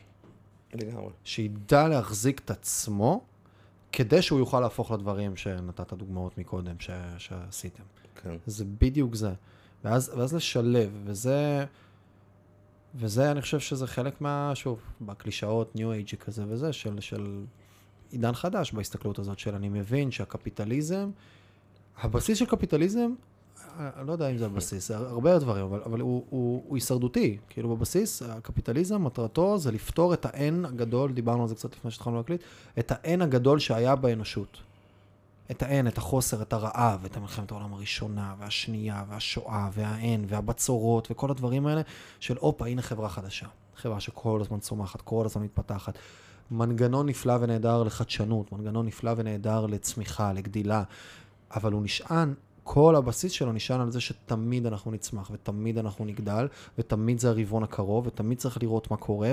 לגמרי. 0.74 1.10
שידע 1.24 1.88
להחזיק 1.88 2.40
את 2.44 2.50
עצמו, 2.50 3.24
כדי 3.92 4.22
שהוא 4.22 4.38
יוכל 4.38 4.60
להפוך 4.60 4.90
לדברים 4.90 5.36
שנתת 5.36 5.92
דוגמאות 5.92 6.38
מקודם 6.38 6.80
ש, 6.80 6.90
שעשיתם. 7.18 7.82
כן. 8.22 8.36
זה 8.46 8.64
בדיוק 8.78 9.14
זה. 9.14 9.32
ואז, 9.84 10.12
ואז 10.16 10.34
לשלב, 10.34 10.90
וזה, 11.04 11.64
וזה, 12.96 13.30
אני 13.30 13.42
חושב 13.42 13.60
שזה 13.60 13.86
חלק 13.86 14.20
מה, 14.20 14.52
שוב, 14.54 14.80
בקלישאות, 15.00 15.76
ניו 15.76 15.92
אייג'י 15.92 16.16
כזה 16.16 16.44
וזה, 16.48 16.72
של, 16.72 17.00
של 17.00 17.44
עידן 18.10 18.32
חדש 18.32 18.72
בהסתכלות 18.72 19.18
הזאת, 19.18 19.38
של 19.38 19.54
אני 19.54 19.68
מבין 19.68 20.10
שהקפיטליזם, 20.10 21.10
הבסיס 22.02 22.38
של 22.38 22.46
קפיטליזם 22.46 23.14
אני 23.78 24.06
לא 24.06 24.12
יודע 24.12 24.28
אם 24.28 24.36
זה 24.36 24.46
הבסיס, 24.46 24.90
הרבה 24.90 25.38
דברים, 25.38 25.64
אבל, 25.64 25.80
אבל 25.84 26.00
הוא, 26.00 26.24
הוא, 26.30 26.62
הוא 26.68 26.76
הישרדותי. 26.76 27.38
כאילו 27.48 27.76
בבסיס, 27.76 28.22
הקפיטליזם, 28.22 29.04
מטרתו 29.04 29.58
זה 29.58 29.72
לפתור 29.72 30.14
את 30.14 30.26
ה-N 30.26 30.66
הגדול, 30.66 31.12
דיברנו 31.12 31.42
על 31.42 31.48
זה 31.48 31.54
קצת 31.54 31.76
לפני 31.76 31.90
שהתחלנו 31.90 32.16
להקליט, 32.16 32.42
את 32.78 32.92
ה-N 32.92 33.22
הגדול 33.22 33.58
שהיה 33.58 33.96
באנושות. 33.96 34.58
את 35.50 35.62
ה-N, 35.62 35.88
את 35.88 35.98
החוסר, 35.98 36.42
את 36.42 36.52
הרעב, 36.52 37.04
את 37.04 37.16
מלחמת 37.16 37.50
העולם 37.50 37.74
הראשונה, 37.74 38.34
והשנייה, 38.38 39.04
והשואה, 39.08 39.68
וה-N, 39.72 40.20
והבצורות, 40.26 41.08
וכל 41.10 41.30
הדברים 41.30 41.66
האלה, 41.66 41.82
של 42.20 42.36
הופה, 42.40 42.66
הנה 42.66 42.82
חברה 42.82 43.08
חדשה. 43.08 43.46
חברה 43.76 44.00
שכל 44.00 44.40
הזמן 44.40 44.58
צומחת, 44.58 45.00
כל 45.00 45.26
הזמן 45.26 45.42
מתפתחת. 45.42 45.98
מנגנון 46.50 47.08
נפלא 47.08 47.36
ונהדר 47.40 47.82
לחדשנות, 47.82 48.52
מנגנון 48.52 48.86
נפלא 48.86 49.12
ונהדר 49.16 49.66
לצמיחה, 49.66 50.32
לגדילה, 50.32 50.82
אבל 51.54 51.72
הוא 51.72 51.82
נשען 51.82 52.34
כל 52.64 52.96
הבסיס 52.96 53.32
שלו 53.32 53.52
נשען 53.52 53.80
על 53.80 53.90
זה 53.90 54.00
שתמיד 54.00 54.66
אנחנו 54.66 54.90
נצמח, 54.90 55.30
ותמיד 55.32 55.78
אנחנו 55.78 56.04
נגדל, 56.04 56.48
ותמיד 56.78 57.18
זה 57.18 57.28
הרבעון 57.28 57.62
הקרוב, 57.62 58.06
ותמיד 58.06 58.38
צריך 58.38 58.62
לראות 58.62 58.90
מה 58.90 58.96
קורה, 58.96 59.32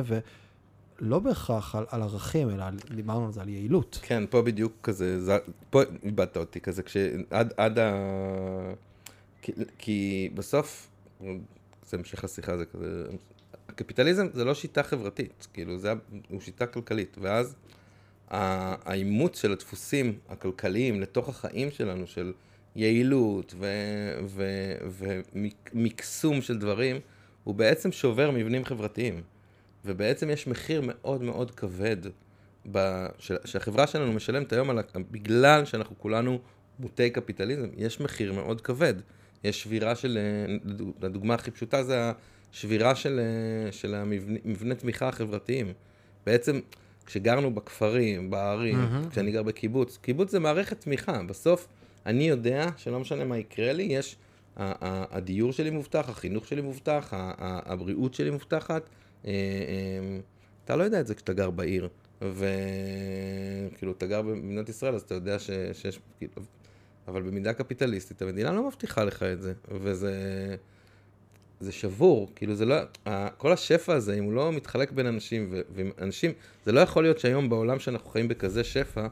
ולא 1.01 1.19
בהכרח 1.19 1.75
על, 1.75 1.85
על 1.89 2.01
ערכים, 2.01 2.49
אלא 2.49 2.65
דיברנו 2.95 3.25
על 3.25 3.31
זה, 3.31 3.41
על 3.41 3.49
יעילות. 3.49 3.99
כן, 4.01 4.23
פה 4.29 4.41
בדיוק 4.41 4.73
כזה, 4.83 5.21
זה- 5.21 5.37
פה 5.69 5.81
איבדת 6.03 6.37
אותי 6.37 6.59
כזה, 6.61 6.83
כשעד 6.83 7.53
עד 7.57 7.79
ה... 7.79 7.93
כי, 9.41 9.51
כי 9.77 10.29
בסוף, 10.35 10.87
זה 11.87 11.97
המשך 11.97 12.23
לשיחה, 12.23 12.57
זה 12.57 12.65
כזה, 12.65 13.05
הקפיטליזם 13.69 14.27
זה 14.33 14.43
לא 14.45 14.53
שיטה 14.53 14.83
חברתית, 14.83 15.47
כאילו, 15.53 15.77
זה, 15.77 15.93
הוא 16.29 16.41
שיטה 16.41 16.65
כלכלית, 16.65 17.17
ואז 17.21 17.55
האימוץ 18.29 19.41
של 19.41 19.51
הדפוסים 19.51 20.17
הכלכליים 20.29 21.01
לתוך 21.01 21.29
החיים 21.29 21.71
שלנו, 21.71 22.07
של 22.07 22.33
יעילות 22.75 23.53
ומקסום 25.73 26.41
של 26.41 26.57
דברים, 26.57 26.99
הוא 27.43 27.55
בעצם 27.55 27.91
שובר 27.91 28.31
מבנים 28.31 28.65
חברתיים. 28.65 29.21
ובעצם 29.86 30.29
יש 30.29 30.47
מחיר 30.47 30.82
מאוד 30.86 31.21
מאוד 31.23 31.51
כבד 31.51 31.97
ב, 32.71 33.05
ש, 33.19 33.32
שהחברה 33.45 33.88
שלנו 33.88 34.13
משלמת 34.13 34.53
היום, 34.53 34.69
על, 34.69 34.79
ה- 34.79 34.82
בגלל 35.11 35.65
שאנחנו 35.65 35.95
כולנו 35.99 36.39
מוטי 36.79 37.09
קפיטליזם, 37.09 37.67
יש 37.77 37.99
מחיר 37.99 38.34
מאוד 38.34 38.61
כבד. 38.61 38.93
יש 39.43 39.61
שבירה 39.63 39.95
של, 39.95 40.17
אה, 40.17 40.55
הדוגמה 41.07 41.34
הכי 41.34 41.51
פשוטה 41.51 41.84
זה 41.84 42.11
השבירה 42.53 42.95
של, 42.95 43.19
אה, 43.65 43.71
של 43.71 44.03
מבני 44.45 44.75
תמיכה 44.75 45.07
החברתיים. 45.07 45.73
בעצם, 46.25 46.59
כשגרנו 47.05 47.55
בכפרים, 47.55 48.29
בערים, 48.29 48.75
mm-hmm. 48.75 49.09
כשאני 49.11 49.32
גר 49.32 49.43
בקיבוץ, 49.43 49.97
קיבוץ 49.97 50.32
זה 50.32 50.39
מערכת 50.39 50.82
תמיכה. 50.82 51.23
בסוף, 51.23 51.67
אני 52.05 52.23
יודע 52.29 52.67
שלא 52.77 52.99
משנה 52.99 53.23
מה 53.25 53.38
יקרה 53.38 53.73
לי, 53.73 53.84
יש, 53.84 54.15
ה- 54.57 54.86
ה- 54.88 55.17
הדיור 55.17 55.53
שלי 55.53 55.69
מובטח, 55.69 56.09
החינוך 56.09 56.47
שלי 56.47 56.61
מובטח, 56.61 57.09
ה- 57.13 57.34
ה- 57.38 57.73
הבריאות 57.73 58.13
שלי 58.13 58.29
מובטחת. 58.29 58.82
אה, 59.26 59.32
אה, 59.32 60.19
אתה 60.65 60.76
לא 60.76 60.84
יודע 60.84 60.99
את 60.99 61.07
זה 61.07 61.15
כשאתה 61.15 61.34
גר 61.34 61.49
בעיר, 61.49 61.89
וכאילו, 62.22 63.91
אתה 63.91 64.05
גר 64.05 64.22
במדינת 64.22 64.69
ישראל, 64.69 64.95
אז 64.95 65.01
אתה 65.01 65.15
יודע 65.15 65.39
ש... 65.39 65.49
שיש... 65.74 65.99
כאילו, 66.17 66.34
אבל 67.07 67.22
במידה 67.22 67.53
קפיטליסטית, 67.53 68.22
המדינה 68.22 68.51
לא 68.51 68.67
מבטיחה 68.67 69.03
לך 69.03 69.24
את 69.24 69.41
זה, 69.41 69.53
וזה... 69.72 70.15
זה 71.61 71.72
שבור, 71.72 72.32
כאילו 72.36 72.55
זה 72.55 72.65
לא, 72.65 72.76
כל 73.38 73.51
השפע 73.51 73.93
הזה, 73.93 74.13
אם 74.13 74.24
הוא 74.24 74.34
לא 74.34 74.51
מתחלק 74.51 74.91
בין 74.91 75.05
אנשים, 75.05 75.47
ו- 75.51 75.61
ועם 75.76 75.91
אנשים, 76.01 76.32
זה 76.65 76.72
לא 76.72 76.80
יכול 76.80 77.03
להיות 77.03 77.19
שהיום 77.19 77.49
בעולם 77.49 77.80
שאנחנו 77.80 78.09
חיים 78.09 78.28
בכזה 78.28 78.63
שפע, 78.63 79.07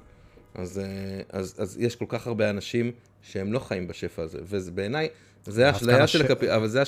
אז, 0.55 0.79
אה, 0.79 1.21
אז, 1.29 1.55
אז 1.57 1.77
יש 1.79 1.95
כל 1.95 2.05
כך 2.07 2.27
הרבה 2.27 2.49
אנשים 2.49 2.91
שהם 3.21 3.53
לא 3.53 3.59
חיים 3.59 3.87
בשפע 3.87 4.21
הזה, 4.21 4.39
וזה 4.43 4.71
בעיניי, 4.71 5.09
זה 5.45 5.69
כאן 5.71 5.79
של, 5.79 5.89
הש- 5.89 6.15
הקפ... 6.15 6.43
אבל 6.43 6.67
זה 6.67 6.83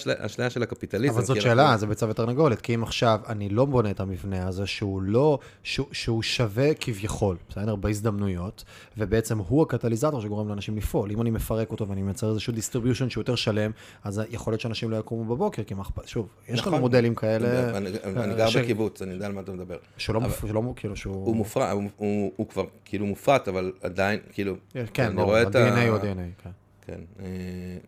של 0.49 0.63
הקפיטליזם. 0.63 1.13
אבל 1.13 1.23
זאת 1.25 1.41
שאלה, 1.41 1.63
אנחנו- 1.65 1.77
זה 1.79 1.87
ביצה 1.87 2.09
ותרנגולת, 2.09 2.61
כי 2.61 2.75
אם 2.75 2.83
עכשיו 2.83 3.19
אני 3.29 3.49
לא 3.49 3.65
בונה 3.65 3.91
את 3.91 3.99
המבנה 3.99 4.47
הזה, 4.47 4.65
שהוא 4.67 5.01
לא, 5.01 5.39
שהוא, 5.63 5.87
שהוא 5.91 6.21
שווה 6.23 6.73
כביכול, 6.73 7.37
בסדר? 7.49 7.75
בהזדמנויות, 7.75 8.63
ובעצם 8.97 9.37
הוא 9.37 9.61
הקטליזטור 9.63 10.21
שגורם 10.21 10.47
לאנשים 10.49 10.77
לפעול. 10.77 11.11
אם 11.11 11.21
אני 11.21 11.29
מפרק 11.31 11.71
אותו 11.71 11.87
ואני 11.87 12.01
מייצר 12.01 12.29
איזשהו 12.29 12.53
distribution 12.53 13.09
שהוא 13.09 13.21
יותר 13.21 13.35
שלם, 13.35 13.71
אז 14.03 14.21
יכול 14.29 14.53
להיות 14.53 14.61
שאנשים 14.61 14.91
לא 14.91 14.97
יקומו 14.97 15.35
בבוקר, 15.35 15.63
כי 15.63 15.73
מה 15.73 15.81
אכפת, 15.81 16.07
שוב, 16.07 16.27
יש 16.49 16.59
לנו 16.61 16.69
נכון. 16.69 16.79
מודלים 16.81 17.15
כאלה, 17.15 17.77
אני, 17.77 17.89
אני 18.05 18.31
אה, 18.31 18.37
גר 18.37 18.47
ש- 18.49 18.55
בקיבוץ, 18.57 19.01
אני 19.01 19.13
יודע 19.13 19.25
על 19.25 19.31
מה 19.31 19.41
אתה 19.41 19.51
מדבר. 19.51 19.77
שלא, 19.97 20.17
אבל- 20.19 20.27
מופ... 20.27 20.45
שלא, 20.47 20.73
כאילו 20.75 20.95
שהוא... 20.95 21.15
הוא 21.25 21.35
מופרע, 21.35 21.71
הוא, 21.71 21.83
הוא, 21.97 22.31
הוא 22.35 22.47
כבר 22.47 22.63
כאילו 22.85 23.05
מופרט, 23.05 23.47
אבל 23.47 23.71
עדיין, 23.83 24.19
כאילו, 24.31 24.55
כן, 24.93 25.05
אני 25.05 25.15
ברור, 25.15 25.35
ה-DNA 25.35 25.55
הוא 25.89 25.97
ה-DNA, 25.97 26.43
כן. 26.43 26.49
כן, 26.91 27.01
אה, 27.19 27.25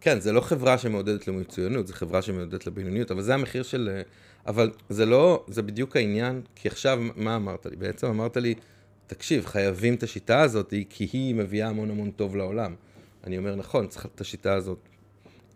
כן, 0.02 0.20
זה 0.20 0.32
לא 0.32 0.42
חברה 0.42 0.78
שמעודדת 0.78 1.28
למצוינות, 1.28 1.88
זה 1.88 1.94
חברה 1.94 2.22
שמעודדת 2.22 2.68
לבינוניות, 2.68 3.12
אבל 3.12 3.22
זה 3.22 3.34
המחיר 3.34 3.64
של... 3.64 3.90
אה, 3.94 4.02
אבל 4.48 4.72
זה 4.90 5.06
לא, 5.06 5.46
זה 5.48 5.62
בדיוק 5.62 5.96
העניין, 5.96 6.42
כי 6.56 6.68
עכשיו, 6.68 7.00
מה 7.16 7.36
אמרת 7.36 7.66
לי? 7.66 7.76
בעצם 7.76 8.08
אמרת 8.08 8.38
לי, 8.38 8.56
תקשיב, 9.08 9.46
חייבים 9.46 9.96
את 9.96 10.04
השיטה 10.04 10.42
הזאת, 10.42 10.74
כי 10.90 11.08
היא 11.14 11.36
מביאה 11.36 11.68
המון 11.68 11.90
המון 11.90 12.12
טוב 12.12 12.36
לעולם. 12.36 12.76
אני 13.24 13.38
אומר, 13.38 13.56
נכון, 13.56 13.88
צריך 13.88 14.06
את 14.06 14.22
השיטה 14.22 14.54
הזאת, 14.54 14.80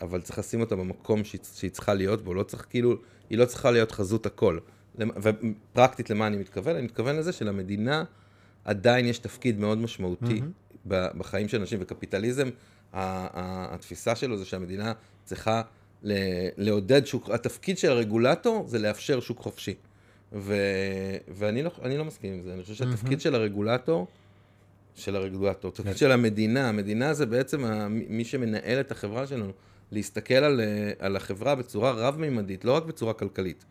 אבל 0.01 0.21
צריך 0.21 0.39
לשים 0.39 0.61
אותה 0.61 0.75
במקום 0.75 1.23
שהיא, 1.23 1.41
שהיא 1.55 1.71
צריכה 1.71 1.93
להיות 1.93 2.23
בו, 2.23 2.33
לא 2.33 2.43
צריך 2.43 2.65
כאילו, 2.69 2.95
היא 3.29 3.37
לא 3.37 3.45
צריכה 3.45 3.71
להיות 3.71 3.91
חזות 3.91 4.25
הכל. 4.25 4.57
ופרקטית 4.97 6.09
למה 6.09 6.27
אני 6.27 6.37
מתכוון? 6.37 6.75
אני 6.75 6.85
מתכוון 6.85 7.15
לזה 7.15 7.31
שלמדינה 7.31 8.03
עדיין 8.65 9.05
יש 9.05 9.19
תפקיד 9.19 9.59
מאוד 9.59 9.77
משמעותי 9.77 10.41
ב- 10.87 11.17
בחיים 11.17 11.47
של 11.47 11.59
אנשים, 11.59 11.79
וקפיטליזם, 11.81 12.49
התפיסה 12.97 14.15
שלו 14.15 14.37
זה 14.37 14.45
שהמדינה 14.45 14.93
צריכה 15.23 15.61
לעודד 16.57 17.05
שוק, 17.05 17.29
התפקיד 17.29 17.77
של 17.77 17.91
הרגולטור 17.91 18.67
זה 18.67 18.79
לאפשר 18.79 19.19
שוק 19.19 19.39
חופשי. 19.39 19.73
ו, 20.33 20.55
ואני 21.27 21.63
לא, 21.63 21.71
לא 21.97 22.05
מסכים 22.05 22.33
עם 22.33 22.41
זה, 22.41 22.53
אני 22.53 22.61
חושב 22.61 22.73
שהתפקיד 22.73 23.21
של 23.21 23.35
הרגולטור, 23.35 24.07
של 24.95 25.15
הרגולטור, 25.15 25.71
התפקיד 25.71 25.97
של 25.97 26.11
המדינה, 26.11 26.69
המדינה 26.69 27.13
זה 27.13 27.25
בעצם 27.25 27.87
מי 27.89 28.25
שמנהל 28.25 28.79
את 28.79 28.91
החברה 28.91 29.27
שלנו, 29.27 29.51
להסתכל 29.91 30.33
על, 30.33 30.61
על 30.99 31.15
החברה 31.15 31.55
בצורה 31.55 31.91
רב-מימדית, 31.91 32.65
לא 32.65 32.71
רק 32.75 32.83
בצורה 32.83 33.13
כלכלית. 33.13 33.65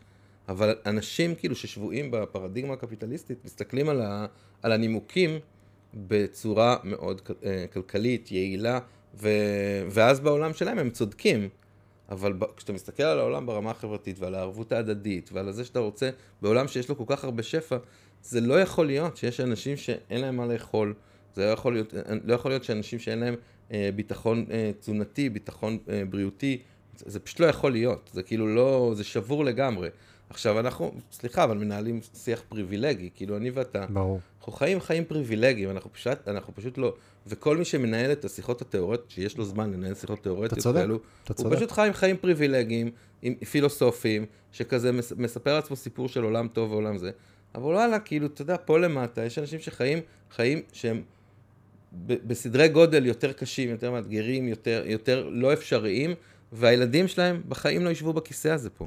אבל 0.48 0.74
אנשים 0.86 1.34
כאילו 1.34 1.56
ששבויים 1.56 2.10
בפרדיגמה 2.10 2.72
הקפיטליסטית, 2.72 3.44
מסתכלים 3.44 3.88
על, 3.88 4.02
ה, 4.02 4.26
על 4.62 4.72
הנימוקים 4.72 5.38
בצורה 5.94 6.76
מאוד 6.84 7.20
כ- 7.20 7.30
אה, 7.44 7.64
כלכלית, 7.72 8.32
יעילה, 8.32 8.78
ו, 9.16 9.28
ואז 9.90 10.20
בעולם 10.20 10.54
שלהם 10.54 10.78
הם 10.78 10.90
צודקים. 10.90 11.48
אבל 12.08 12.32
ב- 12.32 12.56
כשאתה 12.56 12.72
מסתכל 12.72 13.02
על 13.02 13.18
העולם 13.18 13.46
ברמה 13.46 13.70
החברתית 13.70 14.18
ועל 14.18 14.34
הערבות 14.34 14.72
ההדדית 14.72 15.30
ועל 15.32 15.52
זה 15.52 15.64
שאתה 15.64 15.78
רוצה, 15.78 16.10
בעולם 16.42 16.68
שיש 16.68 16.88
לו 16.88 16.96
כל 16.96 17.04
כך 17.06 17.24
הרבה 17.24 17.42
שפע, 17.42 17.76
זה 18.22 18.40
לא 18.40 18.60
יכול 18.60 18.86
להיות 18.86 19.16
שיש 19.16 19.40
אנשים 19.40 19.76
שאין 19.76 20.20
להם 20.20 20.36
מה 20.36 20.46
לאכול, 20.46 20.94
זה 21.34 21.44
לא 21.44 21.50
יכול 21.50 21.72
להיות, 21.72 21.94
לא 22.24 22.34
יכול 22.34 22.50
להיות 22.50 22.64
שאנשים 22.64 22.98
שאין 22.98 23.18
להם 23.18 23.34
אה, 23.72 23.90
ביטחון 23.96 24.46
אה, 24.50 24.70
תזונתי, 24.80 25.28
ביטחון 25.28 25.78
אה, 25.88 26.02
בריאותי, 26.10 26.62
זה, 26.96 27.04
זה 27.10 27.20
פשוט 27.20 27.40
לא 27.40 27.46
יכול 27.46 27.72
להיות, 27.72 28.10
זה 28.12 28.22
כאילו 28.22 28.54
לא, 28.54 28.92
זה 28.96 29.04
שבור 29.04 29.44
לגמרי. 29.44 29.88
עכשיו 30.30 30.60
אנחנו, 30.60 30.94
סליחה, 31.12 31.44
אבל 31.44 31.58
מנהלים 31.58 32.00
שיח 32.14 32.42
פריבילגי, 32.48 33.10
כאילו 33.14 33.36
אני 33.36 33.50
ואתה, 33.50 33.86
ברור. 33.86 34.20
אנחנו 34.38 34.52
חיים 34.52 34.80
חיים 34.80 35.04
פריבילגיים, 35.04 35.70
אנחנו 35.70 35.92
פשוט, 35.92 36.28
אנחנו 36.28 36.54
פשוט 36.54 36.78
לא, 36.78 36.94
וכל 37.26 37.56
מי 37.56 37.64
שמנהל 37.64 38.12
את 38.12 38.24
השיחות 38.24 38.62
התיאורטיות, 38.62 39.10
שיש 39.10 39.38
לו 39.38 39.44
זמן 39.44 39.72
לנהל 39.72 39.94
שיחות 39.94 40.22
תיאורטיות 40.22 40.62
כאלו, 40.62 40.96
אתה 41.24 41.32
הוא 41.32 41.36
צודק. 41.36 41.56
פשוט 41.56 41.70
חיים 41.70 41.92
חיים 41.92 42.16
פריבילגיים, 42.16 42.90
עם 43.22 43.34
פילוסופיים, 43.34 44.26
שכזה 44.52 44.92
מס, 44.92 45.12
מספר 45.12 45.54
לעצמו 45.54 45.76
סיפור 45.76 46.08
של 46.08 46.22
עולם 46.22 46.48
טוב 46.48 46.72
ועולם 46.72 46.98
זה, 46.98 47.10
אבל 47.54 47.72
וואלה, 47.72 47.98
כאילו, 47.98 48.26
אתה 48.26 48.42
יודע, 48.42 48.56
פה 48.64 48.78
למטה, 48.78 49.24
יש 49.24 49.38
אנשים 49.38 49.60
שחיים 49.60 49.98
חיים 50.30 50.62
שהם 50.72 51.02
בסדרי 52.06 52.68
גודל 52.68 53.06
יותר 53.06 53.32
קשים, 53.32 53.70
יותר 53.70 53.90
מאתגרים, 53.90 54.48
יותר, 54.48 54.82
יותר 54.86 55.28
לא 55.32 55.52
אפשריים, 55.52 56.14
והילדים 56.52 57.08
שלהם 57.08 57.42
בחיים 57.48 57.84
לא 57.84 57.90
ישבו 57.90 58.12
בכיסא 58.12 58.48
הזה 58.48 58.70
פה. 58.70 58.86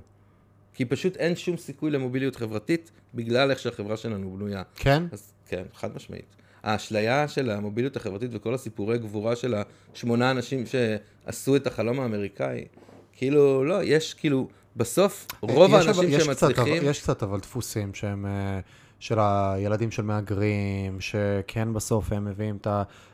כי 0.73 0.85
פשוט 0.85 1.17
אין 1.17 1.35
שום 1.35 1.57
סיכוי 1.57 1.91
למוביליות 1.91 2.35
חברתית 2.35 2.91
בגלל 3.13 3.51
איך 3.51 3.59
שהחברה 3.59 3.97
שלנו 3.97 4.31
בנויה. 4.31 4.63
כן? 4.75 5.03
אז 5.11 5.31
כן, 5.47 5.63
חד 5.73 5.95
משמעית. 5.95 6.35
האשליה 6.63 7.27
של 7.27 7.49
המוביליות 7.49 7.95
החברתית 7.95 8.29
וכל 8.33 8.53
הסיפורי 8.53 8.97
גבורה 8.97 9.35
של 9.35 9.55
השמונה 9.93 10.31
אנשים 10.31 10.63
שעשו 10.65 11.55
את 11.55 11.67
החלום 11.67 11.99
האמריקאי, 11.99 12.65
כאילו, 13.13 13.65
לא, 13.65 13.83
יש 13.83 14.13
כאילו, 14.13 14.47
בסוף, 14.75 15.27
רוב 15.41 15.69
יש 15.73 15.75
אבל- 15.87 15.87
האנשים 15.87 16.19
קצת, 16.19 16.25
שמצליחים, 16.25 16.77
אבל- 16.77 16.89
יש 16.89 17.01
קצת 17.01 17.23
אבל 17.23 17.39
דפוסים 17.39 17.93
שהם 17.93 18.25
אה, 18.25 18.59
של 18.99 19.19
הילדים 19.19 19.91
של 19.91 20.03
מהגרים, 20.03 21.01
שכן 21.01 21.73
בסוף 21.73 22.11
הם 22.11 22.25
מביאים 22.25 22.57
את 22.61 22.67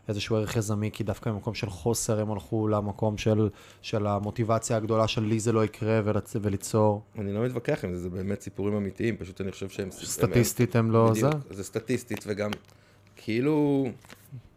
איזשהו 0.07 0.36
ערך 0.36 0.55
יזמי, 0.55 0.91
כי 0.93 1.03
דווקא 1.03 1.31
במקום 1.31 1.53
של 1.53 1.69
חוסר 1.69 2.19
הם 2.19 2.31
הלכו 2.31 2.67
למקום 2.67 3.17
של, 3.17 3.49
של 3.81 4.07
המוטיבציה 4.07 4.77
הגדולה 4.77 5.07
של 5.07 5.23
לי 5.23 5.39
זה 5.39 5.51
לא 5.51 5.65
יקרה 5.65 6.01
ולצ... 6.03 6.36
וליצור. 6.41 7.01
אני 7.19 7.33
לא 7.33 7.43
מתווכח 7.43 7.86
עם 7.86 7.95
זה, 7.95 8.01
זה 8.01 8.09
באמת 8.09 8.41
סיפורים 8.41 8.75
אמיתיים, 8.75 9.17
פשוט 9.17 9.41
אני 9.41 9.51
חושב 9.51 9.69
שהם... 9.69 9.91
סטטיסטית 9.91 10.75
הם 10.75 10.91
לא 10.91 11.11
זה? 11.13 11.27
בדיוק, 11.27 11.53
זה 11.53 11.63
סטטיסטית 11.63 12.23
וגם, 12.27 12.51
כאילו, 13.15 13.86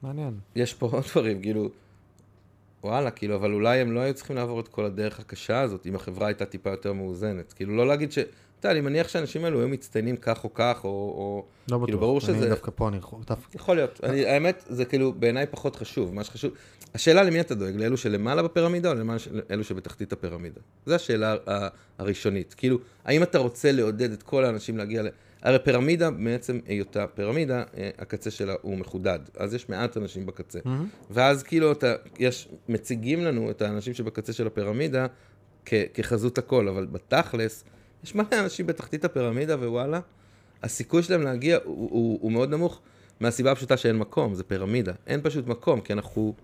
מעניין. 0.03 0.35
יש 0.57 0.75
פה 0.75 0.87
עוד 0.93 1.05
דברים, 1.13 1.43
כאילו, 1.43 1.71
וואלה, 2.85 3.11
כאילו, 3.11 3.37
אבל 3.37 3.53
אולי 3.53 3.79
הם 3.79 3.93
לא 3.93 4.01
היו 4.01 4.15
צריכים 4.15 4.37
לעבור 4.37 4.61
את 4.61 4.69
כל 4.69 4.85
הדרך 4.85 5.21
הקשה 5.21 5.61
הזאת, 5.61 5.87
אם 5.87 5.95
החברה 5.95 6.27
הייתה 6.27 6.47
טיפה 6.47 6.71
יותר 6.71 6.93
מאוזנת. 6.93 7.53
כאילו, 7.53 7.77
לא 7.77 7.87
להגיד 7.87 8.13
ש... 8.13 8.19
אתה 8.61 8.69
יודע, 8.69 8.79
אני 8.79 8.81
מניח 8.81 9.09
שהאנשים 9.09 9.45
האלו 9.45 9.59
היו 9.61 9.69
מצטיינים 9.69 10.17
כך 10.17 10.45
או 10.45 10.55
כך, 10.55 10.81
או... 10.85 10.89
או... 10.91 11.45
לא 11.71 11.77
בטוח. 11.79 11.87
כאילו, 11.87 11.99
ברור 11.99 12.19
אני 12.19 12.27
שזה- 12.27 12.49
דווקא 12.49 12.71
פה, 12.75 12.89
אני 12.89 12.97
יכול... 12.97 13.19
דווקא... 13.27 13.57
יכול 13.57 13.77
להיות. 13.77 14.01
אני, 14.03 14.27
האמת, 14.27 14.65
זה 14.69 14.85
כאילו 14.85 15.13
בעיניי 15.13 15.47
פחות 15.51 15.77
חשוב. 15.77 16.15
מה 16.15 16.25
שחשוב... 16.25 16.53
השאלה 16.95 17.23
למי 17.23 17.41
אתה 17.41 17.55
דואג, 17.55 17.77
לאלו 17.77 17.97
שלמעלה 17.97 18.43
בפירמידה 18.43 18.91
או 18.91 18.95
לאלו 19.51 19.65
שבתחתית 19.65 20.13
הפירמידה? 20.13 20.61
זו 20.87 20.95
השאלה 20.95 21.37
הראשונית. 21.99 22.55
כאילו, 22.55 22.79
האם 23.05 23.23
אתה 23.23 23.39
רוצה 23.39 23.73
לעודד 23.73 24.13
את 24.13 24.23
כל 24.23 24.45
האנשים 24.45 24.79
להגיע 24.79 25.03
ל... 25.03 25.09
הרי 25.43 25.59
פירמידה, 25.65 26.11
בעצם 26.11 26.59
היותה 26.67 27.07
פירמידה, 27.07 27.63
אה, 27.77 27.91
הקצה 27.99 28.31
שלה 28.31 28.55
הוא 28.63 28.79
מחודד. 28.79 29.19
אז 29.37 29.55
יש 29.55 29.69
מעט 29.69 29.97
אנשים 29.97 30.27
בקצה. 30.27 30.59
מהמם. 30.65 30.89
ואז 31.11 31.43
כאילו 31.43 31.73
אתה, 31.73 31.95
יש, 32.19 32.49
מציגים 32.69 33.25
לנו 33.25 33.51
את 33.51 33.63
האנשים 33.63 33.95
שבקצה 33.95 34.33
של 34.33 34.47
הפירמידה 34.47 35.07
כ, 35.65 35.75
כחזות 35.95 36.39
הכל, 36.39 36.69
אבל 36.69 36.87
בתכלס, 36.87 37.65
יש 38.05 38.15
מלא 38.15 38.27
אנשים 38.45 38.67
בתחתית 38.67 39.05
הפירמידה, 39.05 39.57
ווואלה, 39.57 40.01
הסיכוי 40.63 41.03
שלהם 41.03 41.23
להגיע 41.23 41.59
הוא, 41.65 41.91
הוא, 41.91 42.19
הוא 42.23 42.33
מאוד 42.33 42.51
נמוך, 42.51 42.81
מהסיבה 43.21 43.53
הפשוטה 43.53 43.77
שאין 43.77 43.99
מקום, 43.99 44.35
זה 44.35 44.45
פירמידה. 44.45 44.93
אין 45.07 45.21
פשוט 45.23 45.47
מקום, 45.47 45.81
כי 45.81 45.93
אנחנו... 45.93 46.35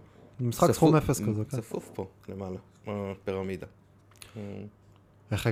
משחק 0.41 0.67
צפוף- 0.71 0.77
סכום 0.77 0.97
אפס 0.97 1.21
כזה, 1.21 1.45
כן. 1.45 1.57
צפוף 1.57 1.91
פה, 1.95 2.07
למעלה, 2.29 2.59
פירמידה. 3.25 3.67
איך, 5.31 5.49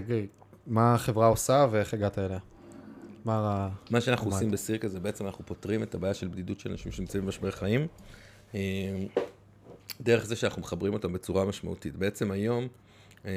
מה 0.66 0.94
החברה 0.94 1.26
עושה 1.26 1.66
ואיך 1.70 1.94
הגעת 1.94 2.18
אליה? 2.18 2.38
מה 3.24 3.34
ה... 3.34 3.68
מה 3.90 4.00
שאנחנו? 4.00 4.30
עושים 4.30 4.50
בסירקה 4.50 4.88
זה 4.88 5.00
בעצם 5.00 5.26
אנחנו 5.26 5.46
פותרים 5.46 5.82
את 5.82 5.94
הבעיה 5.94 6.14
של 6.14 6.28
בדידות 6.28 6.60
של 6.60 6.70
אנשים 6.70 6.92
שנמצאים 6.92 7.24
במשבר 7.24 7.50
חיים, 7.50 7.86
אה, 8.54 8.60
דרך 10.00 10.24
זה 10.24 10.36
שאנחנו 10.36 10.62
מחברים 10.62 10.92
אותם 10.92 11.12
בצורה 11.12 11.44
משמעותית. 11.44 11.96
בעצם 11.96 12.30
היום, 12.30 12.68
אה, 13.24 13.30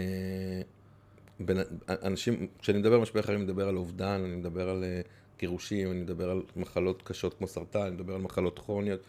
בין- 1.40 1.58
אנשים, 1.90 2.48
כשאני 2.60 2.78
מדבר 2.80 2.96
על 2.96 3.02
משבר 3.02 3.22
חיים, 3.22 3.38
אני 3.38 3.46
מדבר 3.46 3.68
על 3.68 3.78
אובדן, 3.78 4.22
אני 4.26 4.36
מדבר 4.36 4.70
על 4.70 4.84
אה, 4.84 5.02
גירושים, 5.40 5.92
אני 5.92 6.00
מדבר 6.00 6.30
על 6.30 6.42
מחלות 6.56 7.02
קשות 7.02 7.34
כמו 7.34 7.48
סרטן, 7.48 7.80
אני 7.82 7.92
מדבר 7.92 8.14
על 8.16 8.22
מחלות 8.22 8.60
כרוניות, 8.60 9.00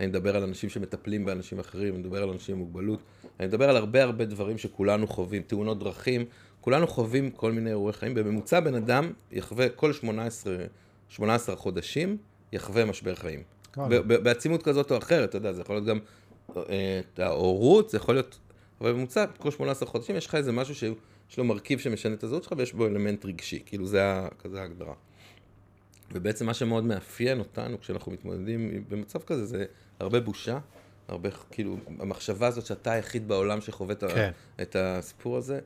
אני 0.00 0.06
מדבר 0.08 0.36
על 0.36 0.42
אנשים 0.42 0.70
שמטפלים 0.70 1.24
באנשים 1.24 1.58
אחרים, 1.58 1.94
אני 1.94 2.02
מדבר 2.02 2.22
על 2.22 2.28
אנשים 2.28 2.54
עם 2.54 2.62
מוגבלות, 2.62 3.02
אני 3.40 3.48
מדבר 3.48 3.70
על 3.70 3.76
הרבה 3.76 4.02
הרבה 4.02 4.24
דברים 4.24 4.58
שכולנו 4.58 5.06
חווים, 5.06 5.42
תאונות 5.42 5.78
דרכים, 5.78 6.24
כולנו 6.60 6.86
חווים 6.86 7.30
כל 7.30 7.52
מיני 7.52 7.70
אירועי 7.70 7.92
חיים. 7.92 8.14
בממוצע 8.14 8.60
בן 8.60 8.74
אדם 8.74 9.12
יחווה 9.32 9.68
כל 9.68 9.92
18, 9.92 10.56
18 11.08 11.56
חודשים, 11.56 12.16
יחווה 12.52 12.84
משבר 12.84 13.14
חיים. 13.14 13.42
ב- 13.88 14.14
בעצימות 14.14 14.62
כזאת 14.62 14.92
או 14.92 14.98
אחרת, 14.98 15.28
אתה 15.28 15.36
יודע, 15.36 15.52
זה 15.52 15.60
יכול 15.62 15.76
להיות 15.76 15.86
גם 15.86 15.98
אה, 16.56 17.00
את 17.14 17.18
ההורות, 17.18 17.90
זה 17.90 17.96
יכול 17.96 18.14
להיות, 18.14 18.38
אבל 18.80 18.92
בממוצע 18.92 19.24
כל 19.38 19.50
18 19.50 19.88
חודשים 19.88 20.16
יש 20.16 20.26
לך 20.26 20.34
איזה 20.34 20.52
משהו 20.52 20.74
שיש 21.30 21.38
לו 21.38 21.44
מרכיב 21.44 21.78
שמשנה 21.78 22.14
את 22.14 22.24
הזהות 22.24 22.42
שלך 22.42 22.54
ויש 22.56 22.72
בו 22.72 22.86
אלמנט 22.86 23.24
רגשי, 23.24 23.62
כאילו 23.66 23.86
זה, 23.86 24.02
כזה 24.38 24.60
ההגדרה. 24.60 24.94
ובעצם 26.12 26.46
מה 26.46 26.54
שמאוד 26.54 26.84
מאפיין 26.84 27.38
אותנו 27.38 27.80
כשאנחנו 27.80 28.12
מתמודדים 28.12 28.84
במצב 28.88 29.18
כזה 29.22 29.46
זה 29.46 29.64
הרבה 29.98 30.20
בושה, 30.20 30.58
הרבה 31.08 31.28
כאילו 31.50 31.76
המחשבה 31.98 32.46
הזאת 32.46 32.66
שאתה 32.66 32.92
היחיד 32.92 33.28
בעולם 33.28 33.60
שחווה 33.60 33.94
כן. 33.94 34.30
את 34.62 34.76
הסיפור 34.76 35.36
הזה, 35.36 35.60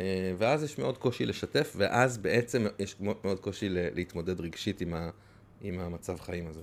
אה, 0.00 0.32
ואז 0.38 0.62
יש 0.62 0.78
מאוד 0.78 0.98
קושי 0.98 1.26
לשתף, 1.26 1.72
ואז 1.76 2.18
בעצם 2.18 2.66
יש 2.78 2.96
מאוד 3.00 3.40
קושי 3.40 3.66
להתמודד 3.70 4.40
רגשית 4.40 4.80
עם, 4.80 4.94
ה, 4.94 5.10
עם 5.60 5.80
המצב 5.80 6.20
חיים 6.20 6.46
הזה. 6.46 6.62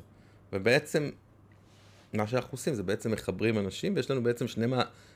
ובעצם 0.53 1.09
מה 2.13 2.27
שאנחנו 2.27 2.49
עושים 2.51 2.73
זה 2.73 2.83
בעצם 2.83 3.11
מחברים 3.11 3.57
אנשים, 3.57 3.95
ויש 3.95 4.11
לנו 4.11 4.23
בעצם 4.23 4.47
שני, 4.47 4.75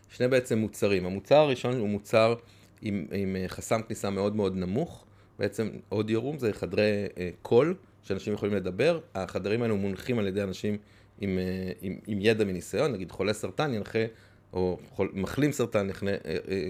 שני 0.09 0.27
בעצם 0.27 0.57
מוצרים. 0.57 1.05
המוצר 1.05 1.35
הראשון 1.35 1.79
הוא 1.79 1.89
מוצר 1.89 2.35
עם, 2.81 3.05
עם 3.11 3.35
אה, 3.35 3.47
חסם 3.47 3.81
כניסה 3.81 4.09
מאוד 4.09 4.35
מאוד 4.35 4.55
נמוך, 4.55 5.05
בעצם 5.39 5.69
אודיו 5.91 6.21
רום 6.21 6.39
זה 6.39 6.53
חדרי 6.53 7.05
אה, 7.17 7.29
קול, 7.41 7.75
שאנשים 8.03 8.33
יכולים 8.33 8.55
לדבר, 8.55 8.99
החדרים 9.15 9.61
האלו 9.61 9.77
מונחים 9.77 10.19
על 10.19 10.27
ידי 10.27 10.43
אנשים 10.43 10.77
עם, 11.21 11.37
אה, 11.39 11.71
עם, 11.81 11.97
עם 12.07 12.17
ידע 12.21 12.45
מניסיון, 12.45 12.91
נגיד 12.91 13.11
חולה 13.11 13.33
סרטן 13.33 13.73
ינחה, 13.73 14.05
או 14.53 14.77
חול, 14.89 15.11
מחלים 15.13 15.51
סרטן 15.51 15.85
ינחה, 15.85 16.05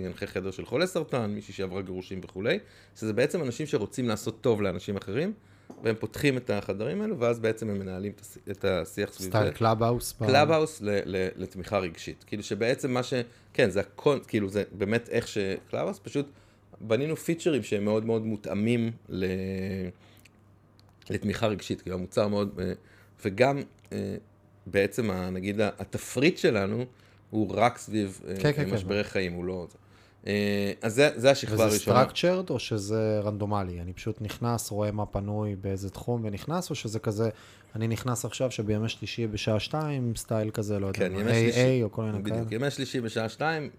ינחה 0.03 0.28
חדר 0.28 0.51
של 0.51 0.66
חולה 0.66 0.88
סרטן, 0.88 1.32
מישהי 1.32 1.53
שעברה 1.53 1.82
גירושים 1.82 2.20
וכולי, 2.24 2.59
שזה 2.95 3.14
בעצם 3.14 3.41
אנשים 3.41 3.66
שרוצים 3.66 4.07
לעשות 4.07 4.41
טוב 4.41 4.62
לאנשים 4.62 4.97
אחרים, 4.97 5.34
והם 5.84 5.95
פותחים 5.99 6.38
את 6.38 6.49
החדרים 6.49 7.01
האלו, 7.01 7.19
ואז 7.19 7.39
בעצם 7.39 7.69
הם 7.69 7.80
מנהלים 7.80 8.11
את 8.11 8.22
הש- 8.22 8.38
את 8.51 8.65
השיח 8.65 9.13
סביב 9.13 9.32
זה. 9.32 9.38
סטייל 9.38 9.51
קלאבהאוס? 9.51 10.13
קלאבהאוס 10.19 10.82
לתמיכה 11.36 11.78
רגשית. 11.78 12.24
כאילו 12.28 12.43
שבעצם 12.43 12.91
מה 12.91 13.03
ש... 13.03 13.13
כן, 13.53 13.69
זה 13.69 13.80
הקון... 13.80 14.19
כאילו 14.28 14.49
זה 14.49 14.63
באמת 14.72 15.09
איך 15.09 15.28
ש... 15.28 15.38
קלאבהאוס, 15.69 15.99
פשוט 16.03 16.30
בנינו 16.82 17.15
feature 17.16 17.53
ים 17.53 17.64
שהם 17.63 17.86
מאוד 17.86 18.05
מאוד 18.05 18.26
מותאמים 18.26 18.91
ל... 19.09 19.26
לתמיכה 21.09 21.47
רגשית. 21.47 21.82
כאילו 21.82 21.95
המוצר 21.95 22.28
מאוד... 22.28 22.59
אה, 22.59 22.74
וגם 23.26 23.61
אה, 23.93 24.15
בעצם, 24.65 25.11
נגיד, 25.11 25.61
התפריט 25.61 26.38
שלנו 26.38 26.86
הוא 27.30 27.53
רק 27.55 27.78
סביב 27.78 28.22
אה, 28.28 28.36
כן, 28.36 28.51
כן, 28.53 28.65
כן. 28.65 28.76
משברי 28.76 29.03
חיים, 29.03 29.34
הוא 29.34 29.45
לא... 29.45 29.67
אה, 30.28 30.72
אז 30.82 30.93
זה, 30.95 31.09
זה 31.15 31.32
השכבה 31.32 31.53
וזה 31.55 31.63
הראשונה. 31.63 32.03
structured 32.05 32.49
או 32.49 32.59
שזה 32.59 33.19
רנדומלי? 33.24 33.82
אני 33.82 33.93
פשוט 33.93 34.22
נכנס, 34.22 34.72
רואה 34.72 34.91
מה 34.91 35.05
פנוי 35.05 35.55
באיזה 35.55 35.89
תחום 35.89 36.22
ונכנס, 36.26 36.69
או 36.69 36.76
שזה 36.76 36.99
כזה, 36.99 37.30
אני 37.76 37.88
נכנס 37.88 38.26
עכשיו 38.26 38.51
שבימי 38.51 38.89
שלישי 38.89 39.28
בשעה 39.28 39.59
שתיים, 39.59 40.15
סטייל 40.15 40.49
כזה, 40.51 40.80
לא 40.80 40.88
יודע, 40.88 40.99
כן, 40.99 41.13
מה, 41.13 41.19
ימי 41.22 41.32
שלישי. 41.34 41.82
AA 41.82 41.84
או 41.84 41.91
כל 41.91 42.03
מיני 42.03 42.24
כאלה. 42.24 42.36
בדיוק. 42.36 42.51
ימי 42.51 42.72
שלישי 42.72 43.01
בשעה 43.01 43.30
שתיים, 43.30 43.69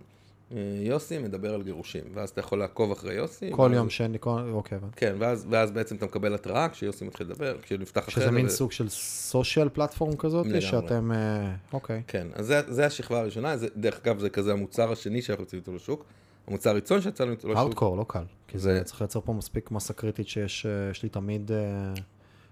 אה, 0.52 0.56
יוסי 0.82 1.18
מדבר 1.18 1.54
על 1.54 1.62
גירושים. 1.62 2.02
ואז 2.14 2.30
אתה 2.30 2.40
יכול 2.40 2.58
לעקוב 2.58 2.92
אחרי 2.92 3.14
יוסי. 3.14 3.50
כל 3.52 3.62
ואז- 3.62 3.72
יום 3.72 3.90
שני, 3.90 4.16
כל- 4.20 4.50
אוקיי. 4.52 4.78
כן, 4.96 5.14
ואז, 5.18 5.46
ואז 5.50 5.70
בעצם 5.70 5.96
אתה 5.96 6.04
מקבל 6.06 6.34
התראה 6.34 6.68
כשיוסי 6.68 7.04
מתחיל 7.04 7.26
לדבר, 7.26 7.56
כשנפתח 7.62 8.08
החדר. 8.08 8.24
שזה 8.24 8.30
מין 8.30 8.46
ו- 8.46 8.50
סוג 8.50 8.72
של 8.72 8.88
סושיאל 8.88 9.68
פלטפורם 9.68 10.16
כזאת, 10.16 10.46
לגמרי. 10.46 10.60
שאתם, 10.60 11.12
אה, 11.12 11.52
אוקיי. 11.72 12.02
כן, 12.06 12.26
אז 12.34 12.46
זה, 12.46 12.60
זה 12.68 12.86
השכבה 12.86 13.20
הראשונה, 13.20 13.56
זה, 13.56 13.66
דרך 13.76 14.00
אגב 14.06 14.18
זה 14.18 14.30
כזה 14.30 14.52
המוצר 14.52 14.92
השני 14.92 15.22
שאנחנו 15.22 15.44
יוצאים 15.44 15.60
איתו 15.60 15.74
לשוק. 15.74 16.04
המוצר 16.46 16.70
הראשון 16.70 16.98
איתו 17.06 17.26
לשוק. 17.26 17.56
הארדקור, 17.56 17.96
לא 17.96 18.04
קל. 18.08 18.24
כי 18.48 18.58
זה 18.58 18.80
צריך 18.84 19.00
לייצר 19.00 19.20
פה 19.20 19.32
מספיק 19.32 19.70
מסה 19.70 19.92
קריטית 19.94 20.28
שיש 20.28 20.66
אה, 20.66 20.70
לי 21.02 21.08
תמיד, 21.08 21.52
אה, 21.52 21.94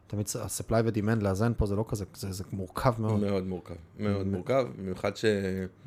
תמיד 0.07 0.27
ה-supply 0.43 0.75
ו-demand 0.85 1.23
לאזן 1.23 1.53
פה 1.57 1.67
זה 1.67 1.77
לא 1.77 1.85
כזה, 1.89 2.05
זה 2.15 2.33
זה 2.33 2.45
מורכב 2.53 2.95
מאוד. 2.99 3.21
מאוד 3.21 3.47
מורכב, 3.47 3.75
מאוד 3.99 4.27
מורכב, 4.27 4.67
במיוחד 4.79 5.17
ש... 5.17 5.25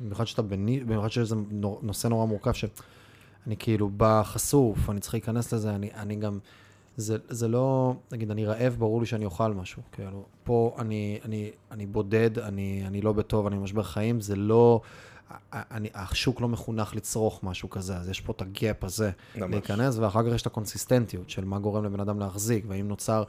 במיוחד 0.00 0.26
שאתה 0.26 0.42
בני, 0.42 0.80
במיוחד 0.80 1.08
שזה 1.08 1.36
נור- 1.50 1.80
נושא 1.82 2.08
נורא 2.08 2.26
מורכב, 2.26 2.52
שאני 2.52 3.56
כאילו 3.58 3.88
בא 3.88 4.22
חשוף, 4.24 4.90
אני 4.90 5.00
צריך 5.00 5.14
להיכנס 5.14 5.54
לזה, 5.54 5.74
אני, 5.74 5.90
אני 5.94 6.16
גם, 6.16 6.38
זה, 6.96 7.16
זה 7.28 7.48
לא, 7.48 7.94
נגיד, 8.12 8.30
אני 8.30 8.46
רעב, 8.46 8.76
ברור 8.78 9.00
לי 9.00 9.06
שאני 9.06 9.24
אוכל 9.24 9.54
משהו, 9.54 9.82
כאילו, 9.92 10.24
פה 10.44 10.76
אני, 10.78 11.18
אני, 11.24 11.50
אני 11.70 11.86
בודד, 11.86 12.38
אני, 12.38 12.82
אני 12.86 13.00
לא 13.00 13.12
בטוב, 13.12 13.46
אני 13.46 13.56
במשבר 13.56 13.82
חיים, 13.82 14.20
זה 14.20 14.36
לא, 14.36 14.80
אני, 15.52 15.88
השוק 15.94 16.40
לא 16.40 16.48
מחונך 16.48 16.94
לצרוך 16.94 17.40
משהו 17.42 17.70
כזה, 17.70 17.96
אז 17.96 18.08
יש 18.08 18.20
פה 18.20 18.32
את 18.32 18.42
הגאפ 18.42 18.84
הזה, 18.84 19.10
ממש. 19.36 19.50
להיכנס, 19.50 19.98
ואחר 19.98 20.28
כך 20.28 20.34
יש 20.34 20.42
את 20.42 20.46
הקונסיסטנטיות 20.46 21.30
של 21.30 21.44
מה 21.44 21.58
גורם 21.58 21.84
לבן 21.84 22.00
אדם 22.00 22.18
להחזיק, 22.18 22.64
והאם 22.68 22.88
נוצר, 22.88 23.24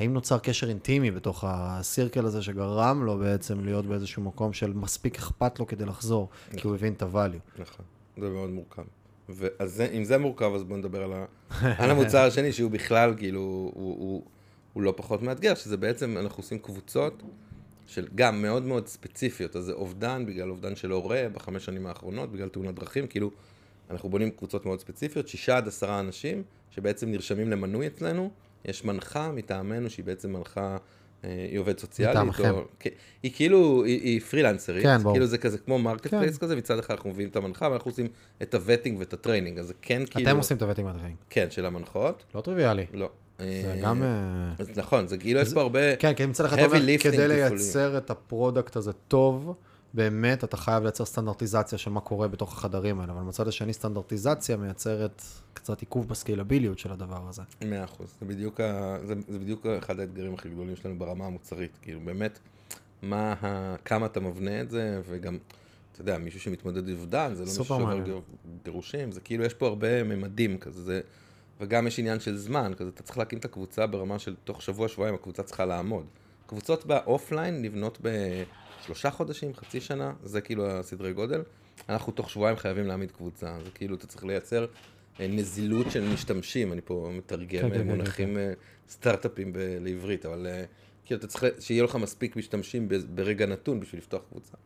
נוצר 0.00 0.38
קשר 0.38 0.68
אינטימי 0.68 1.10
בתוך 1.10 1.44
הסירקל 1.46 2.26
הזה 2.26 2.42
שגרם 2.42 3.04
לו 3.04 3.18
בעצם 3.18 3.64
להיות 3.64 3.86
באיזשהו 3.86 4.22
מקום 4.22 4.52
של 4.52 4.72
מספיק 4.72 5.16
אכפת 5.16 5.58
לו 5.58 5.66
כדי 5.66 5.84
לחזור, 5.84 6.28
כי 6.56 6.66
הוא 6.66 6.74
הבין 6.74 6.92
את 6.92 7.02
ה-value. 7.02 7.60
נכון, 7.60 7.84
זה 8.16 8.30
מאוד 8.30 8.50
מורכב. 8.50 8.82
ואז 9.28 9.74
זה, 9.74 9.88
אם 9.92 10.04
זה 10.04 10.18
מורכב, 10.18 10.52
אז 10.54 10.64
בואו 10.64 10.78
נדבר 10.78 11.02
על, 11.02 11.12
ה... 11.12 11.24
על 11.82 11.90
המוצר 11.90 12.18
השני, 12.18 12.52
שהוא 12.52 12.70
בכלל, 12.70 13.14
כאילו, 13.16 13.40
הוא, 13.40 13.72
הוא, 13.74 14.24
הוא 14.72 14.82
לא 14.82 14.94
פחות 14.96 15.22
מאתגר, 15.22 15.54
שזה 15.54 15.76
בעצם, 15.76 16.16
אנחנו 16.18 16.42
עושים 16.42 16.58
קבוצות 16.58 17.22
של 17.90 18.08
גם 18.14 18.42
מאוד 18.42 18.62
מאוד 18.62 18.86
ספציפיות, 18.86 19.56
אז 19.56 19.64
זה 19.64 19.72
אובדן, 19.72 20.26
בגלל 20.26 20.50
אובדן 20.50 20.76
של 20.76 20.90
הורה 20.90 21.26
בחמש 21.32 21.64
שנים 21.64 21.86
האחרונות, 21.86 22.32
בגלל 22.32 22.48
תאונת 22.48 22.74
דרכים, 22.74 23.06
כאילו, 23.06 23.30
אנחנו 23.90 24.08
בונים 24.08 24.30
קבוצות 24.30 24.66
מאוד 24.66 24.80
ספציפיות, 24.80 25.28
שישה 25.28 25.56
עד 25.56 25.68
עשרה 25.68 26.00
אנשים, 26.00 26.42
שבעצם 26.70 27.10
נרשמים 27.10 27.50
למנוי 27.50 27.86
אצלנו, 27.86 28.30
יש 28.64 28.84
מנחה 28.84 29.32
מטעמנו, 29.32 29.90
שהיא 29.90 30.04
בעצם 30.04 30.32
מנחה, 30.32 30.76
אה, 31.24 31.46
היא 31.50 31.58
עובדת 31.58 31.78
סוציאלית, 31.78 32.16
מטעמכם. 32.16 32.54
או, 32.54 32.64
כן, 32.78 32.90
היא 33.22 33.32
כאילו, 33.34 33.84
היא, 33.84 34.00
היא 34.02 34.20
פרילנסרית, 34.20 34.82
כן, 34.82 34.98
ברור. 34.98 35.14
כאילו 35.14 35.26
זה 35.26 35.38
כזה 35.38 35.58
כמו 35.58 35.78
marketplace 35.78 36.38
כן. 36.38 36.46
כזה, 36.46 36.56
מצד 36.56 36.78
אחד 36.78 36.94
אנחנו 36.94 37.10
מביאים 37.10 37.30
את 37.30 37.36
המנחה, 37.36 37.68
ואנחנו 37.70 37.90
עושים 37.90 38.08
את 38.42 38.54
ה 38.54 38.59
vetting 38.59 38.98
ואת 38.98 39.12
ה 39.12 39.17
training, 39.17 39.58
אז 39.58 39.66
זה 39.66 39.74
כן 39.82 40.02
כאילו, 40.10 40.30
אתם 40.30 40.36
עושים 40.36 40.56
את 40.56 40.62
ה 40.62 40.65
vetting 40.65 40.84
מהדברים. 40.84 41.16
כן, 41.30 41.50
של 41.50 41.66
המנחות, 41.66 42.24
לא 42.34 42.40
טריוויאלי. 42.40 42.86
לא. 42.92 43.10
זה 43.40 43.72
אה, 43.76 43.80
גם... 43.82 44.02
אה, 44.02 44.08
אז 44.58 44.70
נכון, 44.76 45.08
זה 45.08 45.18
כאילו 45.18 45.40
יש 45.40 45.54
פה 45.54 45.60
הרבה, 45.60 45.96
כן, 45.96 46.14
כי 46.14 46.26
מצד 46.26 46.44
אחד 46.44 46.58
אתה 46.58 46.66
אומר, 46.66 46.98
כדי. 47.00 47.28
לייצר 47.28 47.98
את 47.98 48.10
ה 48.10 48.18
product 48.18 48.76
הזה 48.76 48.92
טוב, 48.92 49.54
באמת 49.94 50.44
אתה 50.44 50.56
חייב 50.56 50.82
לייצר 50.82 51.04
סטנדרטיזציה 51.04 51.78
של 51.78 51.90
מה 51.90 52.00
קורה 52.00 52.28
בתוך 52.28 52.52
החדרים 52.52 53.00
האלה, 53.00 53.12
אבל 53.12 53.22
מצד 53.22 53.48
השני 53.48 53.72
סטנדרטיזציה 53.72 54.56
מייצרת 54.56 55.22
קצת 55.54 55.80
עיכוב 55.80 56.08
בסקיילביליות 56.08 56.78
של 56.78 56.92
הדבר 56.92 57.28
הזה. 57.28 57.42
מאה 57.64 57.84
אחוז, 57.84 58.14
זה 58.20 58.26
בדיוק, 58.26 58.60
ה... 58.60 58.96
זה, 59.04 59.14
זה 59.28 59.38
בדיוק 59.38 59.66
אחד 59.66 60.00
האתגרים 60.00 60.34
הכי 60.34 60.48
גדולים 60.48 60.76
שלנו 60.76 60.98
ברמה 60.98 61.26
המוצרית, 61.26 61.78
כאילו 61.82 62.00
באמת, 62.04 62.38
מה, 63.02 63.34
ה... 63.42 63.76
כמה 63.84 64.06
אתה 64.06 64.20
מבנה 64.20 64.60
את 64.60 64.70
זה, 64.70 65.00
וגם, 65.08 65.38
אתה 65.92 66.00
יודע, 66.00 66.18
מישהו 66.18 66.40
שמתמודד 66.40 66.88
עם 66.88 66.96
אובדן, 66.96 67.34
זה 67.34 67.42
לא 67.42 67.48
מישהו 67.48 67.64
שעובר 67.64 68.00
גירושים, 68.64 69.12
זה 69.12 69.20
כאילו, 69.20 69.44
יש 69.44 69.54
פה 69.54 69.66
הרבה 69.66 70.04
ממדים 70.04 70.58
כזה, 70.58 70.82
זה... 70.82 71.00
וגם 71.60 71.86
יש 71.86 71.98
עניין 71.98 72.20
של 72.20 72.36
זמן, 72.36 72.72
כזה, 72.76 72.90
אתה 72.94 73.02
צריך 73.02 73.18
להקים 73.18 73.38
את 73.38 73.44
הקבוצה 73.44 73.86
ברמה 73.86 74.18
של 74.18 74.34
תוך 74.44 74.62
שבוע, 74.62 74.88
שבועיים, 74.88 75.14
הקבוצה 75.14 75.42
צריכה 75.42 75.64
לעמוד. 75.64 76.06
קבוצות 76.46 76.86
באופליין 76.86 77.62
נבנות 77.62 77.98
בשלושה 78.02 79.10
חודשים, 79.10 79.54
חצי 79.54 79.80
שנה, 79.80 80.12
זה 80.24 80.40
כאילו 80.40 80.66
הסדרי 80.70 81.12
גודל. 81.12 81.42
אנחנו 81.88 82.12
תוך 82.12 82.30
שבועיים 82.30 82.56
חייבים 82.56 82.86
להעמיד 82.86 83.10
קבוצה, 83.10 83.56
זה 83.64 83.70
כאילו, 83.70 83.96
אתה 83.96 84.06
צריך 84.06 84.24
לייצר 84.24 84.66
אה, 85.20 85.26
נזילות 85.28 85.90
של 85.90 86.08
משתמשים, 86.12 86.72
אני 86.72 86.80
פה 86.84 87.10
מתרגם 87.14 87.48
כן, 87.48 87.64
אה, 87.64 87.70
כן, 87.70 87.78
כן, 87.78 87.86
מונחים 87.86 88.38
אה, 88.38 88.52
סטארט-אפים 88.88 89.52
ב- 89.52 89.76
לעברית, 89.80 90.26
אבל 90.26 90.46
כאילו 91.04 91.18
אתה 91.18 91.26
צריך 91.26 91.44
שיהיה 91.60 91.82
לך 91.82 91.96
מספיק 91.96 92.36
משתמשים 92.36 92.88
ברגע 93.14 93.46
נתון 93.46 93.80
בשביל 93.80 94.00
לפתוח 94.00 94.22
קבוצה. 94.30 94.56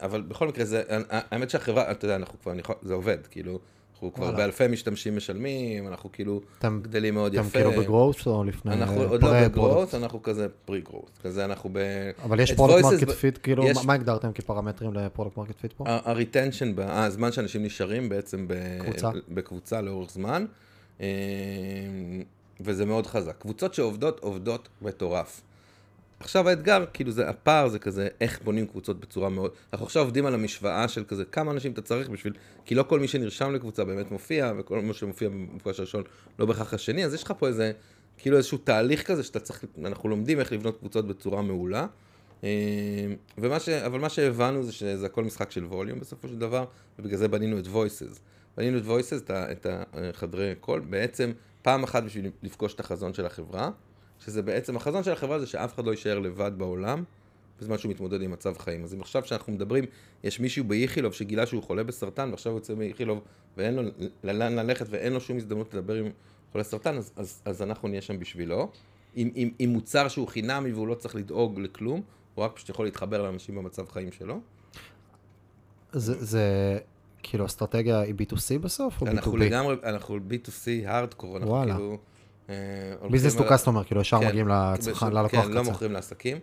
אבל 0.00 0.22
בכל 0.22 0.48
מקרה, 0.48 0.64
זה, 0.64 0.82
האמת 1.10 1.50
שהחברה, 1.50 1.90
אתה 1.90 2.04
יודע, 2.04 2.16
אנחנו 2.16 2.40
כבר, 2.40 2.52
זה 2.82 2.94
עובד, 2.94 3.26
כאילו, 3.26 3.58
אנחנו 4.04 4.14
כבר 4.14 4.24
וואלה. 4.24 4.36
באלפי 4.38 4.66
משתמשים 4.68 5.16
משלמים, 5.16 5.86
אנחנו 5.88 6.12
כאילו 6.12 6.40
אתם- 6.58 6.80
גדלים 6.82 7.14
מאוד 7.14 7.34
אתם 7.34 7.46
יפה. 7.46 7.58
כאילו 7.58 7.82
ב 7.82 7.88
growth 7.88 8.26
או 8.26 8.44
לפני 8.44 8.72
אנחנו 8.74 9.02
אה, 9.02 9.06
עוד 9.06 9.22
לא 9.22 9.44
ב 9.44 9.50
growth? 9.50 9.94
אנחנו 9.94 10.22
כזה 10.22 10.46
pre 10.64 10.80
growth, 10.80 11.10
כזה 11.22 11.44
אנחנו 11.44 11.70
ב... 11.72 11.78
אבל 12.22 12.40
יש 12.40 12.52
product 12.52 12.82
market 12.84 13.10
fit, 13.10 13.38
כאילו, 13.42 13.64
יש- 13.66 13.84
מה- 13.84 13.94
הגדרתם 13.94 14.32
כפרמטרים 14.32 14.94
ל 14.94 14.99
product 14.99 15.36
market 15.36 15.60
fit 15.60 15.72
פה? 15.72 15.84
ה 15.86 15.94
retention, 15.94 16.72
הזמן 16.78 17.32
שאנשים 17.32 17.62
נשארים 17.62 18.08
בעצם 18.08 18.48
ב- 18.48 18.54
קבוצה. 18.82 19.10
בקבוצה 19.28 19.80
לאורך 19.80 20.10
זמן, 20.10 20.44
אה, 21.00 21.06
וזה 22.60 22.86
מאוד 22.86 23.06
חזק. 23.06 23.34
קבוצות 23.38 23.74
שעובדות, 23.74 24.20
עובדות 24.20 24.68
מטורף. 24.82 25.40
עכשיו 26.20 26.48
האתגר, 26.48 26.84
כאילו 26.92 27.10
זה, 27.10 27.28
הפער 27.28 27.68
זה 27.68 27.78
כזה, 27.78 28.08
איך 28.20 28.40
בונים 28.44 28.66
קבוצות 28.66 29.00
בצורה 29.00 29.28
מאוד... 29.28 29.50
אנחנו 29.72 29.86
עכשיו 29.86 30.02
עובדים 30.02 30.26
על 30.26 30.34
המשוואה 30.34 30.88
של 30.88 31.04
כזה, 31.04 31.24
כמה 31.24 31.50
אנשים 31.50 31.72
אתה 31.72 31.82
צריך 31.82 32.08
בשביל... 32.08 32.32
כי 32.64 32.74
לא 32.74 32.82
כל 32.82 33.00
מי 33.00 33.08
שנרשם 33.08 33.54
לקבוצה 33.54 33.84
באמת 33.84 34.10
מופיע, 34.10 34.52
וכל 34.58 34.80
מי 34.80 34.94
שמופיע 34.94 35.28
במפגש 35.28 35.78
הראשון 35.78 36.02
לא 36.38 36.46
בהכרח 36.46 36.74
השני, 36.74 37.04
אז 37.04 37.14
יש 37.14 37.22
לך 37.22 37.32
פה 37.38 37.48
איזה, 37.48 37.72
כאילו 38.18 38.36
איזשהו 38.36 38.58
תהליך 38.58 39.02
כזה 39.02 39.22
שאתה 39.22 39.40
צריך, 39.40 39.64
אנחנו 39.84 40.08
לומדים 40.08 40.40
איך 40.40 40.52
לבנות 40.52 40.78
קבוצות 40.78 41.06
בצורה 41.06 41.42
מעולה. 41.42 41.86
אה, 42.44 42.48
ומה 43.38 43.60
ש... 43.60 43.68
אבל 43.68 44.00
מה 44.00 44.08
שהבנו 44.08 44.62
זה 44.62 44.72
שזה 44.72 45.06
הכל 45.06 45.24
משחק 45.24 45.50
של 45.50 45.64
ווליום 45.64 46.00
בסופו 46.00 46.28
של 46.28 46.38
דבר, 46.38 46.64
ובגלל 46.98 47.18
זה 47.18 47.28
בנינו 47.28 47.58
את 47.58 47.66
voices. 47.66 48.18
בנינו 48.56 48.78
את 48.78 48.84
voices, 48.84 49.32
את, 49.32 49.66
החדרי 49.92 50.54
קול, 50.60 50.80
בעצם 50.80 51.32
פעם 51.62 51.82
אחת 51.82 52.02
בשביל 52.02 52.30
לפגוש 52.42 52.74
את 52.74 52.80
החזון 52.80 53.14
של 53.14 53.26
החברה, 53.26 53.70
שזה 54.20 54.42
בעצם, 54.42 54.76
החזון 54.76 55.02
של 55.02 55.12
החברה 55.12 55.38
זה 55.38 55.46
שאף 55.46 55.74
אחד 55.74 55.84
לא 55.86 55.90
יישאר 55.90 56.18
לבד 56.18 56.52
בעולם, 56.56 57.04
בזמן 57.60 57.78
שהוא 57.78 57.90
מתמודד 57.90 58.22
עם 58.22 58.30
מצב 58.30 58.58
חיים. 58.58 58.84
אז 58.84 58.94
אם 58.94 59.00
עכשיו 59.00 59.24
שאנחנו 59.24 59.52
מדברים, 59.52 59.84
יש 60.24 60.40
מישהו 60.40 60.64
באיכילוב 60.64 61.12
שגילה 61.12 61.46
שהוא 61.46 61.62
חולה 61.62 61.82
בסרטן, 61.84 62.30
ועכשיו 62.30 62.52
הוא 62.52 62.58
יוצא 62.58 62.74
מאיכילוב 62.74 63.20
ואין 63.56 63.74
לו 63.74 63.82
לאן 64.24 64.52
ללכת 64.56 64.86
ואין 64.90 65.12
לו 65.12 65.20
שום 65.20 65.36
הזדמנות 65.36 65.74
לדבר 65.74 65.94
עם 65.94 66.10
חולה 66.52 66.64
סרטן, 66.64 66.96
אז, 66.96 67.12
אז, 67.16 67.42
אז 67.44 67.62
אנחנו 67.62 67.88
נהיה 67.88 68.02
שם 68.02 68.18
בשבילו. 68.18 68.68
עם, 69.14 69.30
עם, 69.34 69.50
עם 69.58 69.70
מוצר 69.70 70.08
שהוא 70.08 70.28
חינמי 70.28 70.72
והוא 70.72 70.88
לא 70.88 70.94
צריך 70.94 71.14
לדאוג 71.14 71.60
לכלום, 71.60 72.02
הוא 72.34 72.44
רק 72.44 72.52
פשוט 72.56 72.68
יכול 72.68 72.84
להתחבר 72.84 73.22
לאנשים 73.22 73.54
במצב 73.54 73.88
חיים 73.88 74.12
שלו. 74.12 74.40
זה- 75.92 76.24
זה 76.24 76.78
כאילו 77.22 77.46
אסטרטגיה 77.46 78.00
היא 78.00 78.14
B2C 78.14 78.58
בסוף 78.60 79.00
או 79.02 79.06
אנחנו 79.06 79.32
B2B? 79.32 79.36
לגמרי, 79.36 79.76
אנחנו 79.84 80.16
B2C 80.30 80.50
hardcore, 80.88 81.36
אנחנו 81.36 81.50
וואלה. 81.50 81.74
כאילו... 81.74 81.98
business 83.10 83.34
to 83.36 83.44
customer, 83.50 83.84
כאילו 83.84 84.00
ישר 84.00 84.20
כן, 84.20 84.28
מגיעים 84.28 84.48
לצרכן, 84.48 84.92
בשביל- 85.06 85.18
ללקוח 85.18 85.44
כן, 85.44 85.50
לא. 85.52 85.62
מוכרים 85.64 85.92
לעסקים. 85.92 86.38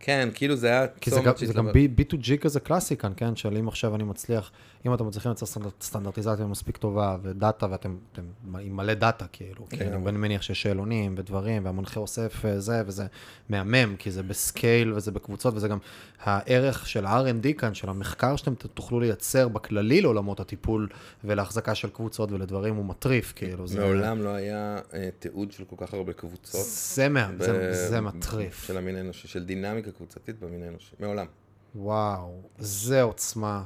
כן, 0.00 0.28
כאילו 0.34 0.56
זה 0.56 0.66
היה 0.66 0.86
כי 1.00 1.10
זה 1.10 1.16
גם, 1.16 1.22
צומת 1.34 1.48
זה 1.48 1.54
גם 1.54 1.66
שהתלבט- 1.72 1.98
B, 2.00 2.14
B2G 2.14 2.36
כזה 2.40 2.60
קלאסי 2.60 2.96
כאן, 2.96 3.12
כן? 3.16 3.36
של 3.36 3.56
אם 3.56 3.68
עכשיו 3.68 3.94
אני 3.94 4.02
מצליח, 4.04 4.50
אם 4.86 4.94
אתם 4.94 5.06
מצליחים 5.06 5.30
לייצר 5.30 5.46
סטנדרט, 5.46 5.82
סטנדרטיזציה 5.82 6.46
מספיק 6.46 6.76
טובה 6.76 7.16
ודאטה, 7.22 7.66
ואתם 7.70 7.96
אתם, 8.12 8.22
עם 8.60 8.76
מלא 8.76 8.94
דאטה, 8.94 9.26
כאילו, 9.32 9.66
כן. 9.68 9.76
כי 9.76 9.84
אני 9.84 10.18
מניח 10.18 10.42
שיש 10.42 10.62
שאלונים 10.62 11.14
ודברים, 11.18 11.64
והמנחה 11.64 12.00
אוסף 12.00 12.44
אה, 12.44 12.60
זה, 12.60 12.82
וזה 12.86 13.06
מהמם, 13.48 13.96
כי 13.98 14.10
זה 14.10 14.22
ב 14.22 14.34
scale 14.34 14.92
וזה 14.92 15.10
בקבוצות, 15.10 15.54
וזה 15.54 15.68
גם 15.68 15.78
הערך 16.20 16.88
של 16.88 17.06
ה-R&D 17.06 17.52
כאן, 17.58 17.74
של 17.74 17.88
המחקר 17.88 18.36
שאתם 18.36 18.54
תוכלו 18.54 19.00
לייצר 19.00 19.48
בכללי 19.48 20.00
לעולמות 20.00 20.40
הטיפול 20.40 20.88
ולהחזקה 21.24 21.74
של 21.74 21.90
קבוצות 21.90 22.32
ולדברים, 22.32 22.74
הוא 22.74 22.84
מטריף, 22.84 23.32
כאילו. 23.36 23.66
זה, 23.66 23.80
מעולם 23.80 24.22
לא 24.22 24.28
היה 24.28 24.78
אה, 24.94 25.08
תיעוד 25.18 25.52
של 25.52 25.64
כל 25.64 25.76
כך 25.78 25.94
הרבה 25.94 26.12
קבוצות. 26.12 26.60
זה, 26.64 27.08
ב- 27.38 27.42
זה, 27.42 27.88
זה 27.88 28.00
מטריף. 28.00 28.66
של 28.66 28.76
המין 28.76 28.96
האנושי, 28.96 29.28
של 29.28 29.44
דינמיקה 29.44 29.90
קבוצתית 29.90 30.40
במין 30.40 30.62
האנושי. 30.62 30.96
מעולם. 31.00 31.26
וואו, 31.74 32.42
זה 32.58 33.02
עוצמה. 33.02 33.64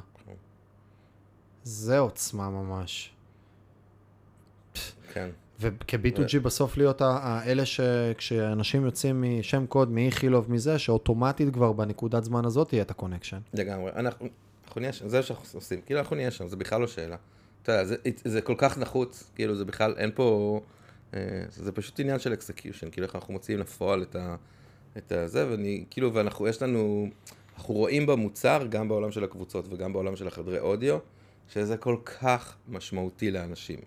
זה 1.67 1.99
עוצמה 1.99 2.49
ממש. 2.49 3.11
כן. 5.13 5.29
וכ-B2G 5.59 6.39
בסוף 6.41 6.77
להיות 6.77 7.01
האלה 7.01 7.65
שכשאנשים 7.65 8.85
יוצאים 8.85 9.23
משם 9.39 9.65
קוד, 9.65 9.91
מאיכילוב, 9.91 10.51
מזה, 10.51 10.79
שאוטומטית 10.79 11.53
כבר 11.53 11.71
בנקודת 11.71 12.23
זמן 12.23 12.45
הזאת 12.45 12.73
יהיה 12.73 12.83
את 12.83 12.91
ה 12.91 12.95
connection. 12.95 13.39
לגמרי. 13.53 13.91
אנחנו, 13.91 14.27
אנחנו 14.65 14.81
נהיה 14.81 14.93
שם, 14.93 15.09
זה 15.09 15.23
שאנחנו 15.23 15.45
עושים. 15.53 15.81
כאילו, 15.81 15.99
אנחנו 15.99 16.15
נהיה 16.15 16.31
שם, 16.31 16.47
זה 16.47 16.55
בכלל 16.55 16.81
לא 16.81 16.87
שאלה. 16.87 17.15
אתה 17.63 17.71
יודע, 17.71 17.85
זה, 17.85 17.95
זה 18.25 18.41
כל 18.41 18.55
כך 18.57 18.77
נחוץ, 18.77 19.31
כאילו, 19.35 19.55
זה 19.55 19.65
בכלל, 19.65 19.93
אין 19.97 20.11
פה... 20.15 20.59
אה, 21.13 21.19
זה 21.49 21.71
פשוט 21.71 21.99
עניין 21.99 22.19
של 22.19 22.33
execution, 22.33 22.89
כאילו, 22.89 23.07
איך 23.07 23.15
אנחנו 23.15 23.33
מוציאים 23.33 23.59
לפועל 23.59 24.01
את 24.01 24.15
ה... 24.15 24.35
את 24.97 25.11
הזה, 25.11 25.51
ואני, 25.51 25.85
כאילו, 25.89 26.13
ואנחנו, 26.13 26.47
יש 26.47 26.61
לנו... 26.61 27.09
אנחנו 27.57 27.73
רואים 27.73 28.05
במוצר, 28.05 28.67
גם 28.69 28.87
בעולם 28.87 29.11
של 29.11 29.23
הקבוצות 29.23 29.65
וגם 29.69 29.93
בעולם 29.93 30.15
של 30.15 30.27
החדרי 30.27 30.59
אודיו, 30.59 30.97
שזה 31.49 31.77
כל 31.77 31.97
כך 32.19 32.55
משמעותי 32.67 33.31
לאנשים. 33.31 33.79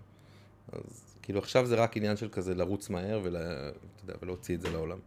אז 0.71 1.15
כאילו, 1.21 1.39
עכשיו 1.39 1.65
זה 1.65 1.75
רק 1.75 1.97
עניין 1.97 2.17
של 2.17 2.29
כזה 2.29 2.55
לרוץ 2.55 2.89
מהר 2.89 3.19
ול... 3.23 3.37
אתה 3.37 4.03
יודע, 4.03 4.13
ולהוציא 4.21 4.55
את 4.55 4.61
זה 4.61 4.69
לעולם. 4.69 4.97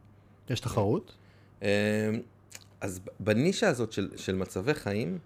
יש 0.50 0.60
תחרות? 0.60 1.14
אמ, 1.62 1.68
אז 2.80 3.00
בנישה 3.20 3.68
הזאת 3.68 3.92
של, 3.92 4.10
של 4.16 4.34
מצבי 4.34 4.74
חיים, 4.74 5.18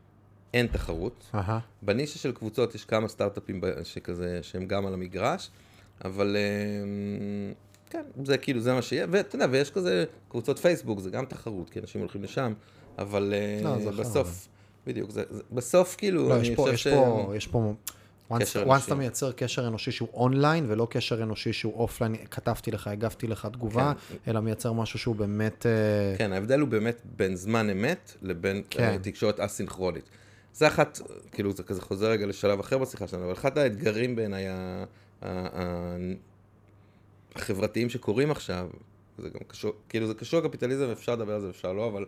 אין 0.55 0.67
תחרות. 0.67 1.31
אהה. 1.35 1.59
בנישה 1.83 2.19
של 2.19 2.33
קבוצות 2.33 2.75
יש 2.75 2.85
כמה 2.85 3.09
סטארט-אפים 3.09 3.61
שכזה, 3.85 4.39
שהם 4.43 4.67
גם 4.67 4.87
על 4.87 4.95
המגרש, 4.95 5.51
אבל 6.05 6.37
אמ, 6.37 7.53
כן, 7.91 8.03
זה 8.25 8.39
כאילו, 8.39 8.61
זה 8.61 8.75
מה 8.75 8.83
שיהיה, 8.83 9.07
ואתה 9.11 9.37
יודע, 9.37 9.47
ויש 9.51 9.71
כזה 9.71 10.05
קבוצות 10.29 10.59
פייסבוק, 10.59 11.01
זה 11.01 11.11
גם 11.11 11.27
תחרות, 11.27 11.71
כי 11.71 11.81
אנשים 11.81 12.01
הולכים 12.01 12.23
לשם, 12.23 12.53
אבל 12.99 13.35
אה, 13.35 13.61
לא, 13.65 13.91
בסוף, 13.91 14.49
בדיוק, 14.89 15.11
זה, 15.11 15.23
זה, 15.31 15.43
בסוף 15.53 15.97
כאילו, 15.99 16.29
לא, 16.29 16.37
אני 16.37 16.57
פה, 16.57 16.63
חושב 16.63 16.75
יש 16.75 16.83
ש... 16.83 16.89
פה, 16.89 17.33
יש 17.37 17.47
פה... 17.47 17.75
once- 18.31 18.67
once. 18.67 18.87
אתה 18.87 18.95
מייצר 18.95 19.33
קשר 19.33 19.69
אנושי 19.69 19.91
שהוא 19.91 20.09
אונליין 20.15 20.65
ולא 20.69 20.87
קשר 20.91 21.23
אנושי 21.23 21.53
שהוא 21.53 21.75
אופליין, 21.75 22.17
כתבתי 22.31 22.71
לך, 22.71 22.87
הגבתי 22.87 23.27
לך 23.27 23.49
תגובה, 23.53 23.93
אלא 24.29 24.41
מייצר 24.41 24.73
משהו 24.73 24.99
שהוא 24.99 25.17
באמת... 25.17 25.67
אה, 25.67 26.19
כן, 26.19 26.33
ההבדל 26.33 26.61
הוא 26.61 26.69
באמת 26.69 27.03
בין 27.17 27.37
זמן 27.37 27.71
אמת 27.71 28.13
לבין 28.23 28.63
כן. 28.71 28.79
כן. 28.79 28.99
תקשורת 29.03 29.41
אסינכרונית. 29.41 30.11
זה 30.55 30.67
אחת, 30.67 31.01
כאילו 31.33 31.53
זה 31.53 31.63
כזה 31.63 31.81
חוזר 31.81 32.11
רגע 32.11 32.27
לשלב 32.27 32.61
אחר 32.61 32.79
בשיחה 32.79 33.07
שלנו, 33.07 33.25
אבל 33.25 33.33
אחד 33.33 33.59
האתגרים 33.59 34.17
בעיניי 34.17 34.45
החברתיים 37.35 37.89
שקורים 37.89 38.31
עכשיו, 38.31 38.69
זה 39.19 39.29
גם 39.29 39.41
קשור, 39.47 39.73
כאילו 39.89 40.07
זה 40.07 40.15
קשור 40.15 40.41
לקפיטליזם, 40.41 40.91
אפשר 40.93 41.13
לדבר 41.13 41.35
על 41.35 41.41
זה, 41.41 41.51
אפשר 41.51 41.73
לא, 41.73 41.89
אבל 41.89 42.05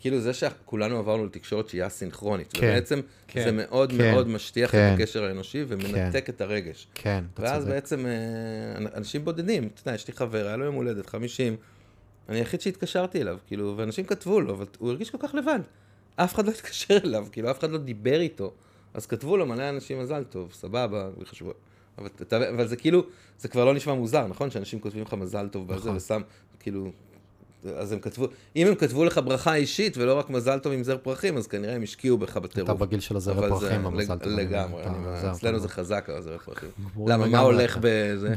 כאילו 0.00 0.20
זה 0.20 0.34
שכולנו 0.34 0.98
עברנו 0.98 1.26
לתקשורת 1.26 1.68
שהיא 1.68 1.86
אסינכרונית, 1.86 2.52
כן, 2.52 2.66
ובעצם 2.66 3.00
כן, 3.28 3.44
זה 3.44 3.52
מאוד 3.52 3.90
כן, 3.90 4.12
מאוד 4.12 4.28
משטיח 4.28 4.70
כן. 4.70 4.92
את 4.94 4.98
הקשר 4.98 5.24
האנושי 5.24 5.64
ומנתק 5.68 6.28
את 6.28 6.40
הרגש. 6.40 6.86
כן, 6.94 7.24
אתה 7.34 7.42
ואז 7.42 7.62
צודק. 7.62 7.74
בעצם 7.74 8.06
אה, 8.06 8.96
אנשים 8.96 9.24
בודדים, 9.24 9.68
אתה 9.74 9.80
יודע, 9.80 9.94
יש 9.94 10.08
לי 10.08 10.14
חבר, 10.14 10.46
היה 10.46 10.56
לו 10.56 10.64
יום 10.64 10.74
הולדת, 10.74 11.06
50, 11.06 11.56
אני 12.28 12.38
היחיד 12.38 12.60
שהתקשרתי 12.60 13.20
אליו, 13.20 13.38
כאילו, 13.46 13.74
ואנשים 13.76 14.04
כתבו 14.04 14.40
לו, 14.40 14.54
אבל 14.54 14.64
הוא 14.78 14.90
הרגיש 14.90 15.10
כל 15.10 15.18
כך 15.20 15.34
לבד. 15.34 15.60
אף 16.16 16.34
אחד 16.34 16.46
לא 16.46 16.50
התקשר 16.50 16.98
אליו, 17.04 17.26
כאילו, 17.32 17.50
אף 17.50 17.58
אחד 17.58 17.70
לא 17.70 17.78
דיבר 17.78 18.20
איתו. 18.20 18.52
אז 18.94 19.06
כתבו 19.06 19.36
לו 19.36 19.46
מלא 19.46 19.68
אנשים 19.68 20.00
מזל 20.00 20.24
טוב, 20.24 20.52
סבבה, 20.52 21.10
וחשבו. 21.18 21.52
אבל, 21.98 22.08
אבל 22.48 22.66
זה 22.66 22.76
כאילו, 22.76 23.06
זה 23.38 23.48
כבר 23.48 23.64
לא 23.64 23.74
נשמע 23.74 23.94
מוזר, 23.94 24.26
נכון? 24.26 24.50
שאנשים 24.50 24.80
כותבים 24.80 25.02
לך 25.02 25.14
מזל 25.14 25.48
טוב 25.48 25.68
בזה, 25.68 25.78
נכון. 25.78 25.96
ושם, 25.96 26.20
כאילו, 26.60 26.90
אז 27.76 27.92
הם 27.92 27.98
כתבו, 28.00 28.26
אם 28.56 28.66
הם 28.66 28.74
כתבו 28.74 29.04
לך 29.04 29.20
ברכה 29.24 29.54
אישית 29.54 29.96
ולא 29.96 30.18
רק 30.18 30.30
מזל 30.30 30.58
טוב 30.58 30.72
עם 30.72 30.82
זר 30.82 30.96
פרחים, 31.02 31.36
אז 31.36 31.46
כנראה 31.46 31.74
הם 31.74 31.82
השקיעו 31.82 32.18
בך 32.18 32.36
בטירוף. 32.36 32.70
אתה 32.70 32.78
בגיל 32.78 33.00
של 33.00 33.16
הזר 33.16 33.44
הפרחים, 33.44 33.86
המזל 33.86 34.18
טוב. 34.18 34.32
לגמרי, 34.32 34.82
אצלנו 35.30 35.58
זה 35.58 35.68
חזק, 35.68 36.08
הזר 36.08 36.34
הפרחים. 36.34 36.68
ברור 36.94 37.08
למה, 37.10 37.26
מה. 37.26 37.38
הולך 37.38 37.78
בזה? 37.80 38.34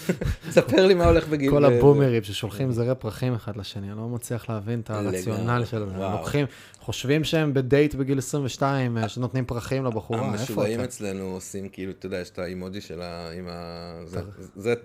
ספר 0.50 0.86
לי 0.86 0.94
מה 0.94 1.04
הולך 1.04 1.28
בגיל... 1.28 1.50
כל 1.50 1.62
ב- 1.68 1.72
הבומרים 1.72 2.22
ששולחים 2.22 2.72
זרי 2.72 2.94
פרחים 2.94 3.34
אחד 3.34 3.56
לשני, 3.56 3.90
אני 3.90 3.98
לא 3.98 4.08
מצליח 4.08 4.50
להבין 4.50 4.80
את 4.80 4.90
הרציונל 4.90 5.40
לגמרי, 5.42 5.66
של 5.66 5.78
זה. 5.88 6.06
הם. 6.06 6.12
לוקחים, 6.12 6.46
חושבים 6.80 7.24
שהם 7.24 7.54
בדייט 7.54 7.94
בגיל 7.94 8.18
22, 8.18 8.98
אה, 8.98 9.08
שנותנים 9.08 9.44
פרחים 9.44 9.84
לבחורה, 9.84 10.20
איפה 10.20 10.38
המשוגעים? 10.40 10.80
אצלנו 10.80 11.24
עושים 11.24 11.68
כאילו, 11.68 11.92
אתה 11.92 12.06
יודע, 12.06 12.18
יש 12.18 12.30
את 12.30 12.38
האימוג'י 12.38 12.80
של 12.80 13.02
ה... 13.02 13.28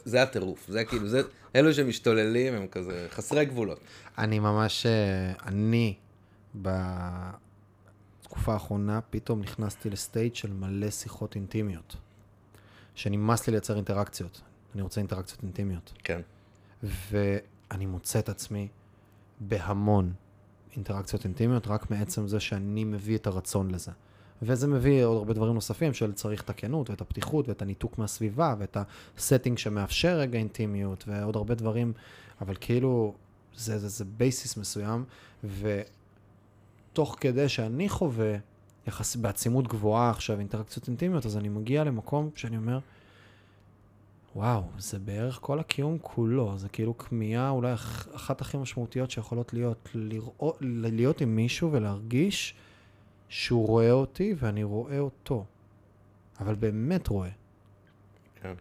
זה- 0.06 0.22
הטירוף, 0.22 0.66
זה 0.68 0.84
כאילו, 0.84 1.08
זה... 1.08 1.22
אלו 1.56 1.74
שמשתוללים 1.74 2.54
הם 2.54 2.68
כזה 2.72 3.08
חסרי 3.12 3.46
גבולות. 3.46 3.79
אני 4.18 4.40
ממש, 4.40 4.86
אה, 4.86 5.34
אני 5.46 5.96
בתקופה 6.56 8.54
האחרונה 8.54 9.00
פתאום 9.10 9.42
נכנסתי 9.42 9.90
לסטייט 9.90 10.36
של 10.36 10.54
מלא 10.54 10.90
שיחות 10.90 11.36
אינטימיות. 11.36 11.96
שנמאס 12.96 13.48
לי 13.48 13.52
לייצר 13.52 13.76
אינטראקציות. 13.76 14.42
אני 14.74 14.82
רוצה 14.82 15.02
אינטראקציות 15.02 15.44
אינטימיות. 15.44 15.94
כן. 16.04 16.22
ואני 16.84 17.86
מוצא 17.86 18.20
את 18.20 18.30
עצמי 18.30 18.68
בהמון 19.40 20.14
אינטראקציות 20.76 21.26
אינטימיות, 21.26 21.68
רק 21.68 21.92
מעצם 21.92 22.28
זה 22.28 22.40
שאני 22.40 22.84
מביא 22.84 23.16
את 23.18 23.28
הרצון 23.28 23.72
לזה. 23.72 23.92
וזה 24.42 24.68
מביא 24.68 25.04
עוד 25.04 25.18
הרבה 25.18 25.34
דברים 25.34 25.54
נוספים 25.54 25.94
של 25.94 26.14
צריך 26.14 26.42
את 26.42 26.50
הכנות 26.50 26.90
ואת 26.90 27.02
הפתיחות 27.02 27.48
ואת 27.48 27.62
הניתוק 27.62 27.98
מהסביבה 27.98 28.56
ואת 28.60 28.78
ה 29.18 29.23
setting 29.23 29.58
שמאפשר 29.58 30.18
רגע 30.18 30.40
אינטימיות 30.40 31.04
ועוד 31.08 31.36
הרבה 31.36 31.56
דברים, 31.56 31.94
אבל 32.42 32.56
כאילו 32.62 33.14
זה, 33.56 33.80
זה, 33.80 33.88
זה 33.88 34.06
basis 34.06 34.58
מסוים, 34.58 35.06
ותוך 35.44 37.18
כדי 37.20 37.50
שאני 37.50 37.90
חווה 37.90 38.36
יחס, 38.88 39.16
בעצימות 39.16 39.68
גבוהה 39.68 40.10
עכשיו 40.10 40.40
אינטראקציות 40.40 40.88
אינטימיות, 40.88 41.26
אז 41.26 41.38
אני 41.38 41.50
מגיע 41.50 41.84
למקום 41.84 42.30
שאני 42.36 42.58
אומר, 42.58 42.80
וואו, 44.36 44.64
זה 44.78 45.00
בערך 45.00 45.40
כל 45.42 45.60
הקיום 45.60 45.98
כולו, 46.02 46.58
זה 46.58 46.70
כאילו 46.70 46.98
כמיהה 46.98 47.50
אולי 47.50 47.74
אחת 48.16 48.42
הכי 48.42 48.58
משמעותיות 48.58 49.12
שיכולות 49.12 49.54
להיות, 49.54 49.90
לראות, 49.94 50.58
להיות 50.62 51.22
עם 51.22 51.36
מישהו 51.36 51.72
ולהרגיש 51.72 52.56
שהוא 53.30 53.68
רואה 53.68 53.92
אותי 53.92 54.36
ואני 54.38 54.64
רואה 54.64 55.00
אותו. 55.00 55.46
אבל 56.40 56.56
באמת 56.56 57.08
רואה. 57.08 57.30
כן. 58.42 58.54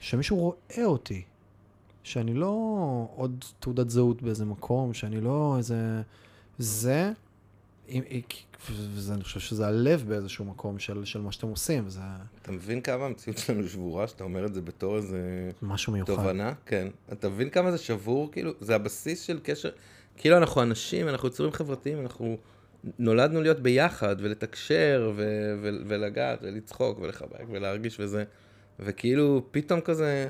שמישהו 0.00 0.36
רואה 0.36 0.84
אותי. 0.84 1.22
שאני 2.04 2.34
לא 2.34 2.56
עוד 3.16 3.44
תעודת 3.58 3.90
זהות 3.90 4.22
באיזה 4.22 4.44
מקום, 4.44 4.94
שאני 4.94 5.20
לא 5.20 5.54
איזה... 5.58 6.02
זה, 6.58 7.12
וזה, 8.70 9.14
אני 9.14 9.24
חושב 9.24 9.40
שזה 9.40 9.66
הלב 9.66 10.04
באיזשהו 10.08 10.44
מקום 10.44 10.78
של, 10.78 11.04
של 11.04 11.20
מה 11.20 11.32
שאתם 11.32 11.48
עושים. 11.48 11.88
זה... 11.88 12.00
אתה 12.42 12.52
מבין 12.52 12.80
כמה 12.80 13.04
המציאות 13.04 13.38
שלנו 13.38 13.68
שבורה, 13.68 14.08
שאתה 14.08 14.24
אומר 14.24 14.46
את 14.46 14.54
זה 14.54 14.60
בתור 14.62 14.96
איזה... 14.96 15.50
משהו 15.62 15.92
מיוחד. 15.92 16.14
תובנה? 16.14 16.52
כן. 16.66 16.88
אתה 17.12 17.28
מבין 17.28 17.50
כמה 17.50 17.70
זה 17.70 17.78
שבור? 17.78 18.32
כאילו, 18.32 18.52
זה 18.60 18.74
הבסיס 18.74 19.22
של 19.22 19.40
קשר... 19.42 19.70
כאילו 20.16 20.36
אנחנו 20.36 20.62
אנשים, 20.62 21.08
אנחנו 21.08 21.28
יצורים 21.28 21.52
חברתיים, 21.52 22.00
אנחנו 22.00 22.36
נולדנו 22.98 23.42
להיות 23.42 23.60
ביחד 23.60 24.16
ולתקשר 24.18 25.12
ו- 25.16 25.54
ו- 25.62 25.82
ולגעת 25.86 26.38
ולצחוק 26.42 26.98
ולחבק 26.98 27.44
ולהרגיש 27.50 28.00
וזה, 28.00 28.24
וכאילו 28.80 29.42
פתאום 29.50 29.80
כזה, 29.80 30.28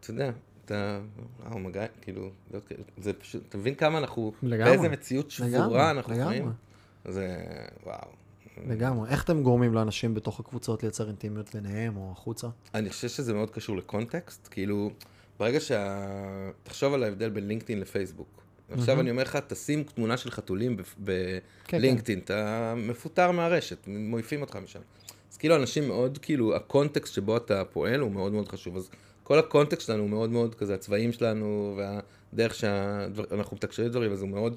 אתה 0.00 0.10
יודע, 0.10 0.30
אתה, 0.66 1.00
וואו, 1.46 1.58
מגע, 1.58 1.86
כאילו, 2.00 2.30
זה 2.98 3.12
פשוט, 3.12 3.42
אתה 3.48 3.58
מבין 3.58 3.74
כמה 3.74 3.98
אנחנו, 3.98 4.32
לגמרי, 4.42 4.70
באיזה 4.70 4.88
מציאות 4.88 5.30
שבורה 5.30 5.50
לגמרי, 5.50 5.90
אנחנו 5.90 6.14
לגמרי. 6.14 6.28
חיים? 6.28 6.52
זה, 7.04 7.44
וואו. 7.84 8.08
לגמרי. 8.68 9.08
איך 9.10 9.24
אתם 9.24 9.42
גורמים 9.42 9.74
לאנשים 9.74 10.14
בתוך 10.14 10.40
הקבוצות 10.40 10.82
לייצר 10.82 11.08
אינטימיות 11.08 11.54
ביניהם 11.54 11.96
או 11.96 12.12
החוצה? 12.12 12.46
אני 12.74 12.90
חושב 12.90 13.08
שזה 13.08 13.34
מאוד 13.34 13.50
קשור 13.50 13.76
לקונטקסט. 13.76 14.48
כאילו, 14.50 14.90
ברגע 15.38 15.60
שה... 15.60 16.06
תחשוב 16.62 16.94
על 16.94 17.04
ההבדל 17.04 17.30
בין 17.30 17.48
לינקדאין 17.48 17.80
לפייסבוק. 17.80 18.42
עכשיו 18.70 19.00
אני 19.00 19.10
אומר 19.10 19.22
לך, 19.22 19.38
תשים 19.46 19.82
תמונה 19.82 20.16
של 20.16 20.30
חתולים 20.30 20.76
בלינקדאין, 20.98 21.98
כן, 21.98 22.04
כן. 22.04 22.18
אתה 22.18 22.74
מפוטר 22.76 23.30
מהרשת, 23.30 23.78
מויפים 23.86 24.40
אותך 24.40 24.56
משם. 24.56 24.80
אז 25.32 25.36
כאילו, 25.36 25.56
אנשים 25.56 25.88
מאוד, 25.88 26.18
כאילו, 26.18 26.56
הקונטקסט 26.56 27.14
שבו 27.14 27.36
אתה 27.36 27.64
פועל 27.64 28.00
הוא 28.00 28.12
מאוד 28.12 28.32
מאוד 28.32 28.48
חשוב. 28.48 28.76
אז 28.76 28.90
כל 29.26 29.38
הקונטקסט 29.38 29.86
שלנו 29.86 30.02
הוא 30.02 30.10
מאוד 30.10 30.30
מאוד 30.30 30.54
כזה, 30.54 30.74
הצבעים 30.74 31.12
שלנו 31.12 31.78
והדרך 31.78 32.54
שאנחנו 32.54 33.56
מתקשרים 33.56 33.88
דברים, 33.88 34.12
אז 34.12 34.22
הוא 34.22 34.28
מאוד... 34.28 34.56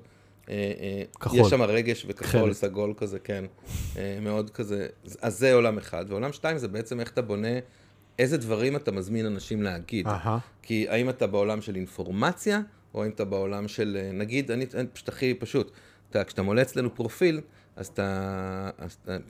אה, 0.49 0.53
אה, 0.55 1.03
כחול. 1.19 1.39
יש 1.39 1.47
שם 1.47 1.61
רגש 1.61 2.05
וכחול, 2.09 2.53
סגול 2.53 2.93
כזה, 2.97 3.19
כן. 3.19 3.45
אה, 3.97 4.17
מאוד 4.21 4.49
כזה. 4.49 4.87
אז 5.21 5.39
זה 5.39 5.53
עולם 5.53 5.77
אחד. 5.77 6.05
ועולם 6.07 6.33
שתיים 6.33 6.57
זה 6.57 6.67
בעצם 6.67 6.99
איך 6.99 7.11
אתה 7.11 7.21
בונה, 7.21 7.59
איזה 8.19 8.37
דברים 8.37 8.75
אתה 8.75 8.91
מזמין 8.91 9.25
אנשים 9.25 9.63
להגיד. 9.63 10.07
כי 10.61 10.89
האם 10.89 11.09
אתה 11.09 11.27
בעולם 11.27 11.61
של 11.61 11.75
אינפורמציה, 11.75 12.61
או 12.93 13.03
האם 13.03 13.11
אתה 13.11 13.25
בעולם 13.25 13.67
של, 13.67 14.09
נגיד, 14.13 14.51
אני 14.51 14.65
פשוט 14.93 15.09
הכי 15.09 15.33
פשוט. 15.33 15.71
אתה, 16.09 16.23
כשאתה 16.23 16.41
מולא 16.41 16.61
אצלנו 16.61 16.95
פרופיל, 16.95 17.41
אז 17.75 17.87
אתה, 17.87 18.69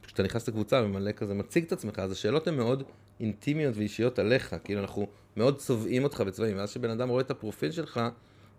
כשאתה 0.03 0.23
נכנס 0.23 0.47
לקבוצה 0.47 0.81
וממלא 0.83 1.11
כזה, 1.11 1.33
מציג 1.33 1.63
את 1.63 1.71
עצמך, 1.71 1.99
אז 1.99 2.11
השאלות 2.11 2.47
הן 2.47 2.55
מאוד 2.55 2.83
אינטימיות 3.19 3.77
ואישיות 3.77 4.19
עליך. 4.19 4.55
כאילו, 4.63 4.81
אנחנו 4.81 5.07
מאוד 5.39 5.57
צובעים 5.57 6.03
אותך 6.03 6.21
בצבעים, 6.21 6.57
ואז 6.57 6.69
כשבן 6.69 6.89
אדם 6.89 7.09
רואה 7.09 7.21
את 7.21 7.31
הפרופיל 7.31 7.71
שלך, 7.71 8.01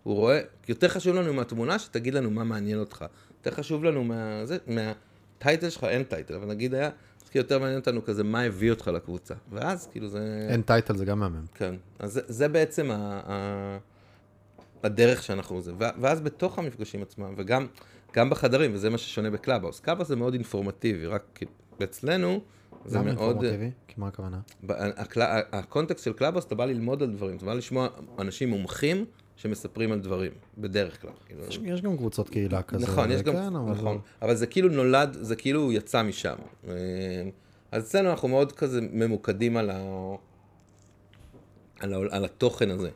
הוא 0.03 0.15
רואה, 0.15 0.39
יותר 0.67 0.87
חשוב 0.87 1.15
לנו 1.15 1.33
מהתמונה 1.33 1.79
שתגיד 1.79 2.13
לנו 2.13 2.31
מה 2.31 2.43
מעניין 2.43 2.79
אותך. 2.79 3.05
יותר 3.37 3.51
חשוב 3.51 3.83
לנו 3.83 4.03
מה... 4.03 4.45
זה, 4.45 4.57
מה 4.67 4.96
title 4.96 5.69
שלך, 5.69 5.83
אין 5.83 6.03
title, 6.03 6.35
אבל 6.35 6.47
נגיד 6.47 6.73
היה, 6.73 6.89
כי 7.31 7.37
יותר 7.37 7.59
מעניין 7.59 7.79
אותנו 7.79 8.03
כזה 8.03 8.23
מה 8.23 8.41
הביא 8.41 8.71
אותך 8.71 8.87
לקבוצה. 8.87 9.33
ואז 9.51 9.87
כאילו 9.91 10.07
זה... 10.07 10.47
אין 10.49 10.61
טייטל 10.61 10.97
זה 10.97 11.05
גם 11.05 11.19
מהמם. 11.19 11.45
כן. 11.55 11.75
אז 11.99 12.13
זה, 12.13 12.21
זה 12.27 12.47
בעצם 12.47 12.91
ה, 12.91 13.21
ה, 13.25 13.77
הדרך 14.83 15.23
שאנחנו 15.23 15.61
זה. 15.61 15.71
ואז 15.77 16.21
בתוך 16.21 16.59
המפגשים 16.59 17.01
עצמם, 17.01 17.33
וגם 17.37 17.67
גם 18.13 18.29
בחדרים, 18.29 18.73
וזה 18.73 18.89
מה 18.89 18.97
ששונה 18.97 19.29
בקלאבהאוס. 19.29 19.79
קלאבהאוס 19.79 20.07
זה 20.07 20.15
מאוד 20.15 20.33
אינפורמטיבי, 20.33 21.05
רק 21.05 21.23
כאילו, 21.35 21.51
אצלנו 21.83 22.41
זה 22.85 23.01
מאוד... 23.01 23.07
למה 23.07 23.09
אינפורמטיבי? 23.09 23.71
כי 23.87 23.95
מה 23.97 24.07
הכוונה? 24.07 24.39
הקונטקסט 25.51 26.05
של 26.05 26.13
קלאבהאוס, 26.13 26.45
אתה 26.45 26.55
בא 26.55 26.65
ללמוד 26.65 27.03
על 27.03 27.11
דברים, 27.11 27.37
אתה 27.37 27.45
בא 27.45 27.53
לשמוע 27.53 27.87
אנשים 28.19 28.49
מומחים. 28.49 29.05
שמספרים 29.41 29.91
על 29.91 29.99
דברים, 29.99 30.31
בדרך 30.57 31.01
כלל. 31.01 31.11
כאילו. 31.25 31.43
יש, 31.47 31.59
יש 31.63 31.81
גם 31.81 31.97
קבוצות 31.97 32.29
קהילה 32.29 32.61
כזה. 32.61 32.83
נכון, 32.83 33.11
יש 33.11 33.21
גם, 33.21 33.33
כן, 33.33 33.55
אבל 33.55 33.71
נכון, 33.71 33.95
לא... 33.95 34.01
אבל 34.21 34.35
זה 34.35 34.47
כאילו 34.47 34.69
נולד, 34.69 35.17
זה 35.21 35.35
כאילו 35.35 35.71
יצא 35.71 36.03
משם. 36.03 36.35
אה, 36.67 36.73
אז 37.71 37.83
אצלנו 37.83 38.09
אנחנו 38.09 38.27
מאוד 38.27 38.51
כזה 38.51 38.81
ממוקדים 38.93 39.57
על, 39.57 39.69
ה... 39.69 39.81
על, 41.79 41.93
ה... 41.93 41.97
על 42.11 42.25
התוכן 42.25 42.71
הזה. 42.71 42.89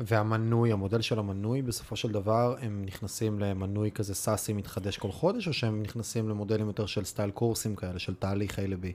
והמנוי, 0.00 0.72
המודל 0.72 1.00
של 1.00 1.18
המנוי, 1.18 1.62
בסופו 1.62 1.96
של 1.96 2.12
דבר, 2.12 2.56
הם 2.60 2.82
נכנסים 2.86 3.38
למנוי 3.38 3.90
כזה 3.90 4.14
סאסי 4.14 4.52
מתחדש 4.52 4.96
כל 4.96 5.10
חודש, 5.10 5.48
או 5.48 5.52
שהם 5.52 5.82
נכנסים 5.82 6.28
למודלים 6.28 6.66
יותר 6.66 6.86
של 6.86 7.04
סטייל 7.04 7.30
קורסים 7.30 7.76
כאלה, 7.76 7.98
של 7.98 8.14
תהליך 8.14 8.58
A 8.58 8.62
ל-B? 8.62 8.86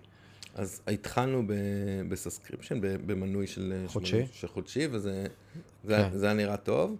אז 0.55 0.81
התחלנו 0.87 1.43
ב 2.09 2.14
subscription, 2.14 2.79
במנוי 2.81 3.47
של 3.47 3.83
חודשי, 3.87 4.25
של 4.31 4.47
חודשי 4.47 4.87
וזה 4.91 5.25
זה, 5.83 5.95
כן. 6.11 6.17
זה 6.17 6.25
היה 6.25 6.35
נראה 6.35 6.57
טוב. 6.57 6.95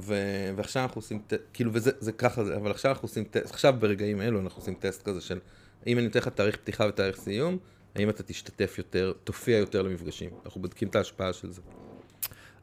ו, 0.00 0.14
ועכשיו 0.56 0.82
אנחנו 0.82 0.98
עושים, 0.98 1.22
כאילו, 1.52 1.70
וזה 1.74 1.90
זה 2.00 2.12
ככה, 2.12 2.42
אבל 2.56 2.70
עכשיו 2.70 2.90
אנחנו 2.90 3.06
עושים 3.06 3.24
טסט, 3.24 3.50
עכשיו 3.50 3.74
ברגעים 3.78 4.20
אלו 4.20 4.40
אנחנו 4.40 4.60
עושים 4.60 4.74
טסט 4.74 5.02
כזה 5.02 5.20
של, 5.20 5.38
אם 5.86 5.98
אני 5.98 6.06
נותן 6.06 6.18
לך 6.18 6.28
תאריך 6.28 6.56
פתיחה 6.56 6.86
ותאריך 6.88 7.16
סיום, 7.16 7.58
האם 7.94 8.08
אתה 8.08 8.22
תשתתף 8.22 8.74
יותר, 8.78 9.12
תופיע 9.24 9.58
יותר 9.58 9.82
למפגשים. 9.82 10.30
אנחנו 10.44 10.60
בודקים 10.60 10.88
את 10.88 10.96
ההשפעה 10.96 11.32
של 11.32 11.52
זה. 11.52 11.60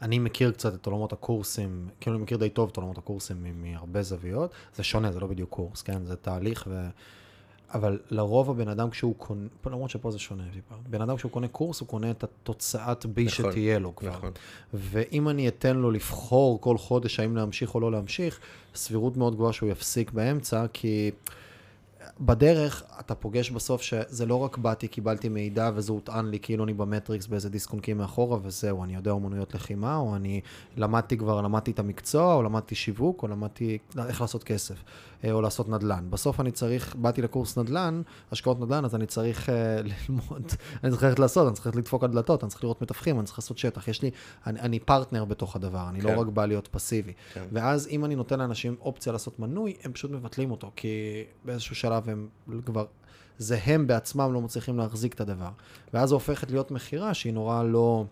אני 0.02 0.20
מכיר 0.20 0.52
קצת 0.52 0.74
את 0.74 0.86
עולמות 0.86 1.14
הקורסים, 1.14 1.88
כאילו 2.00 2.16
אני 2.16 2.24
מכיר 2.24 2.38
די 2.38 2.50
טוב 2.50 2.70
את 2.72 2.78
עולמות 2.78 2.98
הקורסים 2.98 3.62
מהרבה 3.62 4.02
זוויות. 4.02 4.52
זה 4.76 4.84
שונה, 4.84 5.12
זה 5.12 5.20
לא 5.20 5.28
בדיוק 5.28 5.50
קורס, 5.50 5.82
כן? 5.82 6.06
זה 6.06 6.16
תהליך 6.16 6.68
ו... 6.68 6.88
אבל 7.74 8.00
לרוב 8.12 8.50
הבן 8.50 8.68
אדם 8.68 8.90
כשהוא 8.90 9.16
קונה, 9.18 9.48
למרות 9.66 9.90
שפה 9.90 10.12
זה 10.12 10.20
שונה 10.20 10.44
טיפה, 10.54 10.76
בן 10.90 11.02
אדם 11.02 11.16
כשהוא 11.16 11.32
קונה 11.32 11.48
קורס, 11.48 11.80
הוא 11.80 11.88
קונה 11.88 12.12
את 12.12 12.24
התוצאת 12.24 13.06
בי 13.06 13.26
נכון, 13.26 13.52
שתהיה 13.52 13.80
לו 13.80 13.96
כבר. 13.96 14.10
נכון. 14.10 14.32
ואם 14.74 15.30
אני 15.30 15.48
אתן 15.48 15.78
לו 15.78 15.92
לבחור 15.92 16.62
כל 16.62 16.78
חודש 16.78 17.20
האם 17.20 17.36
להמשיך 17.36 17.76
או 17.76 17.80
לא 17.80 17.92
להמשיך, 17.92 18.40
סבירות 18.76 19.18
מאוד 19.18 19.36
גבוהה 19.36 19.54
שהוא 19.54 19.70
יפסיק 19.70 20.12
באמצע, 20.12 20.66
כי... 20.74 21.12
בדרך 22.20 22.84
אתה 23.00 23.16
פוגש 23.16 23.52
בסוף 23.52 23.82
שזה 23.82 24.26
לא 24.26 24.36
רק 24.36 24.58
באתי, 24.58 24.88
קיבלתי 24.88 25.30
מידע 25.30 25.72
וזה 25.76 25.92
הוטען 25.92 26.26
לי 26.26 26.40
כאילו 26.40 26.64
אני 26.64 26.74
במטריקס 26.74 27.28
באיזה 27.28 27.50
דיסקונקים 27.50 27.98
מאחורה 27.98 28.38
וזהו, 28.42 28.84
אני 28.84 28.96
יודע 28.96 29.12
אומנויות 29.12 29.54
לחימה, 29.54 29.96
או 29.96 30.16
אני 30.16 30.42
למדתי 30.78 31.18
כבר, 31.18 31.42
למדתי 31.42 31.72
את 31.72 31.80
המקצוע, 31.80 32.34
או 32.34 32.44
למדתי 32.44 32.76
שיווק, 32.76 33.24
או 33.24 33.28
למדתי 33.28 33.78
איך 34.08 34.22
לעשות 34.22 34.44
כסף, 34.44 34.84
אה, 35.24 35.32
או 35.32 35.42
לעשות 35.42 35.70
נדל"ן. 35.70 36.06
בסוף 36.10 36.40
אני 36.40 36.52
צריך, 36.52 36.96
באתי 36.96 37.22
לקורס 37.22 37.58
נדל"ן, 37.58 38.02
השקעות 38.32 38.60
נדל"ן, 38.60 38.86
אז 38.86 38.96
אני 38.96 39.06
צריך 39.06 39.50
uh, 39.50 39.52
ללמוד, 40.10 40.52
אני 40.84 40.92
צריך 40.92 41.04
ללכת 41.04 41.20
לעשות, 41.20 41.48
אני 41.48 41.56
צריך 41.56 41.76
לדפוק 41.76 42.04
על 42.04 42.12
דלתות, 42.12 42.44
אני 42.44 42.50
צריך 42.50 42.64
לראות 42.64 42.82
מתווכים, 42.82 43.20
אני 43.20 43.26
צריך 43.26 43.40
לעשות 43.40 43.58
שטח. 43.58 43.88
יש 43.88 44.02
לי, 44.02 44.12
אני, 44.48 44.60
אני 44.60 44.80
פרטנר 44.80 45.26
בתוך 45.26 45.56
הדבר, 45.56 45.90
אני 45.90 46.02
לא 46.02 46.10
כן. 46.10 46.16
לא 46.16 46.22
רק 46.22 46.28
בא 46.28 46.46
להיות 46.46 46.68
פסיבי. 46.68 47.14
כן. 47.34 47.46
ואז 47.52 47.88
אם 47.88 48.06
אני 48.06 48.16
נותן 48.16 48.40
לאנשים 48.40 48.76
אופציה 48.82 49.14
לעשות 49.14 49.40
מנוי, 49.40 49.74
הם 49.84 49.94
פשוט 49.94 50.12
מבטלים 50.12 50.52
אותו, 50.52 50.72
כי 50.76 51.24
באיזשהו 51.46 51.76
שלב 51.90 52.10
הם 52.10 52.28
כבר, 52.66 52.86
זה 53.38 53.60
הם 53.66 53.88
בעצמם 53.88 54.34
לא 54.34 54.42
מצליחים 54.42 54.78
להחזיק 54.78 55.14
את 55.14 55.22
הדבר. 55.22 55.50
ואז 55.94 56.10
זה 56.10 56.16
הופכת 56.16 56.52
להיות 56.52 56.72
מכירה 56.72 57.14
שהיא 57.14 57.34
נורא 57.34 57.64
לא, 57.64 58.06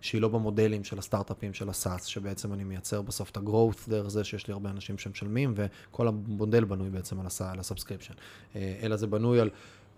שהיא 0.00 0.20
לא 0.20 0.28
במודלים 0.28 0.84
של 0.84 0.98
הסטארט-אפים 0.98 1.54
של 1.54 1.68
ה 1.68 1.74
SaaS, 1.74 2.04
שבעצם 2.04 2.52
אני 2.52 2.64
מייצר 2.64 3.02
בסוף 3.02 3.30
את 3.30 3.36
ה-growth 3.36 3.88
דרך 3.88 4.08
זה 4.08 4.24
שיש 4.24 4.46
לי 4.46 4.52
הרבה 4.52 4.70
אנשים 4.70 4.98
שמשלמים, 4.98 5.54
וכל 5.56 6.08
המודל 6.08 6.64
בנוי 6.64 6.90
בעצם 6.90 7.20
על 7.20 7.60
ה 7.60 7.64
subscription. 7.64 8.14
אה, 8.56 8.78
אלא 8.82 8.96
זה 8.96 9.06
בנוי 9.06 9.40
על... 9.40 9.50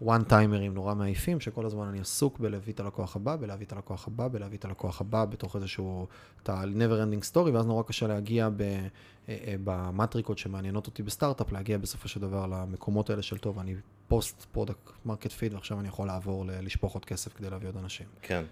one 0.02 0.24
timers 0.24 0.74
נורא 0.74 0.94
מעייפים, 0.94 1.40
שכל 1.40 1.66
הזמן 1.66 1.88
אני 1.88 2.00
עסוק 2.00 2.38
בלהביא 2.38 2.72
את 2.72 2.80
הלקוח 2.80 3.16
הבא, 3.16 3.36
בלהביא 3.36 3.66
את 3.66 3.72
הלקוח 3.72 4.06
הבא, 4.06 4.28
בלהביא 4.28 4.58
את 4.58 4.64
הלקוח 4.64 5.00
הבא, 5.00 5.24
בתוך 5.24 5.56
איזשהו, 5.56 6.06
את 6.42 6.48
ה-never 6.48 7.04
ending 7.04 7.32
story, 7.32 7.50
ואז 7.52 7.66
נורא 7.66 7.82
קשה 7.82 8.06
להגיע 8.06 8.48
אה, 8.60 8.86
אה, 9.28 9.54
במטריקות 9.64 10.38
שמעניינות 10.38 10.86
אותי 10.86 11.02
בסטארט-אפ, 11.02 11.52
להגיע 11.52 11.78
בסופו 11.78 12.08
של 12.08 12.20
דבר 12.20 12.46
למקומות 12.46 13.10
האלה 13.10 13.22
של 13.22 13.38
טוב, 13.38 13.58
אני 13.58 13.74
post 14.08 14.46
product 14.52 14.90
market 15.04 15.32
fit, 15.32 15.54
ועכשיו 15.54 15.80
אני 15.80 15.88
יכול 15.88 16.06
לעבור 16.06 16.44
לשפוך 16.48 16.94
עוד 16.94 17.04
כסף 17.04 17.32
כדי 17.32 17.50
להביא 17.50 17.68
עוד 17.68 17.76
אנשים. 17.76 18.06
כן. 18.22 18.44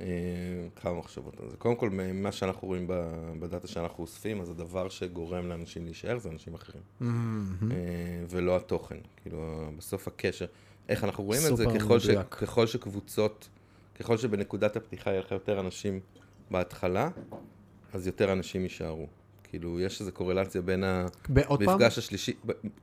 אה, 0.00 0.06
כמה 0.76 0.92
מחשבות 0.92 1.40
על 1.40 1.50
זה. 1.50 1.56
קודם 1.56 1.76
כל, 1.76 1.90
מה 2.14 2.32
שאנחנו 2.32 2.68
רואים 2.68 2.86
בדאטה 3.40 3.68
שאנחנו 3.68 4.02
אוספים, 4.02 4.40
אז 4.40 4.50
הדבר 4.50 4.88
שגורם 4.88 5.48
לאנשים 5.48 5.84
להישאר 5.84 6.18
זה 6.18 6.28
אנשים 6.28 6.54
אחרים. 6.54 6.82
Mm-hmm. 7.00 7.04
ולא 8.28 8.56
התוכן. 8.56 8.98
כאילו, 9.22 9.70
בסוף 9.78 10.08
הקשר. 10.08 10.46
איך 10.88 11.04
אנחנו 11.04 11.24
רואים 11.24 11.42
את 11.50 11.56
זה, 11.56 11.64
ככל, 11.78 12.00
ש. 12.00 12.10
ככל 12.10 12.66
שקבוצות, 12.66 13.48
ככל 14.00 14.16
שבנקודת 14.16 14.76
הפתיחה 14.76 15.10
יהיה 15.10 15.20
לך 15.20 15.30
יותר 15.30 15.60
אנשים 15.60 16.00
בהתחלה, 16.50 17.08
אז 17.92 18.06
יותר 18.06 18.32
אנשים 18.32 18.62
יישארו. 18.62 19.06
כאילו, 19.44 19.80
יש 19.80 20.00
איזו 20.00 20.12
קורלציה 20.12 20.60
בין? 20.60 20.84
המפגש 21.68 21.98
השלישי, 21.98 22.32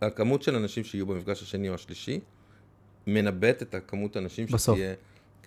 הכמות 0.02 0.44
של 0.44 0.56
אנשים 0.56 0.84
שיהיו 0.84 1.06
במפגש 1.06 1.44
השני 1.44 1.70
או 1.70 1.74
השלישי, 1.74 2.20
מנבאת 3.08 3.62
את 3.62 3.76
הכמות 3.76 4.16
האנשים 4.16 4.46
בסוף. 4.46 4.80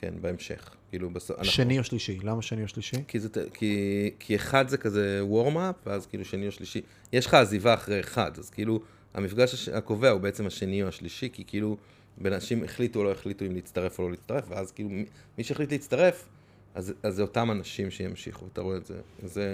כן, 0.00 0.14
בהמשך. 0.20 0.70
כאילו, 0.90 1.10
בסוף, 1.10 1.38
אנחנו- 1.38 1.52
שני 1.52 1.78
או 1.78 1.84
שלישי? 1.84 2.18
למה 2.22 2.42
שני 2.42 2.62
או 2.62 2.68
שלישי? 2.68 2.96
כי, 3.08 3.20
זה, 3.20 3.28
כי, 3.54 4.10
כי 4.18 4.36
אחד 4.36 4.68
זה 4.68 4.76
כזה 4.76 5.20
וורם-אפ, 5.24 5.74
ואז 5.86 6.06
כאילו 6.06 6.24
שני 6.24 6.46
או 6.46 6.52
שלישי. 6.52 6.80
יש 7.12 7.26
לך 7.26 7.34
עזיבה 7.34 7.74
אחרי 7.74 8.00
אחד, 8.00 8.38
אז 8.38 8.50
כאילו 8.50 8.80
המפגש 9.14 9.54
הש... 9.54 9.68
הקובע 9.68 10.10
הוא 10.10 10.20
בעצם 10.20 10.46
השני 10.46 10.82
או 10.82 10.88
השלישי, 10.88 11.28
כי 11.32 11.44
כאילו 11.46 11.76
בין 12.18 12.32
אנשים 12.32 12.64
החליטו 12.64 12.98
או 12.98 13.04
לא 13.04 13.12
החליטו 13.12 13.44
אם 13.44 13.54
להצטרף 13.54 13.98
או 13.98 14.04
לא 14.04 14.10
להצטרף, 14.10 14.44
ואז 14.48 14.72
כאילו 14.72 14.88
מי, 14.88 15.04
מי 15.38 15.44
שהחליט 15.44 15.72
להצטרף, 15.72 16.28
אז, 16.74 16.92
אז 17.02 17.14
זה 17.14 17.22
אותם 17.22 17.50
אנשים 17.50 17.90
שימשיכו, 17.90 18.46
אתה 18.52 18.60
רואה 18.60 18.76
את 18.76 18.86
זה. 18.86 19.00
זה, 19.22 19.48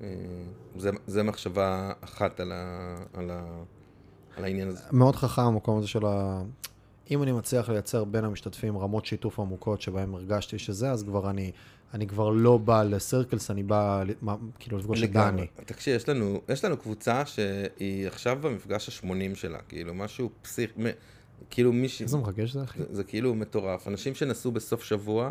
אה, 0.00 0.06
זה, 0.76 0.90
זה 1.06 1.22
מחשבה 1.22 1.92
אחת 2.00 2.40
על, 2.40 2.52
ה, 2.52 2.96
על, 3.14 3.30
ה, 3.30 3.62
על 4.36 4.44
העניין 4.44 4.68
הזה. 4.68 4.82
מאוד 4.92 5.16
חכם 5.16 5.42
המקום 5.42 5.78
הזה 5.78 5.88
של 5.88 6.06
ה... 6.06 6.42
אם 7.10 7.22
אני 7.22 7.32
מצליח 7.32 7.68
לייצר 7.70 8.04
בין 8.04 8.24
המשתתפים 8.24 8.78
רמות 8.78 9.06
שיתוף 9.06 9.40
עמוקות 9.40 9.80
שבהם 9.80 10.14
הרגשתי 10.14 10.58
שזה, 10.58 10.90
אז 10.90 11.02
כבר 11.02 11.30
אני, 11.30 11.52
אני 11.94 12.06
כבר 12.06 12.30
לא 12.30 12.58
בא 12.58 12.82
לסירקלס, 12.82 13.50
אני 13.50 13.62
בא 13.62 14.02
מה- 14.22 14.36
כאילו 14.58 14.78
לפגוש 14.78 15.02
את 15.02 15.12
דני. 15.12 15.46
תקשיב, 15.56 15.96
יש 15.96 16.08
לנו, 16.08 16.40
יש 16.48 16.64
לנו 16.64 16.76
קבוצה 16.76 17.26
שהיא 17.26 18.06
עכשיו 18.06 18.38
במפגש 18.40 18.88
ה-80 19.04 19.34
שלה, 19.34 19.58
כאילו 19.68 19.94
משהו 19.94 20.30
פסיכ... 20.42 20.70
מ- 20.78 20.90
כאילו 21.50 21.72
מישהי... 21.72 22.04
איזה 22.04 22.16
מרגש 22.18 22.52
זה, 22.52 22.62
אחי? 22.62 22.78
זה, 22.78 22.84
זה 22.90 23.04
כאילו 23.04 23.34
מטורף. 23.34 23.88
אנשים 23.88 24.14
שנסעו 24.14 24.52
בסוף 24.52 24.82
שבוע, 24.84 25.30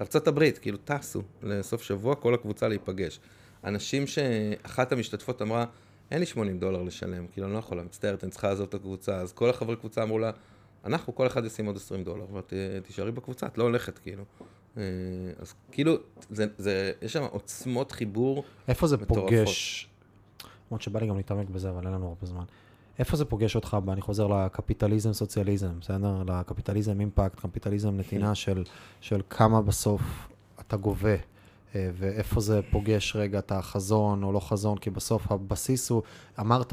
ארצות 0.00 0.28
הברית, 0.28 0.58
כאילו 0.58 0.78
טסו 0.84 1.22
לסוף 1.42 1.82
שבוע, 1.82 2.14
כל 2.14 2.34
הקבוצה 2.34 2.68
להיפגש. 2.68 3.20
אנשים 3.64 4.06
שאחת 4.06 4.92
המשתתפות 4.92 5.42
אמרה, 5.42 5.64
אין 6.10 6.20
לי 6.20 6.26
80 6.26 6.58
דולר 6.58 6.82
לשלם, 6.82 7.26
כאילו 7.32 7.46
אני 7.46 7.54
לא 7.54 7.58
יכולה, 7.58 7.82
מצטערת, 7.82 8.24
אני 8.24 8.30
צריכה 8.30 8.48
לעזוב 8.48 8.66
את 8.68 8.74
הקבוצה. 8.74 9.16
אז 9.16 9.32
כל 9.32 9.50
החברי 9.50 9.76
קבוצה 9.76 10.02
אמרו 10.02 10.18
לה, 10.18 10.30
אנחנו, 10.84 11.14
כל 11.14 11.26
אחד 11.26 11.44
ישים 11.44 11.66
עוד 11.66 11.76
20 11.76 12.04
דולר, 12.04 12.26
ואת 12.32 12.52
אה, 12.52 12.80
תישארי 12.80 13.12
בקבוצה, 13.12 13.46
את 13.46 13.58
לא 13.58 13.64
הולכת, 13.64 13.98
כאילו. 13.98 14.24
אה, 14.76 14.82
אז 15.38 15.54
כאילו, 15.72 15.96
זה, 16.30 16.46
זה, 16.58 16.92
יש 17.02 17.12
שם 17.12 17.22
עוצמות 17.30 17.92
חיבור. 17.92 18.44
איפה 18.68 18.86
זה 18.86 18.96
מטורפות. 18.96 19.24
פוגש, 19.24 19.88
למרות 20.70 20.82
שבא 20.82 21.00
לי 21.00 21.06
גם 21.06 21.16
להתעמק 21.16 21.48
בזה, 21.48 21.70
אבל 21.70 21.86
אין 21.86 21.94
לנו 21.94 22.08
הרבה 22.08 22.26
זמן. 22.26 22.44
איפה 22.98 23.16
זה 23.16 23.24
פוגש 23.24 23.56
אותך, 23.56 23.76
אני 23.92 24.00
חוזר 24.00 24.26
לקפיטליזם 24.26 25.12
סוציאליזם, 25.12 25.80
בסדר? 25.80 26.22
לקפיטליזם 26.26 27.00
אימפקט, 27.00 27.40
קפיטליזם 27.40 27.96
נתינה 27.96 28.34
של, 28.34 28.64
של 29.00 29.20
כמה 29.30 29.62
בסוף 29.62 30.28
אתה 30.60 30.76
גובה, 30.76 31.16
אה, 31.74 31.90
ואיפה 31.94 32.40
זה 32.40 32.60
פוגש 32.70 33.16
רגע 33.16 33.38
את 33.38 33.52
החזון 33.52 34.22
או 34.22 34.32
לא 34.32 34.40
חזון, 34.40 34.78
כי 34.78 34.90
בסוף 34.90 35.32
הבסיס 35.32 35.90
הוא, 35.90 36.02
אמרת, 36.40 36.72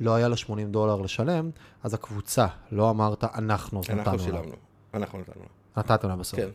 לא 0.00 0.14
היה 0.14 0.28
לה 0.28 0.36
80 0.36 0.72
דולר 0.72 0.96
לשלם, 0.96 1.50
אז 1.82 1.94
הקבוצה, 1.94 2.46
לא 2.72 2.90
אמרת 2.90 3.24
אנחנו, 3.24 3.80
אנחנו 3.80 3.94
נתנו 3.94 4.12
לה. 4.12 4.18
שילמנו. 4.18 4.54
אנחנו 4.94 5.18
נתנו 5.18 5.42
לה. 5.42 5.48
נתתם 5.76 6.08
לה 6.08 6.16
בסוף. 6.16 6.40
כן. 6.40 6.48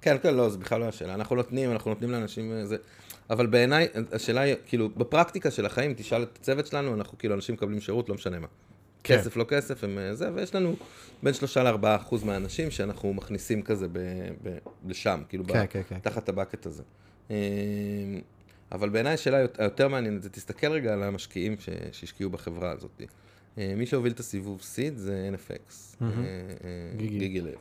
כן, 0.00 0.16
כן, 0.22 0.34
לא, 0.34 0.48
זה 0.48 0.58
בכלל 0.58 0.80
לא 0.80 0.84
השאלה. 0.84 1.14
אנחנו 1.14 1.36
נותנים, 1.36 1.72
אנחנו 1.72 1.90
נותנים 1.90 2.10
לאנשים 2.10 2.52
אה, 2.52 2.66
זה. 2.66 2.76
אבל 3.30 3.46
בעיניי, 3.46 3.88
השאלה 4.12 4.40
היא, 4.40 4.54
כאילו, 4.66 4.88
בפרקטיקה 4.96 5.50
של 5.50 5.66
החיים, 5.66 5.94
תשאל 5.94 6.22
את 6.22 6.38
הצוות 6.40 6.66
שלנו, 6.66 6.94
אנחנו 6.94 7.18
כאילו, 7.18 7.34
אנשים 7.34 7.54
מקבלים 7.54 7.80
שירות, 7.80 8.08
לא 8.08 8.14
משנה 8.14 8.38
מה. 8.38 8.46
כן. 9.02 9.18
כסף, 9.18 9.36
לא 9.36 9.44
כסף, 9.44 9.84
הם 9.84 9.98
אה, 9.98 10.14
זה, 10.14 10.30
ויש 10.34 10.54
לנו 10.54 10.74
בין 11.22 11.34
שלושה 11.34 11.62
לארבעה 11.62 11.96
אחוז 11.96 12.24
מהאנשים 12.24 12.70
שאנחנו 12.70 13.14
מכניסים 13.14 13.62
כזה 13.62 13.88
ב, 13.88 13.98
ב, 14.42 14.56
לשם, 14.86 15.22
כאילו, 15.28 15.44
כן, 15.44 15.64
ב, 15.64 15.66
כן, 15.66 15.82
כן. 15.88 15.98
תחת 15.98 16.28
הבקט 16.28 16.66
הזה. 16.66 16.82
אבל 18.72 18.88
בעיניי 18.88 19.14
השאלה 19.14 19.36
היותר- 19.58 19.88
מעניינת 19.88 20.22
זה, 20.22 20.30
תסתכל 20.30 20.72
רגע 20.72 20.92
על 20.92 21.02
המשקיעים 21.02 21.56
ש, 21.58 21.68
שהשקיעו 21.92 22.30
בחברה 22.30 22.70
הזאת. 22.70 23.02
אה, 23.58 23.74
מי 23.76 23.86
שהוביל 23.86 24.12
את 24.12 24.20
הסיבוב 24.20 24.62
seed 24.62 24.96
זה 24.96 25.30
NFX. 25.34 25.96
אה, 26.02 26.06
אה, 26.08 26.96
גיגי. 26.96 27.40
לב. 27.40 27.54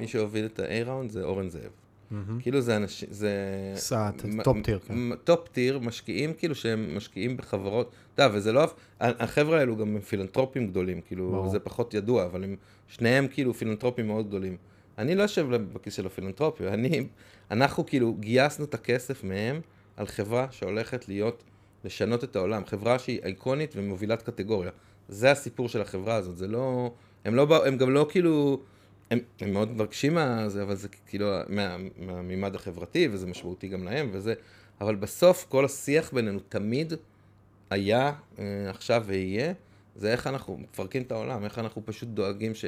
מי 0.00 0.08
שהוביל 0.08 0.44
את 0.46 0.58
ה-A 0.60 0.79
round 0.79 1.10
זה 1.10 1.22
אורן 1.22 1.48
זאב. 1.50 1.70
כאילו 2.40 2.60
זה 2.60 2.76
אנשים, 2.76 3.08
זה... 3.12 3.32
סאט, 3.76 4.22
top 4.44 4.56
tier, 4.64 4.78
כן. 4.78 4.94
top 5.24 5.48
tier, 5.48 5.78
משקיעים 5.78 6.34
כאילו 6.34 6.54
שהם 6.54 6.96
משקיעים 6.96 7.36
בחברות, 7.36 7.92
אתה 8.14 8.22
יודע, 8.22 8.36
וזה 8.36 8.52
לא, 8.52 8.64
החבר'ה 9.00 9.58
האלו 9.58 9.76
גם 9.76 9.88
הם 9.96 10.00
פילנטרופים 10.00 10.66
גדולים, 10.66 11.00
כאילו, 11.00 11.30
ברור. 11.30 11.48
זה 11.48 11.58
פחות 11.58 11.94
ידוע, 11.94 12.24
אבל 12.24 12.44
הם, 12.44 12.56
שניהם 12.88 13.28
כאילו 13.28 13.54
פילנטרופים 13.54 14.06
מאוד 14.06 14.28
גדולים. 14.28 14.56
אני 14.98 15.14
לא 15.14 15.22
יושב 15.22 15.46
בכיס 15.72 15.94
של 15.94 16.06
הפילנטרופיה, 16.06 16.74
אני, 16.74 17.06
אנחנו 17.50 17.86
כאילו 17.86 18.14
גייסנו 18.14 18.64
את 18.64 18.74
הכסף 18.74 19.24
מהם 19.24 19.60
על 20.00 20.06
חברה 20.06 20.46
שהולכת 20.50 21.08
להיות, 21.08 21.44
לשנות 21.84 22.24
את 22.24 22.36
העולם, 22.36 22.66
חברה 22.66 22.98
שהיא 22.98 23.20
אייקונית 23.22 23.72
ומובילת 23.76 24.22
קטגוריה. 24.22 24.70
זה 25.08 25.30
הסיפור 25.30 25.68
של 25.68 25.80
החברה 25.80 26.14
הזאת, 26.14 26.36
זה 26.36 26.48
לא, 26.48 26.92
הם 27.24 27.34
לא, 27.34 27.66
הם 27.66 27.76
גם 27.76 27.90
לא 27.90 28.06
כאילו, 28.10 28.60
הם, 29.10 29.18
הם 29.40 29.52
מאוד 29.52 29.70
מבקשים 29.70 30.14
מהזה, 30.14 30.62
אבל 30.62 30.74
זה 30.74 30.88
כאילו 31.06 31.26
מה, 31.48 31.76
מהמימד 31.98 32.54
החברתי, 32.54 33.08
וזה 33.12 33.26
משמעותי 33.26 33.68
גם 33.68 33.84
להם, 33.84 34.10
וזה, 34.12 34.34
אבל 34.80 34.94
בסוף 34.94 35.46
כל 35.48 35.64
השיח 35.64 36.12
בינינו 36.12 36.40
תמיד 36.48 36.92
היה, 37.70 38.12
אה, 38.38 38.70
עכשיו 38.70 39.02
ויהיה, 39.06 39.52
זה 39.96 40.12
איך 40.12 40.26
אנחנו 40.26 40.58
מפרקים 40.58 41.02
את 41.02 41.12
העולם, 41.12 41.44
איך 41.44 41.58
אנחנו 41.58 41.82
פשוט 41.84 42.08
דואגים 42.08 42.54
ש... 42.54 42.64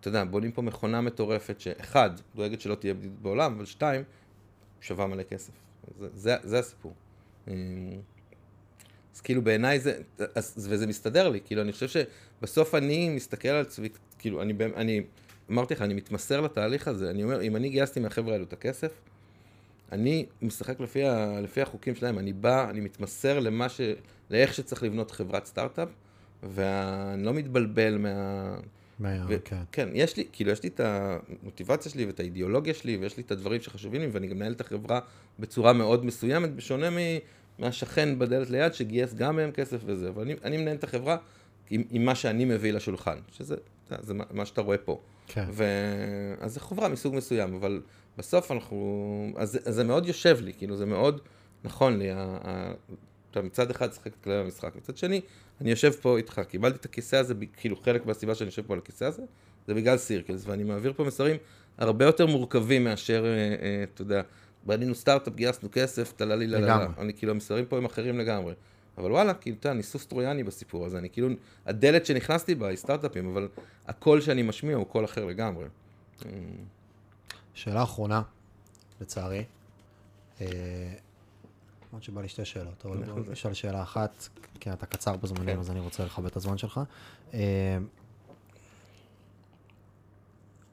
אתה 0.00 0.08
יודע, 0.08 0.24
בונים 0.24 0.52
פה 0.52 0.62
מכונה 0.62 1.00
מטורפת, 1.00 1.60
שאחד, 1.60 2.10
דואגת 2.34 2.60
שלא 2.60 2.74
תהיה 2.74 2.94
בעולם, 3.22 3.54
אבל 3.56 3.64
שתיים, 3.64 4.02
שווה 4.80 5.06
מלא 5.06 5.22
כסף. 5.22 5.67
זה, 6.00 6.08
זה, 6.14 6.36
זה 6.42 6.58
הסיפור. 6.58 6.94
אה, 7.48 7.54
אז 9.14 9.20
כאילו 9.20 9.42
בעיניי 9.42 9.80
זה, 9.80 10.00
אז, 10.34 10.68
וזה 10.70 10.86
מסתדר 10.86 11.28
לי, 11.28 11.40
כאילו 11.44 11.62
אני 11.62 11.72
חושב 11.72 11.88
שבסוף 11.88 12.74
אני 12.74 13.08
מסתכל 13.08 13.48
על 13.48 13.60
עצמי, 13.60 13.88
כאילו 14.18 14.42
אני, 14.42 14.52
אני 14.76 15.02
אמרתי 15.50 15.74
לך, 15.74 15.82
אני 15.82 15.94
מתמסר 15.94 16.40
לתהליך 16.40 16.88
הזה, 16.88 17.10
אני 17.10 17.22
אומר, 17.22 17.42
אם 17.42 17.56
אני 17.56 17.68
גייסתי 17.68 18.00
מהחבר'ה 18.00 18.32
האלו 18.32 18.44
את 18.44 18.52
הכסף, 18.52 18.92
אני 19.92 20.26
משחק 20.42 20.80
לפי, 20.80 21.04
ה, 21.04 21.40
לפי 21.40 21.62
החוקים 21.62 21.94
שלהם, 21.94 22.18
אני 22.18 22.32
בא, 22.32 22.70
אני 22.70 22.80
מתמסר 22.80 23.38
למה 23.38 23.68
ש... 23.68 23.80
לאיך 24.30 24.54
שצריך 24.54 24.82
לבנות 24.82 25.10
חברת 25.10 25.46
סטארט-אפ, 25.46 25.88
ואני 26.42 27.24
לא 27.24 27.34
מתבלבל 27.34 27.98
מה... 27.98 28.56
מה- 29.00 29.26
ו- 29.28 29.36
כן. 29.44 29.62
כן, 29.72 29.88
יש 29.94 30.16
לי, 30.16 30.24
כאילו, 30.32 30.50
יש 30.50 30.62
לי 30.62 30.68
את 30.68 30.80
המוטיבציה 30.80 31.92
שלי 31.92 32.04
ואת 32.04 32.20
האידיאולוגיה 32.20 32.74
שלי, 32.74 32.96
ויש 32.96 33.16
לי 33.16 33.22
את 33.22 33.30
הדברים 33.30 33.60
שחשובים 33.60 34.00
לי, 34.00 34.06
ואני 34.06 34.26
גם 34.26 34.36
מנהל 34.36 34.52
את 34.52 34.60
החברה 34.60 35.00
בצורה 35.38 35.72
מאוד 35.72 36.04
מסוימת, 36.04 36.54
בשונה 36.54 36.90
מ- 36.90 37.18
מהשכן 37.58 38.18
בדלת 38.18 38.50
ליד, 38.50 38.74
שגייס 38.74 39.14
גם 39.14 39.36
מהם 39.36 39.50
כסף 39.52 39.78
וזה, 39.84 40.08
אבל 40.08 40.22
אני, 40.22 40.34
אני 40.44 40.56
מנהל 40.56 40.76
את 40.76 40.84
החברה 40.84 41.16
עם, 41.70 41.82
עם 41.90 42.04
מה 42.04 42.14
שאני 42.14 42.44
מביא 42.44 42.72
לשולחן, 42.72 43.18
שזה 43.32 43.56
זה 44.00 44.14
מה, 44.14 44.24
מה 44.30 44.46
שאתה 44.46 44.60
רואה 44.60 44.78
פה. 44.78 45.00
כן. 45.26 45.44
ו... 45.52 45.64
אז 46.40 46.54
זו 46.54 46.60
חברה 46.60 46.88
מסוג 46.88 47.14
מסוים, 47.14 47.54
אבל 47.54 47.80
בסוף 48.18 48.52
אנחנו... 48.52 49.32
אז, 49.36 49.58
אז 49.64 49.74
זה 49.74 49.84
מאוד 49.84 50.06
יושב 50.06 50.38
לי, 50.42 50.52
כאילו, 50.52 50.76
זה 50.76 50.86
מאוד 50.86 51.20
נכון 51.64 51.98
לי. 51.98 52.10
ה... 52.10 52.38
ה... 52.44 52.72
אתה 53.30 53.42
מצד 53.42 53.70
אחד 53.70 53.92
שחק 53.92 54.06
את 54.06 54.24
כללי 54.24 54.38
המשחק, 54.38 54.76
מצד 54.76 54.96
שני, 54.96 55.20
אני 55.60 55.70
יושב 55.70 55.92
פה 55.92 56.16
איתך, 56.16 56.40
קיבלתי 56.48 56.76
את 56.76 56.84
הכיסא 56.84 57.16
הזה, 57.16 57.34
כאילו 57.56 57.76
חלק 57.76 58.06
מהסיבה 58.06 58.34
שאני 58.34 58.48
יושב 58.48 58.66
פה 58.66 58.72
על 58.72 58.78
הכיסא 58.78 59.04
הזה, 59.04 59.22
זה 59.66 59.74
בגלל 59.74 59.96
סירקלס, 59.96 60.42
ואני 60.46 60.64
מעביר 60.64 60.92
פה 60.96 61.04
מסרים 61.04 61.36
הרבה 61.78 62.04
יותר 62.04 62.26
מורכבים 62.26 62.84
מאשר, 62.84 63.24
אה, 63.24 63.30
אה, 63.30 63.84
אתה 63.94 64.02
יודע, 64.02 64.22
בנינו 64.66 64.94
סטארט-אפ, 64.94 65.34
גייסנו 65.34 65.68
כסף, 65.72 66.12
טללי 66.12 66.46
לללה. 66.46 66.66
לגמרי. 66.66 66.86
אני 66.98 67.14
כאילו, 67.14 67.32
המסרים 67.32 67.66
פה 67.66 67.76
הם 67.76 67.84
אחרים 67.84 68.18
לגמרי. 68.18 68.54
אבל 68.98 69.12
וואלה, 69.12 69.34
כאילו, 69.34 69.56
אתה 69.60 69.70
אני 69.70 69.82
סוס 69.82 70.06
טרויאני 70.06 70.44
בסיפור 70.44 70.86
הזה, 70.86 70.98
אני 70.98 71.10
כאילו, 71.10 71.28
הדלת 71.66 72.06
שנכנסתי 72.06 72.54
בה 72.54 72.68
היא 72.68 72.76
סטארט-אפים, 72.76 73.30
אבל 73.30 73.48
הקול 73.86 74.20
שאני 74.20 74.42
משמיע 74.42 74.76
הוא 74.76 74.86
קול 74.86 75.04
אחר 75.04 75.24
לגמרי. 75.24 75.64
שאלה 77.54 77.82
אחרונה, 77.82 78.22
לצערי. 79.00 79.44
למרות 81.92 82.02
שבא 82.02 82.20
לי 82.20 82.28
שתי 82.28 82.44
שאלות, 82.44 82.86
אבל 82.86 82.98
נכון. 82.98 83.22
בוא 83.22 83.32
נשאל 83.32 83.52
שאלה 83.52 83.82
אחת, 83.82 84.28
כי 84.60 84.72
אתה 84.72 84.86
קצר 84.86 85.16
בזמנים, 85.16 85.54
כן. 85.54 85.58
אז 85.58 85.70
אני 85.70 85.80
רוצה 85.80 86.04
לכבד 86.04 86.26
את 86.26 86.36
הזמן 86.36 86.58
שלך. 86.58 86.80
אה, 87.34 87.78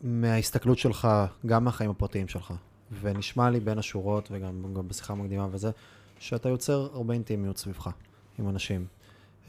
מההסתכלות 0.01 0.77
שלך, 0.77 1.07
גם 1.45 1.63
מהחיים 1.63 1.89
הפרטיים 1.89 2.27
שלך, 2.27 2.53
ונשמע 3.01 3.49
לי 3.49 3.59
בין 3.59 3.77
השורות, 3.77 4.27
וגם 4.31 4.73
גם 4.73 4.87
בשיחה 4.87 5.15
מקדימה 5.15 5.47
וזה, 5.51 5.71
שאתה 6.19 6.49
יוצר 6.49 6.89
הרבה 6.93 7.13
אינטימיות 7.13 7.57
סביבך, 7.57 7.89
עם 8.39 8.49
אנשים. 8.49 8.87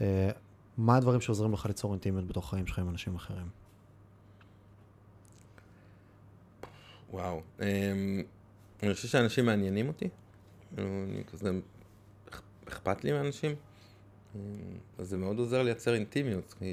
אה, 0.01 0.29
מה 0.77 0.95
הדברים 0.97 1.21
שעוזרים 1.21 1.53
לך 1.53 1.65
ליצור 1.65 1.93
אינטימיות 1.93 2.27
בתוך 2.27 2.45
החיים 2.45 2.67
שלך 2.67 2.79
עם 2.79 2.89
אנשים 2.89 3.15
אחרים? 3.15 3.47
וואו. 7.11 7.41
אמ, 7.59 7.65
אני 8.83 8.93
חושב 8.93 9.07
שאנשים 9.07 9.45
מעניינים 9.45 9.87
אותי. 9.87 10.09
אני 10.77 11.23
כזה, 11.31 11.51
אכ- 12.29 12.41
אכפת 12.67 13.03
לי 13.03 13.11
מאנשים. 13.11 13.55
אמ, 14.35 14.41
אז 14.97 15.09
זה 15.09 15.17
מאוד 15.17 15.39
עוזר 15.39 15.63
לייצר 15.63 15.93
אינטימיות. 15.93 16.55
כי... 16.59 16.65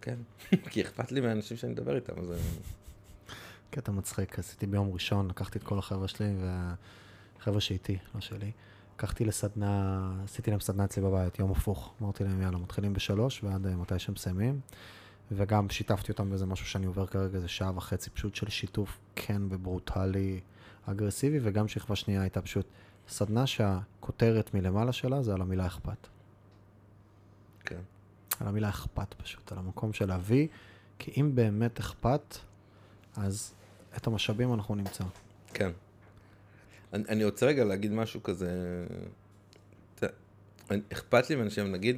כן, 0.00 0.16
כי 0.70 0.82
אכפת 0.82 1.12
לי 1.12 1.20
מהאנשים 1.20 1.56
שאני 1.56 1.72
מדבר 1.72 1.96
איתם, 1.96 2.12
אז... 2.18 2.32
קטע 3.70 3.92
מצחיק, 3.92 4.38
עשיתי 4.38 4.66
ביום 4.66 4.92
ראשון, 4.92 5.28
לקחתי 5.28 5.58
את 5.58 5.64
כל 5.64 5.78
החבר'ה 5.78 6.08
שלי, 6.08 6.34
והחבר'ה 6.40 7.60
שאיתי, 7.60 7.98
לא 8.14 8.20
שלי. 8.20 8.50
לקחתי 8.96 9.24
לסדנה, 9.24 10.00
עשיתי 10.24 10.50
להם 10.50 10.60
סדנה 10.60 10.84
אצלי 10.84 11.02
בבית, 11.02 11.38
יום 11.38 11.50
הפוך. 11.50 11.94
אמרתי 12.02 12.24
להם, 12.24 12.42
יאללה, 12.42 12.58
מתחילים 12.58 12.92
בשלוש 12.92 13.44
ועד 13.44 13.66
אה, 13.66 13.76
מתי 13.76 13.98
שהם 13.98 14.14
מסיימים. 14.14 14.60
וגם 15.32 15.70
שיתפתי 15.70 16.12
אותם 16.12 16.30
באיזה 16.30 16.46
משהו 16.46 16.66
שאני 16.66 16.86
עובר 16.86 17.06
כרגע, 17.06 17.36
איזה 17.36 17.48
שעה 17.48 17.76
וחצי 17.76 18.10
פשוט 18.10 18.34
של 18.34 18.48
שיתוף 18.48 18.98
כן 19.16 19.42
וברוטלי 19.48 20.40
אגרסיבי, 20.86 21.38
וגם 21.42 21.68
שכבה 21.68 21.96
שנייה 21.96 22.20
הייתה 22.20 22.42
פשוט 22.42 22.66
סדנה 23.08 23.46
שהכותרת 23.46 24.54
מלמעלה 24.54 24.92
שלה 24.92 25.22
זה 25.22 25.34
על 25.34 25.40
המילה 25.40 25.66
אכפת. 25.66 26.06
כן. 27.64 27.80
על 28.40 28.48
המילה 28.48 28.68
אכפת 28.68 29.14
פשוט, 29.14 29.52
על 29.52 29.58
המקום 29.58 29.92
של 29.92 30.08
להביא, 30.08 30.48
כי 30.98 31.20
אם 31.20 31.34
באמת 31.34 31.78
אכפת, 31.78 32.36
אז 33.16 33.54
את 33.96 34.06
המשאבים 34.06 34.54
אנחנו 34.54 34.74
נמצא. 34.74 35.04
כן. 35.54 35.70
אני, 36.92 37.04
אני 37.08 37.24
רוצה 37.24 37.46
רגע 37.46 37.64
להגיד 37.64 37.92
משהו 37.92 38.22
כזה, 38.22 38.50
אני- 40.70 40.80
אכפת 40.92 41.30
לי 41.30 41.36
מאנשים, 41.36 41.72
נגיד, 41.72 41.96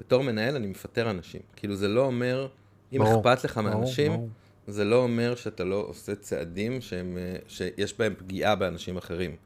בתור 0.00 0.22
מנהל 0.22 0.56
אני 0.56 0.66
מפטר 0.66 1.10
אנשים. 1.10 1.40
כאילו 1.56 1.76
זה 1.76 1.88
לא 1.88 2.04
אומר, 2.04 2.48
אם 2.92 2.98
ברור, 2.98 3.20
אכפת 3.20 3.44
לך 3.44 3.56
ברור, 3.56 3.70
מאנשים, 3.70 4.12
ברור. 4.12 4.28
זה 4.66 4.84
לא 4.84 5.02
אומר 5.02 5.34
שאתה 5.34 5.64
לא 5.64 5.84
עושה 5.88 6.14
צעדים 6.14 6.80
שהם, 6.80 7.18
אה, 7.18 7.36
שיש 7.48 7.98
בהם 7.98 8.14
פגיעה 8.18 8.54
באנשים 8.54 8.96
אחרים. 8.96 9.36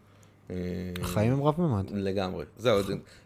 אה, 0.51 0.57
החיים 1.01 1.32
הם 1.32 1.43
רב 1.43 1.61
ממד. 1.61 1.90
לגמרי. 1.90 2.45
זהו, 2.57 2.78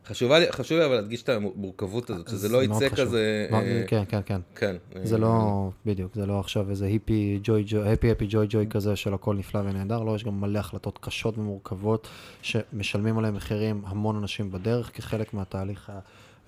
חשוב 0.05 0.33
לי 0.79 0.85
אבל 0.85 0.95
להדגיש 0.95 1.23
את 1.23 1.29
המורכבות 1.29 2.11
הזאת, 2.11 2.29
שזה 2.29 2.49
לא 2.49 2.65
יצא. 2.65 2.89
כזה... 2.89 3.47
אה, 3.53 3.85
כן, 3.87 4.03
כן, 4.09 4.21
כן. 4.27 4.41
כן. 4.55 4.77
זה 5.03 5.19
לא, 5.19 5.69
בדיוק, 5.87 6.15
זה 6.15 6.27
לא 6.27 6.41
עכשיו 6.41 6.71
איזה 6.71 6.87
היפי 6.87 7.41
ג'וי 7.43 7.65
ג'וי, 7.67 7.93
הפי 7.93 8.11
הפי 8.11 8.27
ג'וי 8.29 8.47
ג'וי 8.51 8.67
כזה 8.71 8.97
של 8.97 9.15
הכל 9.15 9.37
נפלא 9.37 9.61
ונהדר, 9.61 10.03
לא, 10.03 10.17
יש 10.17 10.25
גם 10.25 10.41
מלא 10.41 10.59
החלטות 10.59 10.99
קשות 11.03 11.39
ומורכבות 11.39 12.09
שמשלמים 12.43 13.19
עליהן 13.19 13.35
מחירים 13.35 13.83
המון 13.87 14.17
אנשים 14.17 14.51
בדרך 14.51 14.91
כחלק 14.95 15.35
מהתהליך 15.35 15.93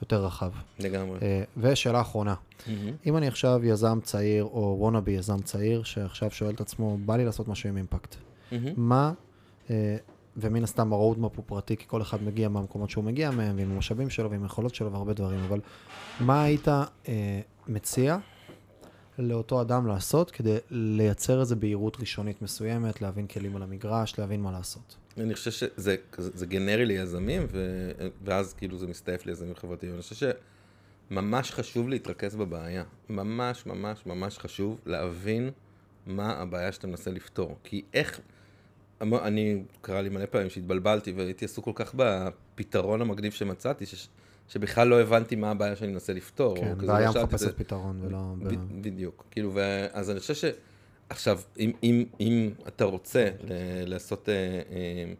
היותר 0.00 0.24
רחב. 0.24 0.50
לגמרי. 0.78 1.18
אה, 1.22 1.42
ושאלה 1.56 2.00
אחרונה, 2.00 2.34
מהמם. 2.66 2.92
אם 3.06 3.16
אני 3.16 3.28
עכשיו 3.28 3.60
יזם 3.64 3.98
צעיר 4.02 4.44
או 4.44 4.76
wannabe 4.78 5.12
יזם 5.12 5.38
צעיר 5.38 5.82
שעכשיו 5.82 6.30
שואל 6.30 6.54
את 6.54 6.60
עצמו, 6.60 6.98
בא 6.98 7.16
לי 7.16 7.24
לעשות 7.24 7.48
משהו 7.48 7.68
עם 7.68 7.76
אימפקט, 7.76 8.16
מהמם. 8.52 8.72
מה, 8.76 9.12
אה, 9.70 9.96
ומן 10.36 10.64
הסתם 10.64 10.92
ה-roadmap 10.92 11.36
הוא 11.36 11.44
פרטי, 11.46 11.76
כי 11.76 11.84
כל 11.88 12.02
אחד 12.02 12.22
מגיע 12.22 12.48
מהמקומות 12.48 12.90
שהוא 12.90 13.04
מגיע 13.04 13.30
מהם, 13.30 13.56
ועם 13.56 13.70
המשאבים 13.70 14.10
שלו 14.10 14.30
ועם 14.30 14.42
היכולות 14.42 14.74
שלו 14.74 14.92
והרבה 14.92 15.12
דברים, 15.12 15.40
אבל 15.40 15.60
מה 16.20 16.42
היית 16.42 16.68
אה, 16.68 17.40
מציע 17.68 18.18
לאותו 19.18 19.60
אדם 19.60 19.86
לעשות 19.86 20.30
כדי 20.30 20.56
לייצר 20.70 21.40
איזו 21.40 21.56
בהירות 21.56 21.96
ראשונית 22.00 22.42
מסוימת, 22.42 23.02
להבין 23.02 23.26
כלים 23.26 23.56
על 23.56 23.62
המגרש, 23.62 24.18
להבין 24.18 24.42
מה 24.42 24.52
לעשות? 24.52 24.96
אני 25.20 25.34
חושב 25.34 25.50
שזה 25.50 25.66
זה, 25.76 25.96
זה 26.16 26.46
גנרי 26.46 26.86
ליזמים, 26.86 27.46
ו, 27.52 27.90
ואז 28.24 28.54
כאילו 28.54 28.78
זה 28.78 28.86
מסתעף 28.86 29.26
ליזמים 29.26 29.54
חברתיים. 29.54 29.92
אני 29.92 30.02
חושב 30.02 30.30
שממש 31.10 31.50
חשוב 31.50 31.88
להתרכז 31.88 32.36
בבעיה. 32.36 32.84
ממש 33.08 33.66
ממש 33.66 34.06
ממש 34.06 34.38
חשוב 34.38 34.80
להבין 34.86 35.50
מה 36.06 36.32
הבעיה 36.32 36.72
שאתה 36.72 36.86
מנסה 36.86 37.10
לפתור. 37.10 37.56
כי 37.64 37.82
איך... 37.94 38.20
המ- 39.00 39.14
אני, 39.14 39.62
קרה 39.80 40.02
לי 40.02 40.08
מלא 40.08 40.26
פעמים 40.26 40.50
שהתבלבלתי 40.50 41.12
והייתי 41.12 41.44
עסוק 41.44 41.64
כל 41.64 41.72
כך 41.74 41.94
בפתרון 41.96 43.00
המגניב 43.00 43.32
שמצאתי, 43.32 43.86
ש, 43.86 44.08
שבכלל 44.48 44.88
לא 44.88 45.00
הבנתי 45.00 45.36
מה 45.36 45.50
הבעיה 45.50 45.76
שאני 45.76 45.92
מנסה 45.92 46.12
לפתור. 46.12 46.56
כן, 46.56 46.86
בעיה 46.86 47.10
לא 47.14 47.22
מחפשת 47.22 47.38
זה. 47.38 47.52
פתרון 47.52 48.00
ולא... 48.02 48.34
ב- 48.38 48.48
ב- 48.54 48.82
בדיוק. 48.82 49.24
כאילו, 49.30 49.50
ו... 49.54 49.60
אז 49.92 50.10
אני 50.10 50.20
חושב 50.20 50.34
ש... 50.34 50.44
עכשיו, 51.08 51.40
אם, 51.58 51.72
אם, 51.82 52.04
אם 52.20 52.50
אתה 52.68 52.84
רוצה 52.84 53.30
לעשות... 53.86 54.28
אה, 54.28 54.34
אה, 54.70 55.12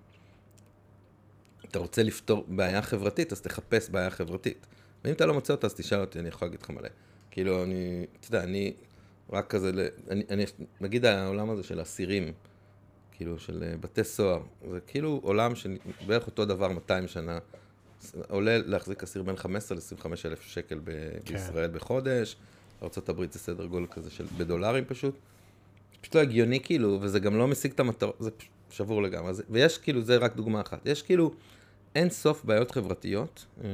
אתה 1.71 1.79
רוצה 1.79 2.03
לפתור 2.03 2.45
בעיה 2.49 2.83
חברתית, 2.83 3.33
אז 3.33 3.41
תחפש 3.41 3.91
בעיה 3.91 4.11
חברתית. 4.11 4.67
ואם 5.05 5.13
אתה 5.13 5.27
לא 5.27 5.35
מוצא 5.35 5.53
אותה, 5.53 5.67
אז 5.67 5.75
תשאל 5.75 6.01
אותי, 6.01 6.19
אני 6.19 6.29
יכול 6.29 6.49
להגיד 6.49 6.63
לך 6.63 6.71
מלא. 6.71 6.89
כאילו, 7.31 7.63
אני... 7.65 8.07
אתה 8.21 8.27
יודע, 8.29 8.45
אני 8.45 8.73
רק 9.31 9.51
כזה... 9.51 9.89
אני, 10.11 10.23
אני, 10.31 10.45
נגיד 10.81 11.05
העולם 11.05 11.51
הזה 11.51 11.63
של 11.63 11.83
אסירים, 11.83 12.33
כאילו, 13.13 13.39
של 13.39 13.63
אה, 13.63 13.77
בתי 13.77 14.05
סוהר, 14.05 14.43
זה 14.71 14.81
כאילו 14.81 15.21
עולם 15.23 15.53
שבערך 15.55 16.27
אותו 16.27 16.45
דבר 16.45 16.69
200 16.69 17.09
שנה. 17.09 17.39
עולה 18.29 18.59
להחזיק 18.59 19.03
אסיר 19.03 19.23
בין 19.23 19.37
15 19.37 19.79
ל-25 19.79 20.07
אלף 20.25 20.43
שקל 20.43 20.81
ב- 20.85 20.91
כן. 21.25 21.35
בישראל 21.35 21.71
בחודש. 21.71 22.37
ארה"ב 22.83 23.33
זה 23.33 23.39
סדר 23.39 23.67
גודל 23.67 23.87
כזה 23.87 24.11
של 24.11 24.25
בדולרים 24.39 24.85
פשוט. 24.85 25.15
פשוט 26.01 26.15
לא 26.15 26.21
הגיוני 26.21 26.61
כאילו, 26.61 26.99
וזה 27.01 27.19
גם 27.19 27.37
לא 27.37 27.49
משיג 27.49 27.73
את 27.73 27.81
המטרות, 27.81 28.17
זה 28.21 28.31
פשוט 28.31 28.53
שבור 28.71 29.03
לגמרי. 29.03 29.35
זה, 29.35 29.43
ויש 29.51 29.79
כאילו, 29.79 30.03
זה 30.03 30.17
רק 30.17 30.37
דוגמה 30.37 30.61
אחת. 30.61 30.87
יש 30.87 31.03
כאילו 31.03 31.35
אין 31.95 32.11
סוף 32.11 32.45
בעיות 32.45 32.71
חברתיות 32.71 33.47
אה, 33.65 33.69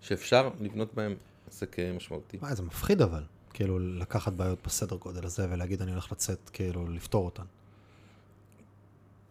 שאפשר 0.00 0.50
לבנות 0.60 0.94
בהן 0.94 1.14
עסק 1.48 1.78
אה, 1.78 1.92
משמעותי. 1.92 2.38
מה, 2.42 2.54
זה 2.54 2.62
מפחיד 2.62 3.02
אבל, 3.02 3.22
כאילו 3.52 3.78
לקחת 3.78 4.32
בעיות 4.32 4.58
בסדר 4.66 4.96
גודל 4.96 5.26
הזה 5.26 5.46
ולהגיד 5.50 5.82
אני 5.82 5.90
הולך 5.90 6.12
לצאת, 6.12 6.50
כאילו 6.52 6.88
לפתור 6.88 7.24
אותן. 7.24 7.44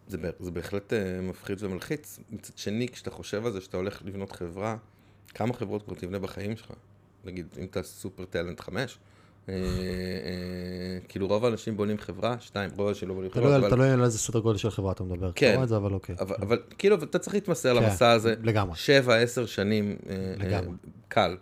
זה, 0.08 0.18
זה 0.40 0.50
בהחלט 0.50 0.92
אה, 0.92 1.20
מפחיד 1.20 1.62
ומלחיץ. 1.62 2.18
מצד 2.30 2.58
שני, 2.58 2.88
כשאתה 2.88 3.10
חושב 3.10 3.46
על 3.46 3.52
זה 3.52 3.60
שאתה 3.60 3.76
הולך 3.76 4.02
לבנות 4.04 4.32
חברה, 4.32 4.76
כמה 5.28 5.54
חברות 5.54 5.82
כבר 5.82 5.94
תבנה 5.94 6.18
בחיים 6.18 6.56
שלך? 6.56 6.72
נגיד, 7.24 7.46
אם 7.58 7.64
אתה 7.64 7.82
סופר 7.82 8.24
טאלנט 8.24 8.60
חמש, 8.60 8.98
כאילו 11.08 11.26
רוב 11.28 11.44
האנשים 11.44 11.76
בונים 11.76 11.98
חברה, 11.98 12.36
שתיים, 12.40 12.70
רוב 12.76 12.86
האנשים 12.86 13.08
לא 13.08 13.14
בונים 13.14 13.30
חברה, 13.30 13.58
תלוי 13.58 13.70
תלוי 13.70 13.90
על 13.90 14.04
איזה 14.04 14.18
סדר 14.18 14.38
גודל 14.40 14.58
של 14.58 14.70
חברה 14.70 14.92
אתה 14.92 15.04
מדבר. 15.04 15.30
כן. 15.34 15.62
את 15.62 15.68
זה, 15.68 15.76
אבל 15.76 15.92
אוקיי. 15.92 16.14
אבל, 16.18 16.58
כאילו, 16.78 16.96
אתה 16.96 17.18
צריך 17.18 17.34
להתמסר 17.34 17.74
כן, 17.78 17.82
למסע 17.84 18.10
הזה, 18.10 18.34
לגמרי. 18.42 18.76
שבע, 18.76 19.16
עשר 19.16 19.46
שנים, 19.46 19.96
אה, 20.08 20.14
אה, 20.14 20.34
לגמרי. 20.46 20.76
קל. 21.08 21.36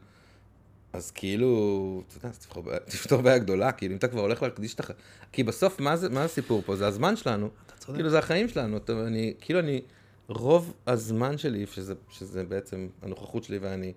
אז 0.92 1.10
כאילו, 1.10 2.02
אתה 2.08 2.26
יודע, 2.26 2.78
תפתור 2.78 3.20
בעיה- 3.22 3.38
גדולה, 3.38 3.72
כאילו, 3.72 3.92
אם 3.92 3.98
אתה 3.98 4.08
כבר 4.08 4.20
הולך 4.20 4.42
להקדיש 4.42 4.74
את 4.74 4.80
הח... 4.80 4.90
כי 5.32 5.42
בסוף, 5.44 5.80
מה 5.80 5.96
זה- 5.96 6.08
מה 6.08 6.24
הסיפור 6.24 6.62
פה? 6.66 6.76
זה 6.76 6.86
הזמן 6.86 7.16
שלנו. 7.16 7.48
כאילו 7.94 8.10
זה 8.10 8.18
החיים 8.18 8.48
שלנו, 8.48 8.76
אתה, 8.76 8.92
אני, 9.06 9.34
כאילו 9.40 9.58
אני, 9.60 9.80
רוב 10.28 10.72
הזמן 10.86 11.38
שלי, 11.38 11.66
שזה, 11.66 11.94
שזה 12.10 12.44
בעצם 12.44 12.88
הנוכחות 13.02 13.44
שלי 13.44 13.58
ואני 13.58 13.92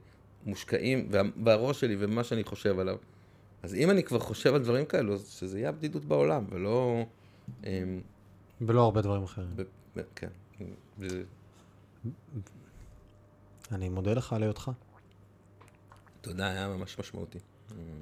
מושקעים, 0.46 1.08
וה, 1.12 1.22
והראש 1.44 1.80
שלי 1.80 1.96
ומה 2.00 2.24
שאני 2.24 2.44
חושב 2.44 2.80
עליו. 2.80 2.96
אז 3.64 3.76
אם 3.76 3.90
אני 3.90 4.04
כבר 4.04 4.20
חושב 4.20 4.54
על 4.54 4.64
דברים 4.64 4.86
כאלו, 4.86 5.14
אז 5.14 5.28
שזה 5.28 5.60
יהיה 5.60 5.70
הבדידות 5.70 6.06
בעולם, 6.06 6.46
ולא... 6.50 7.06
אמ, 7.64 8.02
ולא 8.62 8.82
הרבה 8.82 9.02
דברים 9.02 9.24
אחרים. 9.24 9.56
ב, 9.96 10.02
כן. 10.16 10.28
אני 13.72 13.90
מודה 13.90 14.14
לך 14.14 14.34
על 14.34 14.44
היותך. 14.44 14.72
תודה, 16.22 16.48
היה 16.48 16.68
ממש 16.68 17.00
משמעותי. 17.00 17.40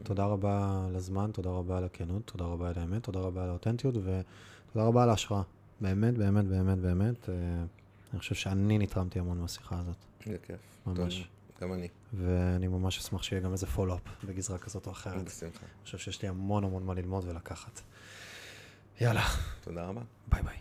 תודה 0.03 0.26
רבה 0.26 0.86
על 0.88 0.95
הזמן, 0.95 1.32
תודה 1.34 1.49
רבה 1.49 1.78
על 1.78 1.84
הכנות, 1.84 2.22
תודה 2.26 2.45
רבה 2.45 2.70
על 2.70 2.76
האמת, 2.78 3.03
תודה 3.03 3.20
רבה 3.20 3.43
על 3.43 3.49
האותנטיות, 3.49 3.95
ותודה 3.95 4.86
רבה 4.86 5.04
על 5.04 5.09
ההשראה. 5.09 5.42
באמת, 5.82 6.17
באמת, 6.17 6.46
באמת, 6.46 6.78
באמת. 6.78 7.29
אה, 7.29 7.36
אני 8.12 8.20
חושב 8.20 8.36
שאני 8.36 8.78
נתרמתי 8.78 9.20
המון 9.20 9.38
מהשיחה 9.38 9.79
הזאת, 9.79 9.96
זה 10.25 10.38
כיף. 10.43 10.59
ממש. 10.88 11.17
טוב, 11.17 11.62
גם 11.62 11.74
אני, 11.74 11.88
ואני 12.13 12.67
ממש 12.67 12.97
אשמח 12.97 13.24
שיהיה 13.24 13.42
גם 13.42 13.51
איזה 13.51 13.67
פולו-אפ 13.67 14.01
בגזרה 14.24 14.58
כזאת 14.58 14.88
או 14.88 14.92
אחרת. 14.92 15.25
בשמחה. 15.25 15.59
אני 15.59 15.83
חושב 15.86 15.97
שיש 15.97 16.21
לי 16.21 16.28
המון 16.28 16.63
המון 16.63 16.86
מה 16.86 16.93
ללמוד 16.93 17.25
ולקחת. 17.28 17.82
יאללה, 19.01 19.24
תודה 19.62 19.86
רבה. 19.86 20.01
ביי 20.28 20.43
ביי. 20.43 20.58